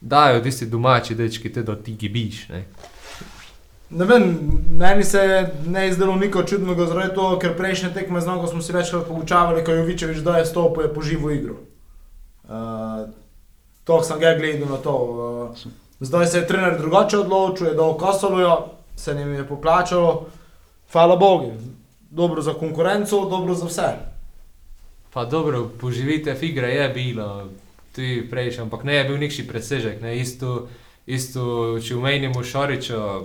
dajo 0.02 0.42
tisti 0.44 0.66
domači 0.66 1.16
dečki, 1.16 1.54
te 1.54 1.64
da 1.64 1.78
ti 1.80 1.96
gibiš, 1.96 2.48
ne. 2.50 2.66
Ne 3.90 4.06
vem, 4.06 4.38
meni 4.70 5.04
se 5.04 5.18
je 5.18 5.54
ne 5.66 5.88
izdelo 5.90 6.16
niko 6.16 6.44
čudnega, 6.44 6.86
zaradi 6.86 7.16
tega, 7.16 7.38
ker 7.42 7.56
prejšnje 7.58 7.90
tekme 7.94 8.22
znam, 8.22 8.38
ko 8.40 8.48
smo 8.48 8.62
si 8.62 8.74
večkrat 8.74 9.08
pogučavali, 9.08 9.64
ko 9.66 9.72
je 9.72 9.78
Jovičevič 9.78 10.20
daje 10.22 10.46
stopil, 10.46 10.84
je 10.84 10.94
poživo 10.94 11.32
igro. 11.32 11.56
Uh, 12.44 13.10
to 13.84 14.04
sem 14.04 14.20
ga 14.20 14.36
gledal 14.38 14.70
na 14.70 14.78
to. 14.78 14.94
Uh, 14.94 15.72
zdaj 16.00 16.28
se 16.28 16.38
je 16.38 16.48
trener 16.48 16.78
drugače 16.78 17.18
odločil, 17.18 17.68
je 17.68 17.74
dal 17.74 17.98
Kosolujo, 17.98 18.68
se 18.96 19.12
jim 19.12 19.34
je 19.34 19.48
poplačalo. 19.48 20.28
Hvala 20.92 21.16
Bogu, 21.16 21.54
dobro 22.10 22.42
za 22.42 22.54
konkurenco, 22.54 23.26
dobro 23.30 23.54
za 23.54 23.66
vse. 23.66 23.90
Pa 25.14 25.26
dobro, 25.26 25.70
poživite 25.82 26.38
igre 26.42 26.70
je 26.70 26.90
bilo, 26.90 27.50
tudi 27.96 28.28
prejšnji, 28.30 28.62
ampak 28.62 28.84
ne 28.84 28.96
je 28.96 29.04
bil 29.04 29.18
nikši 29.18 29.48
presežek. 29.48 30.02
Ne? 30.02 30.18
Isto, 30.20 30.68
isto, 31.06 31.80
če 31.82 31.96
omenimo 31.96 32.44
Šariča, 32.44 33.22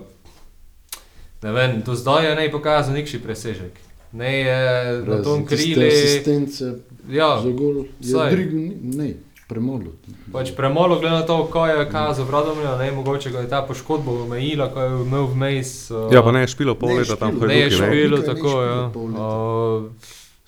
ne 1.45 1.51
vem, 1.51 1.81
do 1.81 1.93
zdaj 1.93 2.25
je 2.25 2.35
ne 2.35 2.49
pokazal 2.49 2.93
nikši 2.95 3.19
presežek. 3.19 3.77
Ne 4.11 4.31
je 4.39 4.57
na 5.03 5.21
tom 5.21 5.45
krili. 5.45 5.87
Asistence 5.87 6.73
Ja, 7.05 7.37
za 7.37 7.51
gol. 7.51 7.85
Je 7.99 8.09
saj. 8.09 8.31
Drigo, 8.31 8.55
ni- 8.55 8.77
ne, 8.95 9.09
premalo. 9.45 9.91
pač 10.31 10.49
premalo 10.51 10.97
glede 10.97 11.13
na 11.13 11.21
to, 11.21 11.45
ko 11.45 11.65
je 11.65 11.85
kazal 11.85 12.25
Radomlja, 12.25 12.77
ne 12.77 12.91
mogoče 12.91 13.29
ga 13.29 13.39
je 13.39 13.49
ta 13.49 13.61
poškodba 13.61 14.11
omejila, 14.23 14.69
ko 14.69 14.81
je 14.81 14.89
imel 15.03 15.25
vmes. 15.27 15.91
Uh, 15.91 16.09
Ja, 16.09 16.23
pa 16.23 16.31
ne 16.31 16.41
je 16.41 16.47
špilo 16.47 16.73
pol 16.73 16.89
Ne 16.89 16.95
je 16.95 16.99
leta 17.01 17.15
tam 17.15 17.29
špilo, 17.29 17.45
ne 17.45 17.53
je 17.53 17.61
Hajduki, 17.61 17.77
ne. 17.77 17.87
špilo 17.87 18.17
Nikaj 18.17 18.25
ne 18.25 18.33
tako, 18.33 18.49
špilo 18.49 18.63
ja. 18.63 18.79
Uh, 18.89 19.83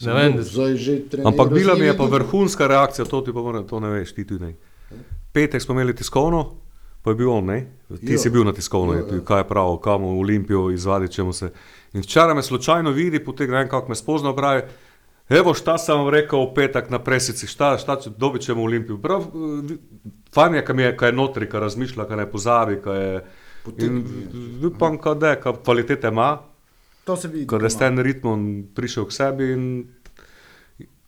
ne 0.02 0.14
vem, 0.14 0.32
da- 0.34 0.44
Zdaj 0.44 0.76
že 0.76 0.94
trenira 1.06 1.28
Ampak 1.28 1.48
bila 1.52 1.76
mi 1.76 1.86
je 1.86 1.94
pa 1.94 2.06
vrhunska 2.06 2.68
reakcija, 2.68 3.06
to 3.06 3.22
ti 3.22 3.30
pa 3.30 3.40
moram, 3.40 3.64
to 3.64 3.80
ne 3.80 3.90
veš, 3.92 4.10
ti 4.12 4.24
tudi 4.24 4.44
ne. 4.44 4.54
Petek 5.32 5.62
smo 5.62 5.74
imeli 5.74 5.94
tiskovno, 5.94 6.56
pa 7.08 7.12
je 7.12 7.16
bil 7.16 7.30
on, 7.30 7.46
ne? 7.46 7.62
Ti 7.98 8.12
Ja. 8.12 8.18
si 8.18 8.30
bil 8.30 8.44
na 8.44 8.52
Ja, 8.52 9.16
ja. 9.16 9.24
kaj 9.24 9.40
je 9.40 9.48
prav, 9.48 9.78
kam 9.78 10.04
v 10.04 10.20
Olimpijo 10.20 10.72
izvadi, 10.72 11.08
čemu 11.08 11.34
se. 11.34 11.52
In 11.94 12.02
včeraj 12.02 12.36
me 12.36 12.44
slučajno 12.44 12.92
vidi, 12.92 13.24
potem 13.24 13.48
ne 13.50 13.58
vem, 13.58 13.70
kako 13.70 13.90
me 13.90 13.96
spoznal, 13.96 14.36
pravi, 14.36 14.62
Evo, 15.30 15.54
šta 15.54 15.78
sam 15.78 15.98
vam 15.98 16.10
rekao 16.10 16.40
u 16.40 16.54
petak 16.54 16.90
na 16.90 17.00
presici, 17.00 17.48
šta, 17.48 17.78
šta 17.78 17.96
će, 17.96 18.10
dobit 18.10 18.42
ćemo 18.42 18.64
Olimpiju. 18.64 18.98
Prav, 18.98 19.24
fajn 20.34 20.56
je, 20.56 20.66
kad 20.66 20.80
je, 20.80 20.98
kad 20.98 21.08
je 21.08 21.14
notri, 21.14 21.50
kad 21.50 21.62
razmišlja, 21.62 22.06
kad 22.06 22.18
ne 22.18 22.32
pozabi, 22.32 22.82
kad 22.84 22.96
je... 22.96 23.26
In 23.78 24.04
upam, 24.66 24.98
kad 24.98 25.22
je, 25.22 25.42
kad 25.42 25.64
kvalitete 25.64 26.08
ima, 26.08 26.40
To 27.04 27.16
se 27.16 27.28
vidi. 27.28 27.48
kad 27.48 27.62
je 27.62 27.70
s 27.70 27.78
tem 27.78 28.00
ritmom 28.00 28.68
prišel 28.76 29.06
k 29.06 29.12
sebi 29.12 29.52
in 29.52 29.88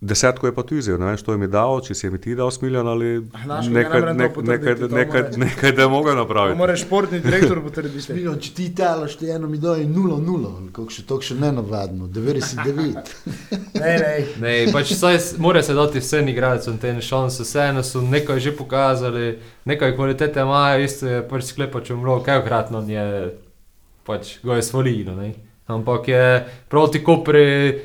desetko 0.01 0.47
je 0.47 0.55
pa 0.55 0.63
tu 0.63 0.75
izjev, 0.75 0.99
ne 0.99 1.05
vem, 1.05 1.17
što 1.17 1.31
je 1.31 1.37
mi 1.37 1.47
dal, 1.47 1.81
če 1.81 1.95
si 1.95 2.05
je 2.05 2.11
mi 2.11 2.21
ti 2.21 2.35
dal 2.35 2.51
smiljan 2.51 2.87
ali 2.87 3.09
kaj 3.31 3.69
nekaj, 3.69 4.01
ne 4.01 4.13
nek, 4.13 4.37
nekaj, 4.37 4.75
nekaj, 4.89 5.23
nekaj, 5.37 5.71
da 5.71 5.81
je 5.81 5.87
mogel 5.87 6.15
napraviti. 6.15 6.57
mora 6.57 6.75
športni 6.75 7.19
direktor 7.19 7.61
potrditi. 7.63 8.01
Smiljo, 8.01 8.35
če 8.35 8.53
ti 8.53 8.69
talaš, 8.75 9.17
ti 9.19 9.29
eno 9.29 9.47
mi 9.47 9.57
doje 9.57 9.85
0-0, 9.85 10.69
kako 10.71 10.95
še 10.95 11.03
to 11.07 11.19
še 11.21 11.35
ne 11.35 11.51
navadno, 11.51 12.07
99. 12.07 13.13
Ne, 13.79 13.91
ne. 13.99 14.15
Ne, 14.41 14.53
pač 14.73 14.91
saj 14.93 15.17
mora 15.39 15.61
se 15.63 15.73
dati 15.73 16.01
vsem 16.03 16.27
igralcem 16.27 16.77
te 16.77 16.91
šanse, 17.01 17.45
vseeno 17.47 17.83
so 17.83 18.01
nekaj 18.03 18.39
že 18.43 18.51
pokazali, 18.55 19.37
nekaj 19.65 19.95
kvalitete 19.95 20.43
imajo, 20.43 20.81
isto 20.83 21.07
je 21.07 21.21
pač 21.27 21.53
sklepač 21.53 21.91
umro, 21.95 22.17
kajkratno 22.25 22.83
je 22.87 23.05
pač 24.03 24.39
ga 24.43 24.57
je 24.59 24.65
svolilo, 24.65 25.15
ne. 25.15 25.31
Ampak 25.69 26.07
je 26.07 26.25
proti 26.67 27.03
Kopri, 27.03 27.79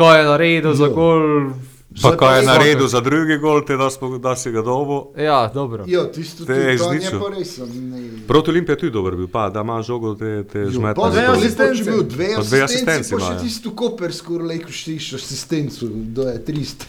ko 0.00 0.08
je 0.16 0.24
naredil 0.24 0.72
za 0.72 0.88
gol, 0.88 1.52
Pa 1.92 2.16
ko 2.16 2.24
je 2.26 2.42
naredil 2.42 2.86
za 2.86 3.00
drugi 3.00 3.36
gol, 3.36 3.64
te 3.64 3.76
da, 3.76 3.90
smo, 3.90 4.18
da 4.18 4.36
si 4.36 4.50
ga 4.50 4.62
dobo. 4.62 5.10
ja, 5.16 5.50
dobro. 5.54 5.84
Jo, 5.86 6.04
tisto 6.04 6.44
Te 6.44 6.54
tudi, 6.54 6.60
je 6.60 6.74
izničil. 6.74 7.20
ne. 7.66 8.10
Proti 8.26 8.50
Olimpiji 8.50 8.72
je 8.72 8.78
tudi 8.78 8.92
dober 8.92 9.16
bil, 9.16 9.28
pa 9.28 9.50
da 9.50 9.60
ima 9.60 9.82
žogo 9.82 10.14
te, 10.14 10.44
te 10.44 10.64
pa 10.94 11.10
dve 11.10 11.10
zdaj 11.12 11.26
asistence. 11.26 11.78
je 11.80 11.84
bil 11.84 12.02
dve 12.04 12.28
Pa 12.36 12.42
dve 12.42 12.62
asistenci, 12.62 12.90
asistenci 12.90 13.10
pa 13.10 13.20
še 13.20 13.42
tisto 13.42 13.70
kopersko 13.70 14.38
lejko 14.38 14.70
štiš 14.70 15.12
asistencu, 15.12 15.88
do 15.90 16.22
je 16.22 16.44
300. 16.44 16.86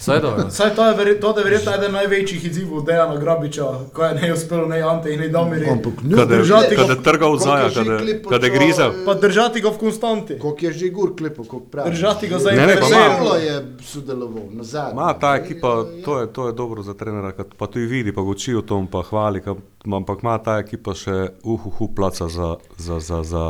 Saj 0.50 0.76
to 0.76 0.86
je, 0.86 0.96
verjet, 0.96 1.20
to 1.20 1.34
je 1.34 1.44
verjetno 1.44 1.74
eden 1.74 1.92
največjih 1.92 2.46
izzivov 2.46 2.86
Dejana 2.86 3.18
Grobiča, 3.18 3.64
ko 3.94 4.04
je 4.04 4.14
ne 4.14 4.34
uspel 4.34 4.68
ne 4.68 4.82
Ante 4.82 5.10
in 5.10 5.20
ne. 5.20 5.70
Ampak 5.72 5.94
ne, 6.04 6.16
Kada 6.16 6.34
je- 6.34 6.40
držati 6.40 6.76
kada 6.76 6.96
trgal 6.98 7.38
zaja, 7.38 7.70
kada, 7.70 7.98
kada 8.30 8.46
je 8.46 8.54
grizel. 8.54 8.92
Pa 9.06 9.14
držati 9.16 9.62
ga 9.62 9.70
v 9.70 9.78
konstanti. 9.80 10.40
Koliko 10.40 10.66
je 10.66 10.72
že 10.74 10.90
gur 10.90 11.16
klepo, 11.16 11.44
koliko 11.44 11.68
pravi. 11.68 11.90
Držati 11.90 12.28
ga 12.28 12.40
za 12.40 12.52
Ne, 12.52 12.58
ne, 12.58 12.66
pa 12.68 12.72
interesirano. 12.74 13.18
Malo 13.20 13.36
je 13.36 13.56
sodeloval 13.84 14.46
nazaj. 14.52 14.91
Ma, 14.94 15.14
ta 15.14 15.36
ekipa, 15.36 15.72
to 16.06 16.20
je, 16.20 16.28
to 16.28 16.48
je 16.48 16.54
dobro 16.54 16.82
za 16.82 16.94
trenera, 16.94 17.32
kad 17.32 17.54
pa 17.54 17.68
tudi 17.68 17.86
vidi, 17.86 18.12
pa 18.12 18.22
ga 18.22 18.28
uči 18.30 18.56
o 18.56 18.62
tom, 18.62 18.88
pa 18.88 19.02
hvali, 19.02 19.42
ka, 19.42 19.56
ampak 19.88 20.24
ima 20.24 20.38
ta 20.38 20.58
ekipa 20.58 20.94
še 20.94 21.16
uhuhu 21.44 21.88
placa 21.90 22.28
za, 22.28 22.50
za, 22.78 23.00
za, 23.00 23.24
za 23.24 23.46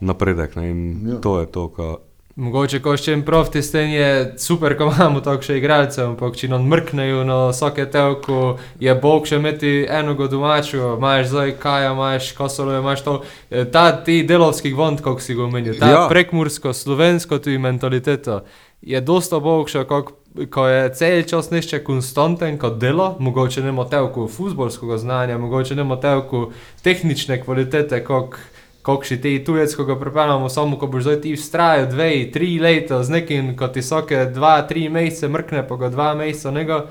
napredek. 0.00 0.56
Ne, 0.56 0.70
in 0.70 0.80
Ja. 1.08 1.16
to 1.16 1.40
je 1.40 1.46
to, 1.48 1.68
ka, 1.68 1.96
Mogoče, 2.36 2.82
ko 2.84 2.92
še 2.92 3.14
en 3.14 3.22
prof 3.24 3.48
testen 3.48 3.88
je 3.88 4.08
super, 4.36 4.74
ko 4.76 4.90
imamo 4.90 5.22
takšne 5.22 5.54
igralce, 5.56 6.02
ampak 6.04 6.36
če 6.36 6.50
nam 6.50 6.66
mrknejo 6.68 7.22
na 7.24 7.48
vsake 7.48 7.86
telko, 7.88 8.58
je 8.76 8.92
bog 8.94 9.24
še 9.24 9.36
imeti 9.36 9.86
enoga 9.88 10.28
domačo, 10.28 10.98
imaš 10.98 11.30
zdaj 11.30 11.54
kaj, 11.56 11.86
imaš 11.88 12.32
kosolo, 12.32 12.76
imaš 12.76 13.00
to. 13.00 13.14
Eh, 13.48 13.64
Ta 13.64 14.04
ti 14.04 14.20
delovski 14.22 14.74
vont, 14.74 15.00
kako 15.00 15.16
si 15.18 15.32
ga 15.34 15.44
omenil, 15.44 15.78
ta 15.80 15.88
Ja. 15.88 16.02
prekmursko, 16.08 16.74
slovensko 16.74 17.38
tudi 17.38 17.56
mentaliteto, 17.58 18.42
je 18.82 19.00
dosta 19.00 19.40
boljša, 19.40 19.86
kot 19.86 20.12
ko 20.46 20.66
je 20.66 20.94
cel 20.94 21.22
čas 21.24 21.50
nešče 21.50 21.80
konstanten 21.80 22.58
kot 22.58 22.78
delo, 22.78 23.16
mogoče 23.18 23.62
ne 23.62 23.72
motelku 23.72 24.28
futbolskega 24.28 24.98
znanja, 24.98 25.38
mogoče 25.38 25.74
ne 25.74 25.84
motelku 25.84 26.50
tehnične 26.82 27.40
kvalitete, 27.40 28.04
kot 28.04 28.34
kakšni 28.82 29.16
ti 29.18 29.44
tujec, 29.44 29.74
ko 29.74 29.84
ga 29.84 29.96
pripeljamo, 29.96 30.48
samo 30.48 30.78
ko 30.78 30.86
boš 30.86 31.02
zdaj 31.02 31.20
ti 31.20 31.32
vztrajal 31.34 31.86
dve, 31.86 32.08
tri 32.30 32.58
leta 32.58 33.02
z 33.02 33.10
nekim, 33.10 33.56
ko 33.56 33.68
ti 33.68 33.80
vsake 33.80 34.24
dva, 34.26 34.62
tri 34.62 34.88
mesece 34.88 35.28
mrkne, 35.28 35.64
pa 35.64 35.76
ga 35.76 35.88
dva 35.88 36.14
meseca 36.14 36.50
njega, 36.52 36.84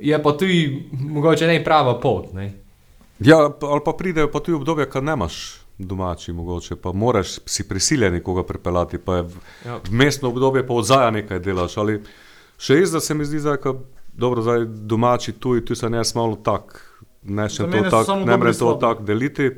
je 0.00 0.18
pa 0.18 0.32
tudi 0.32 0.60
mogoče 0.92 1.46
ne 1.46 1.64
prava 1.64 1.96
pot. 1.96 2.32
Ne? 2.32 2.52
ja, 3.20 3.36
ali 3.62 3.80
pa 3.84 3.92
pridejo 3.92 4.28
pa 4.28 4.40
tudi 4.40 4.54
obdobja, 4.54 4.86
kad 4.86 5.04
nemaš 5.04 5.40
domači, 5.78 6.32
mogoče 6.32 6.76
pa 6.76 6.92
moraš 6.92 7.38
si 7.46 7.64
prisiljen 7.64 8.12
nekoga 8.12 8.42
pripeljati, 8.44 8.98
pa 8.98 9.16
je 9.16 9.22
v- 9.22 9.36
Ja. 9.66 9.80
vmesno 9.86 10.28
obdobje 10.28 10.66
pa 10.66 10.74
odzaja 10.74 11.10
nekaj 11.10 11.38
delaš. 11.40 11.76
Ali 11.76 12.02
še 12.60 12.80
jaz, 12.80 12.94
da 12.94 13.00
se 13.00 13.16
mi 13.16 13.24
zdi, 13.24 13.40
zdaj, 13.40 13.58
ka, 13.64 13.74
dobro, 14.12 14.44
zdaj 14.44 14.66
domači 14.88 15.32
tuji, 15.32 15.64
tu 15.64 15.76
sem 15.78 15.94
jaz 15.96 16.14
malo 16.14 16.36
tak, 16.44 16.76
ne 17.24 17.48
še 17.48 17.66
to 17.66 17.84
so 17.84 17.90
tak, 17.90 18.08
samo 18.08 18.26
ne 18.28 18.36
morem 18.36 18.56
to 18.58 18.74
tako 18.80 19.06
deliti. 19.08 19.52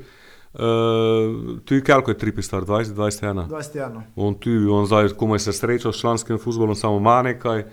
Uh, 0.53 1.57
tu 1.64 1.74
je 1.74 1.80
koliko 1.80 2.12
je 2.12 2.18
tri 2.20 2.32
pisar, 2.36 2.66
20, 2.68 2.92
21. 2.92 3.46
21. 3.48 4.03
On 4.20 4.34
tu, 4.36 4.53
on 4.68 4.84
zdaj 4.86 5.14
komaj 5.16 5.40
se 5.46 5.53
sreča 5.57 5.92
s 5.92 6.00
članskim 6.05 6.38
futbolom, 6.38 6.76
samo 6.76 7.00
ima 7.00 7.22
nekaj. 7.22 7.64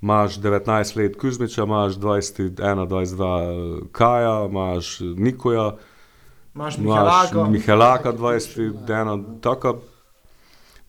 Imaš 0.00 0.38
19 0.40 0.96
let 0.96 1.16
Kuzmiča, 1.20 1.66
imaš 1.66 1.98
21, 2.00 2.56
22 2.88 3.90
Kaja, 3.92 4.46
imaš 4.48 5.00
Nikoja, 5.00 5.74
Imaš 6.54 6.78
Mihalaka. 6.78 7.44
Mihelaka 7.44 8.12
21, 8.12 9.40
tako 9.40 9.80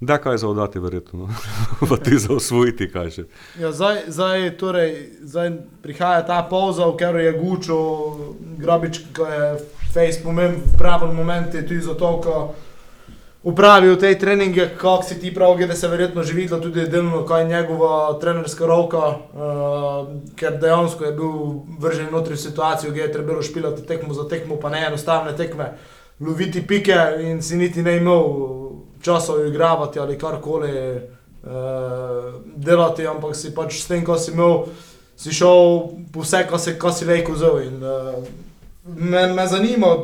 da 0.02 0.18
kaj 0.18 0.38
za 0.38 0.48
oddati 0.50 0.80
verjetno, 0.80 1.20
no? 1.20 1.28
pa 1.90 1.98
ti 1.98 2.18
za 2.18 2.34
osvojiti 2.34 2.90
kaj 2.92 3.10
še. 3.10 3.24
Ja, 3.60 3.72
zdaj, 3.72 4.02
zdaj, 4.08 4.50
torej, 4.58 4.96
zdaj 5.22 5.52
prihaja 5.82 6.26
ta 6.26 6.42
pauza, 6.50 6.88
v 6.90 6.98
kateri 6.98 7.26
je 7.26 7.38
Gučo, 7.38 7.78
Grobič, 8.58 9.04
ki 9.14 9.30
je 9.30 9.54
face 9.94 10.24
pomemben 10.24 10.62
v 10.66 10.78
pravem 10.78 11.16
momentu, 11.16 11.62
tudi 11.62 11.82
zato, 11.86 12.18
ko 12.24 12.54
upravijo 13.44 13.96
te 13.96 14.12
treninge, 14.20 14.70
kako 14.78 15.04
si 15.04 15.20
ti 15.20 15.34
pravi, 15.34 15.68
da 15.68 15.76
se 15.76 15.88
verjetno 15.88 16.24
že 16.24 16.34
videlo 16.34 16.62
tudi 16.62 16.88
delno, 16.90 17.26
kaj 17.26 17.42
je 17.42 17.48
njegova 17.48 18.20
trenerska 18.22 18.66
roka, 18.66 19.06
uh, 19.08 20.10
ker 20.36 20.58
dejansko 20.62 21.06
je 21.06 21.14
bil 21.14 21.32
vržen 21.80 22.10
notri 22.12 22.34
v 22.34 22.42
situacijo, 22.42 22.94
kjer 22.94 23.06
je 23.06 23.14
trebalo 23.14 23.42
špilati 23.42 23.86
tekmo 23.86 24.14
za 24.14 24.28
tekmo, 24.28 24.58
pa 24.58 24.70
ne 24.70 24.86
enostavne 24.88 25.36
tekme, 25.38 25.74
loviti 26.20 26.68
pike 26.68 26.98
in 27.22 27.42
si 27.42 27.58
niti 27.58 27.84
ne 27.84 27.98
imel 27.98 28.22
časa 29.02 29.34
igravati 29.48 30.00
ali 30.00 30.18
karkoli 30.18 30.96
uh, 31.44 32.42
delati, 32.56 33.08
ampak 33.08 33.36
si 33.36 33.54
pač 33.56 33.82
s 33.82 33.88
tem, 33.88 34.06
ko 34.06 34.18
si 34.18 34.32
imel, 34.32 34.66
si 35.18 35.34
šel 35.34 35.92
po 36.14 36.26
vse, 36.26 36.46
kar 36.50 36.60
si, 36.60 36.76
kar 36.80 36.94
si 36.94 37.06
lejko 37.06 37.36
vzel. 37.38 37.62
In, 37.68 37.84
uh, 37.84 38.24
me, 38.86 39.28
me 39.34 39.48
zanima 39.48 39.96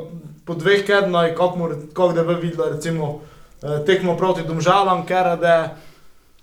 po 0.45 0.55
dveh 0.55 0.85
tednih, 0.87 1.35
kako 1.37 1.69
kak 1.93 2.15
da 2.15 2.23
bi 2.23 2.39
videla 2.41 2.71
recimo 2.75 3.19
uh, 3.19 3.83
tekmo 3.85 4.17
proti 4.17 4.47
Domžalam, 4.47 5.05
ker 5.05 5.35
je 5.41 5.59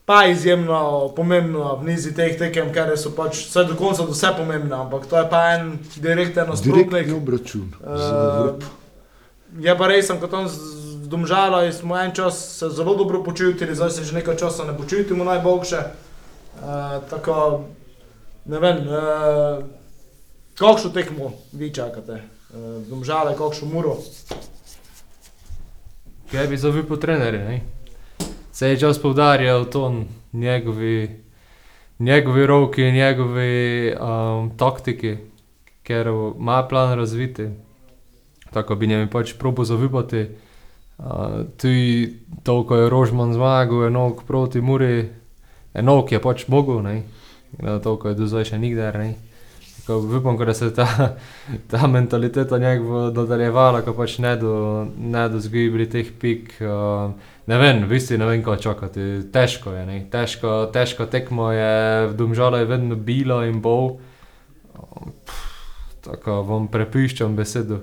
pa 0.05 0.27
izjemno 0.29 1.13
pomembno 1.17 1.79
v 1.81 1.89
nizi 1.89 2.13
teh 2.15 2.37
tekem, 2.39 2.69
ker 2.73 2.93
so 3.01 3.15
pač 3.17 3.47
vse 3.49 3.65
do 3.65 3.77
konca 3.79 4.05
do 4.05 4.13
vse 4.13 4.35
pomembne, 4.37 4.77
ampak 4.77 5.07
to 5.09 5.17
je 5.17 5.27
pa 5.31 5.55
en 5.57 5.79
direkten 5.97 6.51
nasprotnik. 6.53 6.91
Direktni 6.93 7.17
obračun. 7.17 7.71
Uh, 7.81 8.61
je 9.65 9.77
pa 9.79 9.89
res, 9.89 10.13
kot 10.21 10.37
on 10.37 10.49
z 10.49 10.84
domžala 11.09 11.73
smo 11.73 11.99
en 11.99 12.13
čas 12.15 12.59
se 12.59 12.69
zelo 12.69 12.95
dobro 12.95 13.25
počutili, 13.25 13.75
zdaj 13.75 13.91
se 13.91 14.05
že 14.05 14.15
nekaj 14.15 14.37
časa 14.37 14.65
ne 14.65 14.77
počutimo 14.77 15.25
najboljše. 15.25 15.77
Uh, 15.77 17.09
tako, 17.11 17.65
ne 18.45 18.59
vem, 18.59 18.77
uh, 18.87 19.65
kakšno 20.55 20.91
tekmo 20.91 21.33
vi 21.53 21.75
čakate, 21.75 22.13
uh, 22.13 22.87
domžale, 22.89 23.37
kakšno 23.37 23.69
muro. 23.69 23.97
Kaj 26.31 26.47
bi 26.47 26.57
za 26.57 26.69
vi 26.69 26.83
po 26.83 26.97
trenerju? 26.97 27.41
ne? 27.41 27.61
Se 28.53 28.69
je 28.69 28.81
čas 28.81 28.99
poudarjal 29.03 29.65
ton 29.65 30.07
njegovi, 30.33 31.21
njegovi 31.99 32.47
roki, 32.47 32.93
njegovi 32.93 33.95
um, 34.01 34.57
taktiki, 34.57 35.17
ker 35.83 36.07
ima 36.39 36.67
plan 36.69 36.99
razviti. 36.99 37.49
Tako 38.53 38.75
bi 38.75 38.87
njemi 38.87 39.11
pač 39.11 39.35
probo 39.39 39.65
zavipati. 39.65 40.29
Uh, 40.99 41.45
tudi 41.59 42.21
to, 42.43 42.63
ko 42.63 42.77
je 42.77 42.91
Rožman 42.91 43.35
zmagal, 43.35 43.89
enok 43.91 44.25
proti 44.27 44.61
Muri, 44.61 45.11
enok 45.75 46.13
je 46.13 46.21
pač 46.23 46.47
mogel, 46.49 46.83
ne. 46.83 47.03
To, 47.83 47.97
ko 47.99 48.11
je 48.11 48.19
do 48.19 48.27
zdaj 48.27 48.55
še 48.55 48.59
nikdar, 48.59 48.99
ne. 48.99 49.15
Tako 49.85 50.01
Upam, 50.17 50.39
da 50.41 50.55
se 50.55 50.71
ta, 50.75 50.87
ta 51.71 51.87
mentaliteta 51.87 52.59
njegova 52.59 53.11
nadaljevala, 53.11 53.83
ko 53.85 53.93
pač 53.93 54.19
ne 54.19 54.37
do, 54.41 54.87
ne 54.97 55.29
do 55.29 55.43
zgibili 55.43 55.87
teh 55.91 56.09
pik. 56.09 56.57
Uh, 56.63 57.13
ne 57.47 57.59
vem, 57.59 57.85
v 57.85 57.91
bistvu 57.95 58.19
ne 58.19 58.31
vem, 58.31 58.43
kaj 58.43 58.63
čakati. 58.65 59.09
Težko 59.35 59.75
je, 59.77 59.87
ne. 59.87 59.99
Težko, 60.11 60.65
težko 60.73 61.11
tekmo 61.11 61.51
je, 61.53 61.75
v 62.11 62.17
Domžalu 62.17 62.63
je 62.63 62.71
vedno 62.71 62.97
bilo 62.97 63.43
in 63.45 63.61
bo. 63.61 63.99
Pff, 64.75 65.45
Tako 66.05 66.43
vam 66.43 66.69
prepiščam 66.69 67.37
besedo. 67.37 67.79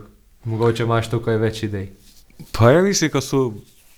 Mogoče 0.46 0.86
imaš 0.86 1.10
tukaj 1.10 1.40
več 1.42 1.64
idej. 1.66 1.88
Pa 2.52 2.72
ja 2.72 2.82
mislim, 2.82 3.12
da 3.14 3.22
so, 3.22 3.54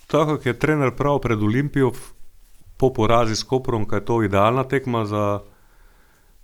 tako 0.08 0.38
kot 0.38 0.46
je 0.46 0.60
trener 0.60 0.92
prav 0.96 1.20
pred 1.20 1.42
Olimpijo, 1.44 1.92
po 2.78 2.94
porazi 2.94 3.36
s 3.36 3.44
Koprom, 3.44 3.86
da 3.90 3.96
je 3.96 4.06
to 4.06 4.24
idealna 4.24 4.64
tekma 4.64 5.06
za, 5.06 5.40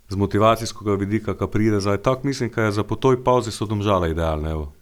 z 0.08 0.16
motivacijskega 0.16 0.94
vidika, 0.94 1.34
ki 1.34 1.48
pride 1.52 1.80
zdaj. 1.80 1.98
Tako 1.98 2.26
mislim, 2.26 2.50
da 2.54 2.62
je 2.62 2.72
za 2.72 2.84
po 2.84 2.96
toj 2.96 3.24
pauzi 3.24 3.52
so 3.52 3.66
domžale 3.66 4.10
idealne. 4.10 4.50
Evo. 4.50 4.72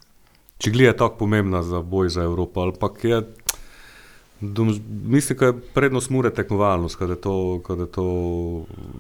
Če 0.59 0.71
gleda 0.71 0.93
je 0.93 0.97
tako 0.97 1.17
pomembna 1.19 1.63
za 1.63 1.83
boj 1.83 2.09
za 2.09 2.23
Evropo, 2.23 2.61
ali 2.61 2.73
pa 2.81 2.91
je, 3.03 3.23
Dom, 4.41 4.71
mislim, 5.05 5.39
da 5.39 5.47
je 5.47 5.61
prednost 5.75 6.11
mure 6.11 6.31
tekmovalnost, 6.31 6.97
kada 6.97 7.13
je 7.13 7.21
to, 7.21 7.61
kada 7.67 7.83
je 7.83 7.91
to 7.91 8.07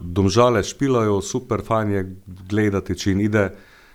domžale 0.00 0.64
špilajo, 0.64 1.20
super 1.22 1.62
fajn 1.62 1.92
je 1.92 2.16
gledati, 2.50 2.98
če 2.98 3.10
jim 3.10 3.20
ide, 3.20 3.44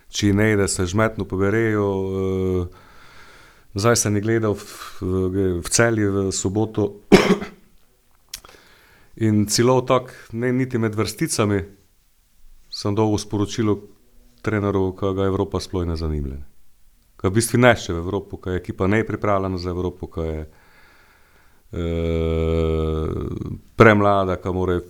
če 0.08 0.32
ne 0.32 0.52
ide, 0.54 0.68
se 0.68 0.86
žmetno 0.86 1.24
poberejo. 1.28 1.84
Uh, 1.84 2.83
zdaj 3.74 3.96
sem 3.96 4.16
jih 4.16 4.24
gledal 4.24 4.54
v, 4.54 4.64
v, 5.60 5.68
celju 5.68 6.12
v 6.12 6.32
soboto 6.32 7.00
in 9.26 9.46
celo 9.46 9.80
tako, 9.82 10.10
ne 10.32 10.52
niti 10.52 10.78
med 10.78 10.94
vrsticami, 10.94 11.62
sem 12.70 12.94
dolgo 12.94 13.18
sporočilo 13.18 13.78
trenerju, 14.44 14.92
ki 14.98 15.14
ga 15.16 15.30
Evropa 15.30 15.60
sploh 15.60 15.86
ne 15.88 15.96
zanima. 15.96 16.36
Kaj 17.16 17.30
v 17.30 17.34
bistvu 17.38 17.58
ne 17.62 17.72
še 17.78 17.94
v 17.94 18.02
Evropo, 18.02 18.36
kaj 18.36 18.58
je 18.58 18.60
ekipa 18.60 18.86
ne 18.90 19.04
pripravljena 19.06 19.58
za 19.58 19.70
Evropo, 19.70 20.06
kaj 20.12 20.28
je 20.28 20.42
uh, 21.72 23.08
premlada, 23.76 24.36
kaj 24.36 24.52
more. 24.52 24.80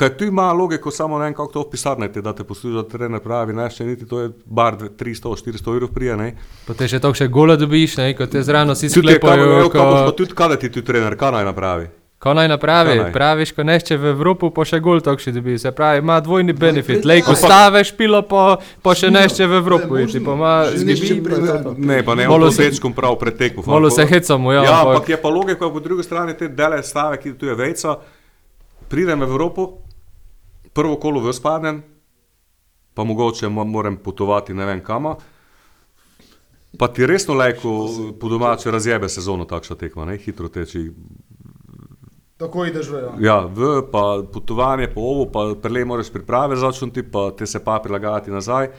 Kaj 0.00 0.10
tu 0.10 0.24
ima 0.24 0.48
logiko, 0.52 0.90
samo 0.90 1.18
ne 1.18 1.24
vem, 1.24 1.34
kako 1.34 1.52
to 1.52 1.60
opisati, 1.60 1.90
da 2.18 2.32
te 2.32 2.40
posluša 2.42 2.88
trener 2.88 3.20
pravi, 3.20 3.52
ne 3.52 3.68
še 3.68 3.84
niti 3.84 4.06
to 4.06 4.20
je 4.20 4.30
bar 4.46 4.74
300-400 4.96 5.36
evrov 5.70 5.90
prija, 5.90 6.16
ne. 6.16 6.32
Pa 6.64 6.72
te 6.74 6.88
še 6.88 6.98
to 6.98 7.12
še 7.12 7.28
gola 7.28 7.52
dobiš, 7.54 7.98
ne, 7.98 8.14
kot 8.14 8.30
te 8.30 8.40
zrano 8.42 8.72
si 8.74 8.88
Tudi, 8.88 9.06
kaj, 9.08 9.18
sklepajo. 9.18 9.44
kaj, 9.44 9.68
kaj, 9.68 9.80
ko- 9.82 10.04
pa 10.06 10.12
tudi 10.14 10.32
kada 10.34 10.56
ti 10.56 10.70
tu 10.70 10.80
trener, 10.82 11.12
kaj 11.14 11.32
naj 11.32 11.44
napravi? 11.46 11.90
Ko 12.18 12.32
naj 12.32 12.48
napravi, 12.48 12.88
Kaj 12.90 12.98
naj? 13.02 13.12
praviš, 13.12 13.50
ko 13.50 13.62
nešče 13.62 13.96
v 13.96 14.06
Evropo, 14.06 14.50
pa 14.50 14.60
še 14.62 14.76
gol 14.78 15.00
tokši 15.00 15.32
dobi. 15.32 15.54
Se 15.56 15.70
pravi, 15.70 15.98
ima 15.98 16.18
dvojni 16.18 16.52
benefit. 16.54 17.00
Lej, 17.02 17.22
ko 17.22 17.32
Ampak- 17.32 17.44
staveš 17.44 17.92
pilo, 17.94 18.20
pa, 18.22 18.42
pa 18.78 18.92
še 18.94 19.08
nešče 19.08 19.46
v 19.46 19.54
Evropo. 19.54 19.94
Ne, 19.94 20.02
možno- 20.02 20.20
Pa 20.22 20.32
ima 20.34 20.52
zgibi. 20.70 21.32
Ne, 21.78 22.02
pa 22.02 22.14
ne, 22.14 22.24
Malo 22.26 22.50
se- 22.50 22.62
sečkom 22.66 22.92
prav 22.92 23.16
preteku. 23.16 23.64
Malo 23.66 23.88
se 23.90 24.04
hecamo, 24.06 24.48
ja, 24.50 24.62
Ja, 24.62 24.72
ampak- 24.78 24.96
ampak 24.96 25.08
je 25.08 25.16
pa 25.18 25.28
logika, 25.30 25.64
po 25.66 25.78
drugi 25.78 26.02
strani 26.02 26.32
te 26.34 26.46
dele 26.46 26.82
stave, 26.82 27.16
ki 27.16 27.32
tu 27.34 27.46
je 27.46 27.54
vejca, 27.54 27.96
pridem 28.86 29.18
v 29.18 29.24
Evropo, 29.24 29.80
prvo 30.72 30.96
kolo 30.96 31.20
v 31.20 31.32
spadnem, 31.32 31.82
pa 32.94 33.04
mogoče 33.04 33.48
mo- 33.48 33.64
moram 33.64 33.96
potovati 33.96 34.54
ne 34.54 34.66
vem 34.66 34.84
kama. 34.84 35.16
Pa 36.78 36.88
ti 36.88 37.06
resno 37.06 37.34
lajko 37.34 37.88
po 38.20 38.28
domače 38.28 38.70
razjebe 38.70 39.08
sezono 39.08 39.44
takšna 39.44 39.76
tekma, 39.76 40.04
ne? 40.04 40.16
hitro 40.16 40.48
teči. 40.48 40.92
Tako 42.36 42.64
ideš 42.64 42.88
v. 42.88 42.94
Ja. 42.96 43.10
Ja, 43.20 43.38
v 43.44 43.82
pa 43.92 44.22
potovanje 44.32 44.88
po 44.88 45.00
ovo, 45.00 45.26
pa 45.26 45.54
prele 45.62 45.84
moraš 45.84 46.12
priprave 46.12 46.56
začeti, 46.56 47.02
pa 47.02 47.30
te 47.36 47.46
se 47.46 47.64
pa 47.64 47.80
prilagajati 47.82 48.30
nazaj. 48.30 48.70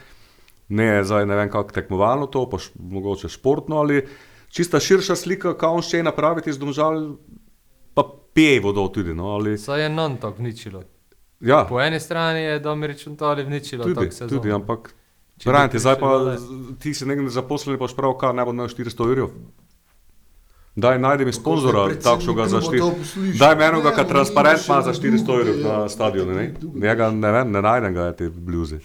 Ne 0.70 0.86
je 0.86 1.04
zdaj 1.04 1.26
ne 1.26 1.36
vem 1.36 1.50
kako 1.52 1.72
tekmovalno 1.72 2.26
to, 2.26 2.50
pa 2.50 2.58
š, 2.58 2.72
mogoče 2.80 3.30
športno 3.30 3.76
ali 3.78 4.08
čista 4.50 4.80
širša 4.80 5.16
slika, 5.16 5.54
kaj 5.58 5.70
on 5.70 5.82
še 5.82 6.04
napraviti 6.04 6.54
z 6.54 6.60
domžal, 6.60 7.18
pa 7.94 8.04
pije 8.34 8.62
vodo 8.62 8.88
tudi. 8.88 9.14
No, 9.14 9.36
ali, 9.36 9.58
Saj 9.58 9.84
je 9.84 9.90
non-tok 9.90 10.40
vničilo. 10.40 10.84
Ja, 11.42 11.66
Po 11.66 11.82
eni 11.82 12.00
strani 12.00 12.40
je 12.40 12.60
Domir 12.60 12.98
Čuntali 12.98 13.44
vničilo 13.44 13.84
tudi, 13.84 13.96
tok 13.96 14.14
sezono. 14.14 14.30
tudi, 14.32 14.52
ampak 14.52 14.94
Branti, 15.46 15.80
zdaj 15.80 15.96
pa 16.00 16.38
ti 16.80 16.94
si 16.94 17.06
nekdo 17.06 17.30
zaposlen, 17.30 17.80
pa 17.80 17.88
šprav, 17.88 18.14
kaj 18.14 18.34
ne 18.34 18.46
bo 18.46 18.52
imel 18.52 18.68
400 18.68 19.04
evrov. 19.04 19.30
Daj, 20.76 21.00
najdi 21.00 21.26
mi 21.26 21.34
sponzora, 21.34 21.90
takšnega 21.96 22.48
za 22.48 22.60
kluba 22.60 22.76
400 22.76 22.80
to 22.80 22.92
posluša. 22.92 23.38
Daj 23.40 23.56
mi 23.56 23.64
enoga, 23.64 23.90
Ne, 23.90 23.96
ki 23.96 24.08
transparent 24.08 24.68
ima 24.68 24.82
za 24.82 24.94
400 24.94 25.26
druge, 25.26 25.42
evrov 25.42 25.60
ja, 25.62 25.78
na 25.78 25.90
stadionu. 25.90 26.34
Ne? 26.34 26.54
Njega 26.76 27.12
ne, 27.12 27.32
vem, 27.32 27.52
ne 27.52 27.62
najdem 27.62 27.94
ga, 27.94 28.14
te 28.14 28.30
bluzi. 28.30 28.78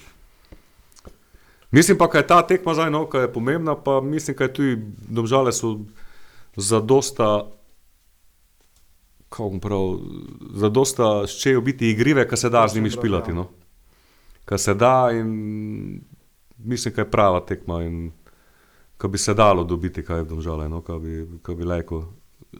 Mislim 1.70 1.98
pa, 1.98 2.06
da 2.06 2.18
je 2.18 2.26
ta 2.26 2.42
tekma 2.42 2.74
zdaj, 2.74 2.90
no, 2.90 3.04
ki 3.06 3.16
je 3.18 3.32
pomembna, 3.32 3.74
pa 3.74 4.00
mislim, 4.00 4.36
da 4.36 4.44
je 4.44 4.52
tudi 4.52 4.76
domžale 5.08 5.52
so 5.52 5.76
za 6.56 6.80
dosta, 6.80 7.44
prav, 9.60 9.98
za 10.54 10.68
dosta 10.68 11.26
ščejo 11.26 11.60
biti 11.60 11.90
igrive, 11.90 12.28
ki 12.28 12.36
se 12.36 12.50
da 12.50 12.68
z 12.68 12.74
njimi 12.74 12.90
špilati. 12.90 13.32
No. 13.32 13.48
Kar 14.44 14.58
se 14.58 14.74
da 14.74 15.10
in 15.12 16.00
mislim, 16.58 16.94
da 16.94 17.02
je 17.02 17.10
prava 17.10 17.40
tekma 17.40 17.82
in 17.82 18.12
ko 18.96 19.08
bi 19.08 19.18
se 19.18 19.34
dalo 19.34 19.64
dobiti 19.64 20.02
kaj 20.02 20.22
v 20.22 20.26
domžale, 20.26 20.68
no, 20.68 20.80
ko 20.80 20.98
bi, 20.98 21.26
ko 21.42 21.54
bi 21.54 21.64
leko 21.64 22.12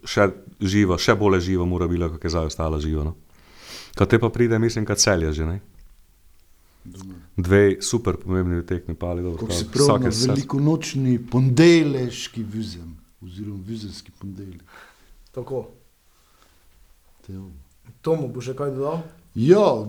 še 0.05 0.27
živa, 0.61 0.97
še 0.97 1.15
bolj 1.15 1.39
živa 1.41 1.65
mora 1.65 1.87
bila, 1.87 2.09
kot 2.09 2.23
je 2.23 2.29
zdaj 2.29 2.45
ostala 2.45 2.79
živa. 2.79 3.03
No. 3.03 3.15
Ko 3.97 4.05
te 4.05 4.19
pa 4.19 4.29
pride, 4.29 4.59
mislim, 4.59 4.85
kad 4.85 4.97
celja 4.97 5.31
že, 5.31 5.45
ne? 5.45 5.59
Dve 7.37 7.81
super 7.81 8.15
pomembni 8.15 8.65
tekmi 8.65 8.95
pali, 8.95 9.23
dobro. 9.23 9.37
Kako 9.37 9.47
ta- 9.47 9.55
se 9.55 9.65
pravi 9.65 9.87
na 9.89 10.09
vsake 10.09 10.11
se- 10.11 10.27
velikonočni 10.27 11.19
pondeleški 11.21 12.43
vizem, 12.43 12.97
oziroma 13.21 13.59
vizenski 13.65 14.11
pondeljek. 14.11 14.61
Tako. 15.31 15.67
Tomu 18.01 18.27
bo 18.31 18.41
še 18.41 18.55
kaj 18.55 18.71
dodal? 18.75 19.01
Ja, 19.37 19.85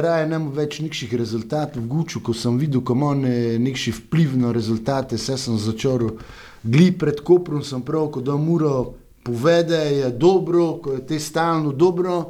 raje 0.00 0.26
nemam 0.28 0.52
več 0.56 0.78
nekšnih 0.80 1.12
rezultatov 1.20 1.82
v 1.82 1.88
Guču, 1.90 2.22
ko 2.24 2.32
sem 2.32 2.56
videl, 2.56 2.80
ko 2.80 2.94
ima 2.96 3.10
ne- 3.14 3.58
nekši 3.58 3.92
vpliv 3.92 4.38
na 4.40 4.52
rezultate, 4.52 5.18
se 5.18 5.36
sem 5.36 5.58
začel 5.58 6.16
gli 6.64 6.92
pred 6.92 7.20
Koprom, 7.20 7.62
sem 7.62 7.82
prav, 7.82 8.08
ko 8.10 8.20
da 8.20 8.36
muro 8.36 8.94
povede, 9.22 9.76
je 9.76 10.10
dobro, 10.10 10.78
ko 10.80 10.92
je 10.92 11.06
te 11.06 11.18
stalno 11.20 11.72
dobro, 11.72 12.26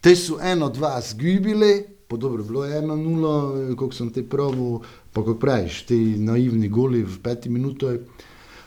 te 0.00 0.16
so 0.16 0.36
eno, 0.42 0.68
dva 0.68 1.00
zgibili, 1.00 1.86
pa 2.08 2.16
dobro, 2.16 2.44
bilo 2.44 2.64
je 2.64 2.78
eno 2.78 2.96
nulo, 2.96 3.54
koliko 3.76 3.94
sem 3.94 4.10
te 4.10 4.22
pravil, 4.28 4.82
pa 5.12 5.22
kako 5.22 5.38
praviš, 5.38 5.86
ti 5.86 6.16
naivni 6.18 6.68
goli 6.68 7.02
v 7.02 7.22
peti 7.22 7.48
minuti. 7.48 7.86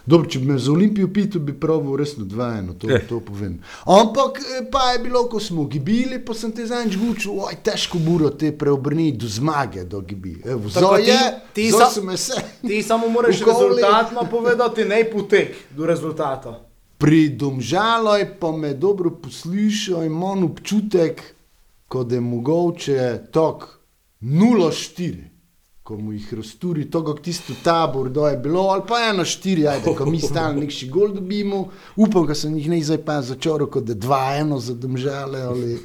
Dobro, 0.06 0.28
če 0.28 0.40
bi 0.40 0.46
me 0.46 0.58
za 0.58 0.72
Olimpijo 0.72 1.08
pitil, 1.10 1.42
bi 1.42 1.54
pravil 1.56 1.96
resno 1.96 2.26
2-1, 2.26 2.74
to, 2.76 2.90
Eh. 2.90 3.06
to 3.06 3.20
povem. 3.22 3.56
Ampak 3.86 4.38
eh, 4.40 4.68
pa 4.68 4.84
je 4.88 5.00
bilo, 5.00 5.24
ko 5.26 5.40
smo 5.40 5.66
gibili, 5.66 6.20
pa 6.20 6.34
sem 6.36 6.52
te 6.52 6.66
zadnjič 6.66 6.98
gučil, 6.98 7.32
oj, 7.40 7.56
težko 7.62 7.98
muro 8.00 8.30
te 8.32 8.52
preobrniti 8.54 9.18
do 9.18 9.28
zmage, 9.30 9.84
do 9.86 10.02
gibi. 10.02 10.36
Evo, 10.46 10.70
Tako 10.70 10.98
ti- 10.98 11.04
je, 11.04 11.20
ti 11.54 11.72
sa- 11.72 11.90
so 11.90 12.04
me 12.04 12.14
vse. 12.14 12.34
Ti 12.62 12.84
samo 12.84 13.10
moraš 13.10 13.40
rezultatno 13.42 14.28
povedati, 14.28 14.86
ne 14.86 15.04
potek 15.06 15.56
do 15.72 15.86
rezultata. 15.86 16.62
Pri 16.98 17.30
domžaloj 17.32 18.40
pa 18.40 18.52
me 18.54 18.74
dobro 18.76 19.10
poslušajo 19.12 20.00
in 20.00 20.06
imam 20.08 20.44
občutek, 20.46 21.22
kot 21.88 22.12
je 22.12 22.22
mogoče 22.22 23.02
tok 23.32 23.66
0-4. 24.22 25.35
Ko 25.86 26.00
mu 26.02 26.16
jih 26.16 26.32
razturi, 26.34 26.88
to 26.90 27.04
kot 27.06 27.20
tisto 27.22 27.54
tabor, 27.64 28.08
da 28.10 28.32
je 28.32 28.38
bilo, 28.42 28.62
ali 28.74 28.82
pa 28.88 29.04
eno 29.12 29.26
štiri, 29.26 29.68
ajde, 29.70 29.92
ko 29.94 30.08
mi 30.10 30.18
stalno 30.18 30.64
nekši 30.64 30.88
gol 30.90 31.12
dobimo, 31.14 31.60
upam, 31.96 32.26
da 32.26 32.34
sem 32.34 32.56
jih 32.58 32.72
ne 32.72 32.80
zdaj 32.82 33.04
pa 33.06 33.20
začoral, 33.22 33.70
kot 33.70 33.86
da 33.86 33.94
dva 33.94 34.24
eno 34.40 34.58
za 34.60 34.74
domžale. 34.74 35.44
Ali... 35.46 35.78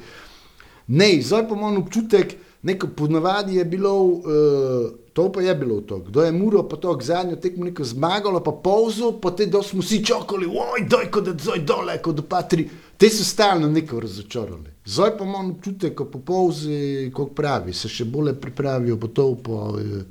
Ne, 0.87 1.11
zdaj 1.21 1.45
pa 1.49 1.53
imam 1.53 1.77
občutek, 1.83 2.33
neko 2.65 2.89
ponavadi 2.97 3.61
je 3.61 3.65
bilo, 3.65 3.93
uh, 4.01 4.89
to 5.13 5.27
pa 5.31 5.45
je 5.45 5.55
bilo 5.55 5.81
to, 5.85 5.99
kdo 6.09 6.25
je 6.25 6.31
muro, 6.31 6.63
pa 6.63 6.81
to 6.81 6.97
zadnjo 7.01 7.35
tekmo 7.35 7.69
neko 7.69 7.83
zmagalo, 7.83 8.41
pa 8.43 8.51
polzo, 8.51 9.13
pa 9.21 9.35
te 9.37 9.45
da 9.45 9.61
smo 9.61 9.85
vsi 9.85 10.01
čakali, 10.05 10.49
oj, 10.49 10.87
daj, 10.89 11.11
kot 11.11 11.29
da 11.29 11.37
zdaj 11.37 11.61
dole, 11.61 12.01
kot 12.01 12.17
da 12.17 12.25
patri. 12.25 12.65
Te 12.97 13.09
so 13.09 13.23
stalno 13.23 13.69
neko 13.69 13.99
razočarali. 13.99 14.70
Zdaj 14.85 15.17
pa 15.17 15.25
imam 15.25 15.51
občutek, 15.51 15.95
ko 15.95 16.05
po 16.05 16.19
polzi, 16.19 17.11
kot 17.13 17.35
pravi, 17.35 17.73
se 17.73 17.89
še 17.89 18.05
bolje 18.05 18.33
pripravijo, 18.33 18.97
pa 18.97 19.07
to 19.07 19.35
pa. 19.35 19.65
eh, 19.79 20.05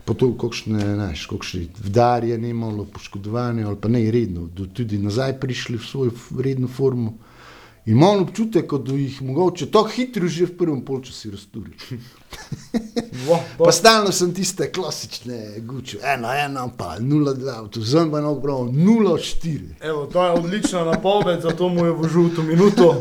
Pa 0.00 0.14
to, 0.16 0.32
kakšne, 0.32 0.80
znaš, 0.96 1.26
kakšne 1.28 1.66
vdarje 1.84 2.38
ne 2.38 2.48
imelo, 2.50 2.86
poškodovane 2.88 3.62
ali 3.62 3.76
pa 3.76 3.88
ne 3.88 4.00
redno, 4.10 4.48
do, 4.48 4.64
tudi 4.66 4.98
nazaj 4.98 5.36
prišli 5.40 5.76
v 5.78 5.84
svojo 5.86 6.12
redno 6.40 6.68
formo. 6.68 7.18
In 7.86 7.92
imam 7.96 8.22
občutek, 8.22 8.72
da 8.74 8.92
jih 8.92 9.22
mogoče 9.22 9.68
tako 9.70 9.88
hitro 9.88 10.28
že 10.28 10.46
v 10.46 10.56
prvem 10.56 10.80
polčasu 10.84 11.30
razturi. 11.30 11.76
Pa 13.58 13.72
stalno 13.72 14.12
sem 14.12 14.34
tiste 14.34 14.72
klasične 14.72 15.60
guče, 15.60 16.00
ena, 16.02 16.34
ena, 16.38 16.68
pa 16.68 16.96
0-2, 16.98 17.68
tu 17.70 17.84
zdaj 17.84 18.10
pa 18.10 18.18
eno 18.18 18.34
prav 18.40 18.68
0-4. 18.72 19.60
Evo, 19.80 20.06
to 20.06 20.24
je 20.24 20.30
odlična 20.32 20.84
napoved, 20.84 21.40
zato 21.40 21.68
mu 21.68 21.86
je 21.86 21.92
v 21.92 22.08
žuto 22.08 22.42
minuto. 22.42 22.98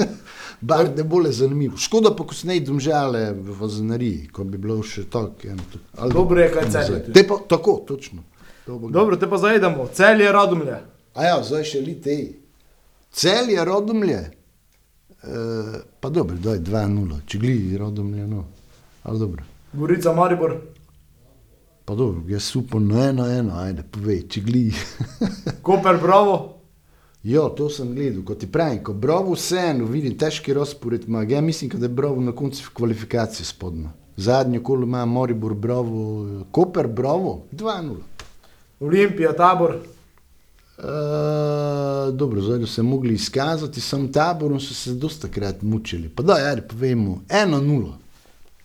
Bar 0.61 0.89
ne 0.91 1.03
bo 1.03 1.19
le 1.19 1.31
zanimivo. 1.31 1.77
Škoda 1.77 2.11
pa, 2.11 2.23
ko 2.23 2.33
se 2.33 2.47
ne 2.47 2.57
idem 2.57 2.79
žale 2.79 3.33
v 3.33 3.53
Vazanariji, 3.53 4.27
ko 4.27 4.43
bi 4.43 4.57
bilo 4.57 4.83
še 4.83 5.03
tako. 5.05 5.55
ali- 5.95 6.13
Dobro 6.13 6.41
je, 6.41 6.51
kaj 6.51 6.69
Celje. 6.69 7.13
Te 7.13 7.23
pa, 7.23 7.37
tako, 7.47 7.83
točno. 7.87 8.23
To 8.65 8.77
bo- 8.77 8.89
Dobro, 8.89 9.15
te 9.15 9.29
pa 9.29 9.37
zajedamo. 9.37 9.87
Cel 9.89 10.21
je 10.21 10.31
radomlje. 10.31 10.79
A 11.15 11.23
ja, 11.23 11.43
zdaj 11.43 11.63
še 11.63 11.79
lite. 11.79 12.17
Cel 13.11 13.49
je 13.49 13.65
rodomlje. 13.65 14.19
E, 14.19 15.31
pa 15.99 16.09
dobro, 16.09 16.35
da 16.37 16.53
je 16.53 16.59
2-0, 16.61 17.21
če 17.25 17.37
gli 17.37 17.77
rodomlje, 17.77 18.27
no. 18.27 18.45
Ali 19.03 19.19
dobro. 19.19 19.43
Gorica 19.73 20.13
Maribor. 20.13 20.57
Pa 21.85 21.95
dobro, 21.95 22.21
jaz 22.27 22.55
upam 22.55 22.87
na 22.87 23.05
eno, 23.05 23.25
eno, 23.27 23.55
ajde, 23.55 23.83
povej, 23.83 24.27
če 24.27 24.41
gli. 24.41 24.73
Koper 25.61 25.97
Bravo. 25.97 26.58
Ja, 27.23 27.49
to 27.57 27.69
sem 27.69 27.95
gledal, 27.95 28.23
kot 28.23 28.39
ti 28.39 28.47
pravim, 28.51 28.83
ko 28.83 28.93
Bravo 28.93 29.33
vseeno 29.33 29.85
vidim, 29.85 30.17
težki 30.17 30.53
razpored 30.53 31.07
ima. 31.07 31.23
Ja, 31.23 31.41
mislim, 31.41 31.71
da 31.73 31.85
je 31.85 31.89
Bravo 31.89 32.21
na 32.21 32.31
koncu 32.31 32.63
v 32.65 32.73
kvalifikaciji 32.73 33.45
spodno. 33.45 33.91
Zadnjo 34.17 34.63
kolo 34.63 34.83
ima 34.83 35.05
Moribor 35.05 35.53
Bravo, 35.53 36.27
Koper 36.51 36.87
Bravo, 36.87 37.41
2-0. 37.51 37.95
Olimpija, 38.79 39.33
tabor. 39.35 39.75
Uh, 40.79 40.85
dobro, 42.15 42.41
zdaj 42.41 42.59
so 42.59 42.67
se 42.67 42.81
mogli 42.81 43.13
izkazati, 43.13 43.81
sam 43.81 44.11
taborom 44.11 44.59
so 44.59 44.73
se 44.73 44.93
dosta 44.93 45.27
krat 45.27 45.61
mučili. 45.61 46.09
Pa 46.09 46.23
da, 46.23 46.33
ajde, 46.33 46.61
povemo, 46.61 47.21
eno 47.29 47.61
nulo. 47.61 47.97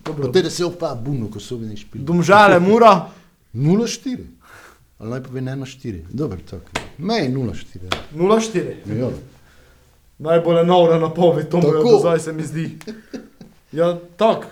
Dobro, 0.05 0.27
te 0.27 0.41
da 0.41 0.49
se 0.49 0.65
opa 0.65 0.95
buno, 0.95 1.27
ko 1.31 1.39
so 1.39 1.57
bili 1.57 1.77
špili. 1.77 2.03
Domžale, 2.03 2.59
mura, 2.59 3.09
0-4. 3.53 4.17
Ali 4.99 5.09
naj 5.09 5.23
povem 5.23 5.45
1-4. 5.45 6.01
Dobro, 6.11 6.37
tako. 6.49 6.84
Mej 6.97 7.29
0-4. 7.29 7.89
0-4. 8.15 8.99
Ja. 8.99 9.09
Najbolj 10.17 10.65
nora 10.65 10.99
napoved, 10.99 11.49
to 11.49 11.61
Tako. 11.61 11.77
je 11.77 11.83
do 11.83 11.99
zdaj 11.99 12.19
se 12.19 12.33
mi 12.33 12.43
zdi. 12.43 12.77
Ja, 13.71 13.99
tako. 14.17 14.47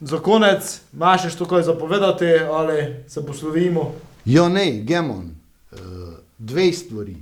Za 0.00 0.18
konec, 0.18 0.80
imaš 0.92 1.28
še 1.30 1.46
kaj 1.48 1.62
zapovedati 1.62 2.26
ali 2.50 3.04
se 3.08 3.22
poslovimo? 3.26 3.92
Ja, 4.24 4.48
ne, 4.48 4.82
Gemon, 4.86 5.30
uh, 5.72 5.78
dve 6.38 6.72
stvari, 6.72 7.16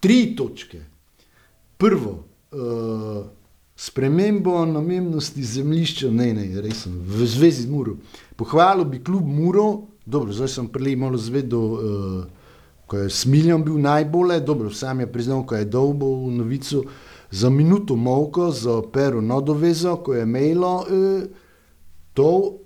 tri 0.00 0.36
točke. 0.36 0.80
Prvo, 1.78 2.24
uh, 2.50 3.26
spremembo 3.76 4.64
namennosti 4.66 5.44
zemljišča, 5.44 6.10
ne, 6.10 6.32
ne, 6.34 6.60
resno, 6.60 6.92
v 6.92 7.26
zvezi 7.26 7.66
z 7.66 7.70
Muro. 7.70 7.96
Pohvalil 8.36 8.84
bi 8.84 9.02
klub 9.04 9.26
Muro, 9.26 9.86
dobro, 10.06 10.32
zdaj 10.32 10.48
sem 10.48 10.68
prej 10.68 10.96
malo 10.96 11.18
zvedel, 11.18 11.58
uh, 11.60 12.35
ko 12.86 12.98
je 12.98 13.10
Smiljan 13.10 13.64
bil 13.64 13.78
najbolje, 13.82 14.40
dobro, 14.40 14.70
sam 14.70 15.00
je 15.00 15.12
priznal, 15.12 15.46
ko 15.46 15.56
je 15.56 15.64
dolbo 15.64 16.06
v 16.26 16.36
novico, 16.38 16.84
za 17.30 17.50
minuto 17.50 17.96
molko, 17.96 18.50
za 18.50 18.82
pero 18.92 19.20
nodovezo, 19.20 19.96
ko 19.96 20.14
je 20.14 20.22
imelo 20.22 20.76
uh, 20.76 21.24
to, 22.14 22.58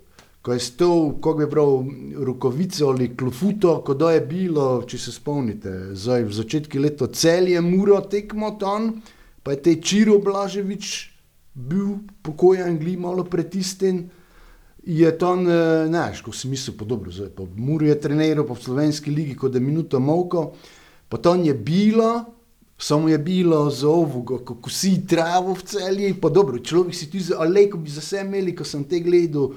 ko 0.43 0.53
je 0.53 0.61
stal, 0.61 1.15
ko 1.21 1.35
bi 1.35 1.47
bral 1.47 1.85
rokovico 2.25 2.89
ali 2.89 3.17
klofuto, 3.17 3.81
ko 3.85 3.97
je 4.11 4.21
bilo, 4.21 4.83
če 4.87 4.99
se 4.99 5.13
spomnite, 5.13 5.95
zdaj 5.95 6.25
v 6.25 6.33
začetku 6.33 6.81
leta 6.81 7.09
celje 7.13 7.61
muro 7.61 8.01
tekmo 8.01 8.57
tam, 8.61 9.01
pa 9.43 9.57
je 9.57 9.63
te 9.63 9.75
Čiro 9.81 10.19
Blaževič 10.19 11.11
bil 11.55 12.01
pokojen, 12.23 12.79
gli 12.79 12.97
malo 12.97 13.25
pretisten. 13.25 14.09
Je 14.87 15.19
to, 15.19 15.37
znaš, 15.87 16.23
ko 16.25 16.33
si 16.33 16.49
mislil, 16.49 16.77
pa 16.79 16.85
dobro, 16.85 17.13
zdaj 17.13 17.29
pa 17.37 17.45
Muro 17.57 17.87
je 17.87 18.01
treniral 18.01 18.47
po 18.47 18.57
slovenski 18.57 19.11
ligi, 19.11 19.37
kot 19.37 19.53
da 19.53 19.61
minuto 19.61 20.01
molko, 20.01 20.53
pa 21.09 21.19
to 21.19 21.35
je 21.35 21.55
bilo, 21.55 22.25
samo 22.79 23.09
je 23.09 23.19
bilo 23.19 23.71
za 23.71 23.89
ovoga, 23.89 24.39
ko 24.45 24.57
kosi 24.57 25.07
travo 25.07 25.55
v 25.55 25.63
celji, 25.63 26.15
pa 26.21 26.29
dobro, 26.29 26.59
človek 26.59 26.95
si 26.95 27.11
tudi, 27.11 27.37
ali 27.37 27.69
ko 27.71 27.79
bi 27.79 27.91
za 27.91 28.01
vse 28.01 28.25
imeli, 28.25 28.57
ko 28.57 28.65
sem 28.65 28.85
te 28.89 29.03
gledal, 29.05 29.53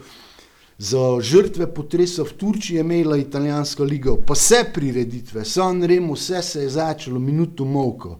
za 0.78 1.00
žrtve 1.22 1.70
potresa 1.74 2.24
v 2.24 2.34
Turčiji 2.38 2.76
je 2.76 2.82
imela 2.84 3.18
italijanska 3.18 3.84
liga, 3.84 4.18
pa 4.28 4.34
vse 4.34 4.66
prireditve, 4.74 5.46
San 5.46 5.84
Remo, 5.84 6.14
vse 6.14 6.42
se 6.42 6.64
je 6.64 6.70
začelo, 6.70 7.20
minuto 7.20 7.66
molko. 7.66 8.20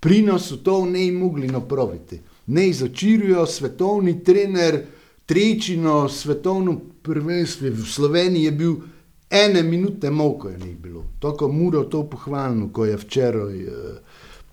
Pri 0.00 0.22
nas 0.22 0.48
so 0.48 0.56
to 0.56 0.84
ne 0.86 1.12
mogli 1.12 1.46
napraviti. 1.46 2.20
Ne 2.46 2.72
začirijo, 2.72 3.46
svetovni 3.46 4.24
trener, 4.24 4.80
trečino 5.30 6.08
svetovno 6.08 6.80
prvenstvo 7.02 7.70
v 7.70 7.86
Sloveniji 7.86 8.44
je 8.44 8.50
bil 8.50 8.74
ene 9.30 9.62
minute 9.62 10.10
molko 10.10 10.48
je 10.48 10.58
njih 10.58 10.78
bilo. 10.78 11.04
Tako 11.18 11.48
muro 11.48 11.84
to 11.84 12.02
pohvalno, 12.10 12.72
ko 12.72 12.84
je 12.84 12.96
včeraj 12.96 13.60
eh, 13.62 13.70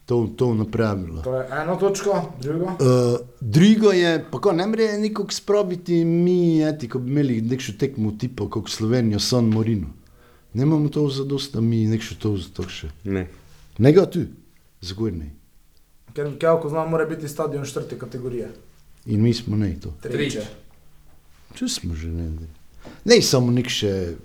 to, 0.06 0.28
to 0.38 0.54
napravilo. 0.54 1.22
To 1.22 1.34
je 1.36 1.48
ena 1.62 1.76
točka, 1.76 2.22
druga. 2.42 2.66
Uh, 2.66 3.18
drugo 3.42 3.92
je, 3.92 4.26
pa 4.32 4.40
ko 4.40 4.54
ne 4.54 4.68
more 4.68 4.98
nikog 4.98 5.34
spraviti, 5.34 6.06
mi, 6.06 6.62
eti, 6.64 6.90
ko 6.90 7.00
bi 7.00 7.12
imeli 7.12 7.42
nekšo 7.42 7.74
tekmo 7.80 8.14
tipo, 8.20 8.48
kot 8.50 8.70
Slovenijo, 8.70 9.20
San 9.20 9.50
Marino. 9.50 9.88
Nemamo 10.54 10.90
to 10.90 11.10
za 11.10 11.26
dosta, 11.26 11.62
mi 11.62 11.88
nekšo 11.88 12.16
to 12.22 12.36
za 12.38 12.54
to 12.54 12.68
še. 12.70 12.92
Ne. 13.04 13.26
Ne 13.78 13.94
ga 13.94 14.06
tu, 14.06 14.28
zgornji. 14.82 15.32
Ker 16.14 16.32
kako 16.40 16.70
znam, 16.70 16.90
mora 16.90 17.06
biti 17.06 17.28
stadion 17.28 17.66
četrte 17.66 18.00
kategorije. 18.00 18.54
In 19.06 19.22
mi 19.22 19.34
smo 19.34 19.58
ne 19.58 19.74
to. 19.82 19.94
Treče. 20.02 20.67
Tu 21.58 21.68
smo 21.68 21.96
že 21.96 22.08
ne. 22.08 22.30
Ne 23.06 23.22
samo 23.22 23.52
nek 23.52 23.68
še 23.70 24.16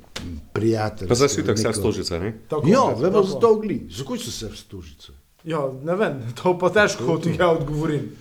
prijatelj. 0.52 1.08
Pa 1.08 1.14
zdaj 1.14 1.28
si 1.28 1.44
tako 1.46 1.58
vse 1.58 1.72
stožice, 1.72 2.18
ne? 2.20 2.34
Tako, 2.48 2.68
Ja, 2.68 2.82
tako. 2.90 3.00
vemo 3.00 3.22
za 3.22 3.38
to 3.40 3.54
gli. 3.58 3.78
Zakaj 3.90 4.18
so 4.18 4.30
se 4.30 4.48
v 4.48 4.56
stožice? 4.58 5.12
Ja, 5.44 5.64
ne 5.84 5.96
vem, 5.96 6.20
to 6.38 6.54
pa 6.58 6.70
težko 6.70 7.18
ti 7.18 7.34
ja 7.38 7.48
odgovorim. 7.50 8.12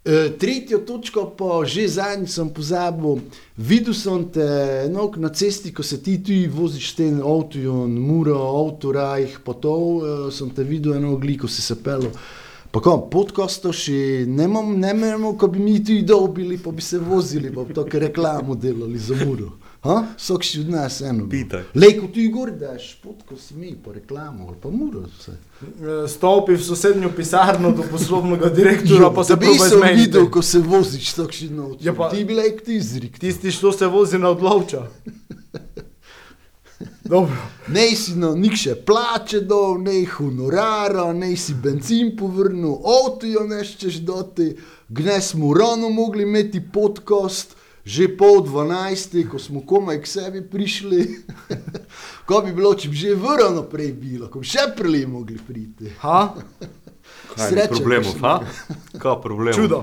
E, 0.00 0.30
tretjo 0.40 0.78
točko 0.88 1.26
pa 1.36 1.60
že 1.68 1.84
zadnjič 1.88 2.32
sem 2.32 2.48
pozabil. 2.48 3.20
Videl 3.60 3.94
sem 3.94 4.24
te 4.32 4.46
no, 4.88 5.10
na 5.20 5.28
cesti, 5.28 5.74
ko 5.76 5.84
se 5.84 6.00
ti 6.02 6.16
tu 6.24 6.32
voziš 6.50 6.90
s 6.90 6.96
tem 6.96 7.20
avtom, 7.20 7.92
muro, 8.00 8.38
avtorajh, 8.64 9.44
pa 9.44 9.52
to 9.52 9.74
e, 9.76 10.32
sem 10.32 10.48
te 10.50 10.64
videl 10.64 10.96
eno 10.96 11.18
gli, 11.20 11.36
ko 11.36 11.46
si 11.48 11.60
se 11.62 11.76
pel. 11.76 12.08
Pa 12.70 12.80
ko, 12.80 12.92
podkosto 13.10 13.72
še 13.74 14.26
ne 14.30 14.46
imamo, 14.46 15.32
ko 15.38 15.48
bi 15.50 15.58
mi 15.58 15.80
tu 15.84 15.96
dobili, 16.06 16.58
pa 16.58 16.70
bi 16.70 16.82
se 16.82 16.98
vozili, 16.98 17.50
pa 17.54 17.64
bi 17.64 17.74
to 17.74 17.86
reklamo 17.92 18.54
delali 18.54 18.98
za 18.98 19.16
muro. 19.24 19.50
Ha? 19.82 20.04
Sok 20.16 20.44
si 20.44 20.60
od 20.60 20.68
nas 20.70 21.00
eno. 21.00 21.24
Lejko 21.74 22.06
ti 22.14 22.28
gor 22.28 22.50
daš, 22.50 23.00
podko 23.02 23.36
si 23.36 23.54
mi, 23.54 23.72
pa 23.84 23.92
reklamo, 23.92 24.46
ali 24.48 24.56
pa 24.62 24.70
muro. 24.70 25.02
Vse. 25.08 25.32
Stopi 26.08 26.52
v 26.52 26.62
sosednjo 26.62 27.10
pisarno 27.16 27.72
do 27.72 27.82
poslovnega 27.90 28.48
direktorja, 28.48 29.10
pa 29.10 29.24
se 29.24 29.36
bi 29.36 29.46
zmeniti. 29.58 30.00
videl, 30.00 30.30
ko 30.30 30.42
se 30.42 30.58
voziš 30.58 31.12
takšni 31.12 31.50
noč. 31.50 31.80
Ja, 31.80 31.94
pa- 31.94 32.10
ti 32.10 32.24
bi 32.24 32.34
lejk 32.34 32.62
ti 32.62 32.76
izrik. 32.76 33.18
Tisti, 33.18 33.50
što 33.50 33.72
se 33.72 33.86
vozi 33.86 34.18
na 34.18 34.28
odlovča. 34.28 34.86
Dobro. 37.10 37.36
Ne 37.68 37.96
si 37.96 38.14
no 38.14 38.34
nikše 38.34 38.74
plače 38.86 39.40
dol, 39.40 39.80
ne 39.82 40.04
honorara, 40.06 41.12
ne 41.12 41.36
si 41.36 41.54
benzin 41.54 42.12
povrnil, 42.16 42.76
avto 42.86 43.26
jo 43.26 43.42
neščeš 43.50 43.96
doti, 44.06 44.52
gnes 44.88 45.32
smo 45.32 45.50
ravno 45.54 45.88
mogli 45.90 46.22
imeti 46.22 46.62
podcast, 46.72 47.56
že 47.84 48.06
pol 48.16 48.44
dvanajsti, 48.46 49.24
ko 49.26 49.42
smo 49.42 49.64
komaj 49.66 49.98
k 50.02 50.06
sebi 50.06 50.44
prišli. 50.50 51.00
ko 52.30 52.44
bi 52.46 52.54
bilo, 52.54 52.76
če 52.78 52.92
bi 52.92 53.02
že 53.02 53.18
vrano 53.18 53.66
prej 53.66 53.90
bilo, 53.92 54.30
ko 54.30 54.44
bi 54.44 54.46
še 54.46 54.68
prej 54.78 55.02
mogli 55.10 55.40
priti. 55.46 55.90
Ha? 56.04 56.20
Kaj 57.34 57.66
problemov, 57.74 58.14
ko 58.14 58.26
ha? 58.28 58.38
Kaj 59.02 59.18
problemov? 59.26 59.58
Čudo. 59.58 59.82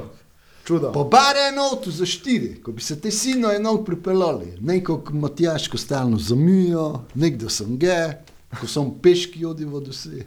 Čudo. 0.67 0.91
Pa 0.91 1.03
bar 1.03 1.35
eno 1.51 1.61
avto 1.71 1.91
za 1.91 2.05
štiri, 2.05 2.61
ko 2.63 2.71
bi 2.71 2.81
se 2.81 2.99
te 3.01 3.11
sino 3.11 3.51
eno 3.53 3.77
pripeljali. 3.83 4.57
Neko 4.59 5.01
Matjaš, 5.09 5.67
ko 5.67 5.77
stalno 5.77 6.17
zamijo, 6.17 6.99
nekdo 7.15 7.49
sem 7.49 7.77
ge, 7.77 8.17
ko 8.59 8.67
sem 8.67 8.89
peški 9.03 9.45
odivo 9.45 9.79
do 9.79 9.91
vse. 9.91 10.25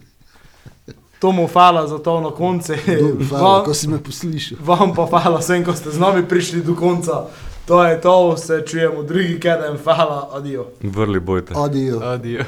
To 1.18 1.32
mu 1.32 1.46
hvala 1.46 1.86
za 1.88 1.98
to 1.98 2.20
na 2.20 2.30
koncu. 2.30 2.72
Dobro, 3.00 3.26
hvala, 3.28 3.64
ko 3.64 3.74
si 3.74 3.88
me 3.88 3.98
poslušal. 4.02 4.58
Vam 4.64 4.94
pa 4.96 5.04
hvala 5.10 5.38
vsem, 5.38 5.64
ko 5.64 5.76
ste 5.76 5.90
z 5.90 6.00
nami 6.00 6.24
prišli 6.28 6.62
do 6.64 6.74
konca. 6.74 7.26
To 7.66 7.84
je 7.84 8.00
to, 8.00 8.36
se 8.36 8.62
čujemo 8.66 9.02
drugi 9.02 9.40
keden, 9.40 9.76
hvala, 9.84 10.30
adijo. 10.32 10.66
Vrli 10.82 11.20
bojte. 11.20 11.54
Adijo. 11.56 12.00
Adijo. 12.00 12.44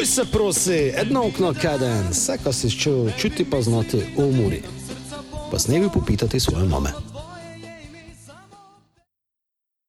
Duj 0.00 0.06
se 0.06 0.24
prosi, 0.32 0.72
jedno 0.72 1.26
okno 1.26 1.54
kaden, 1.62 2.08
vse, 2.10 2.38
kar 2.44 2.54
si 2.54 2.70
čutil, 2.70 3.10
čuti 3.18 3.44
pa 3.44 3.62
znati 3.62 4.00
umori. 4.16 4.62
Pa 5.50 5.58
s 5.58 5.68
nebi 5.68 5.88
popitati 5.94 6.40
svoje 6.40 6.68
mame. 6.68 6.90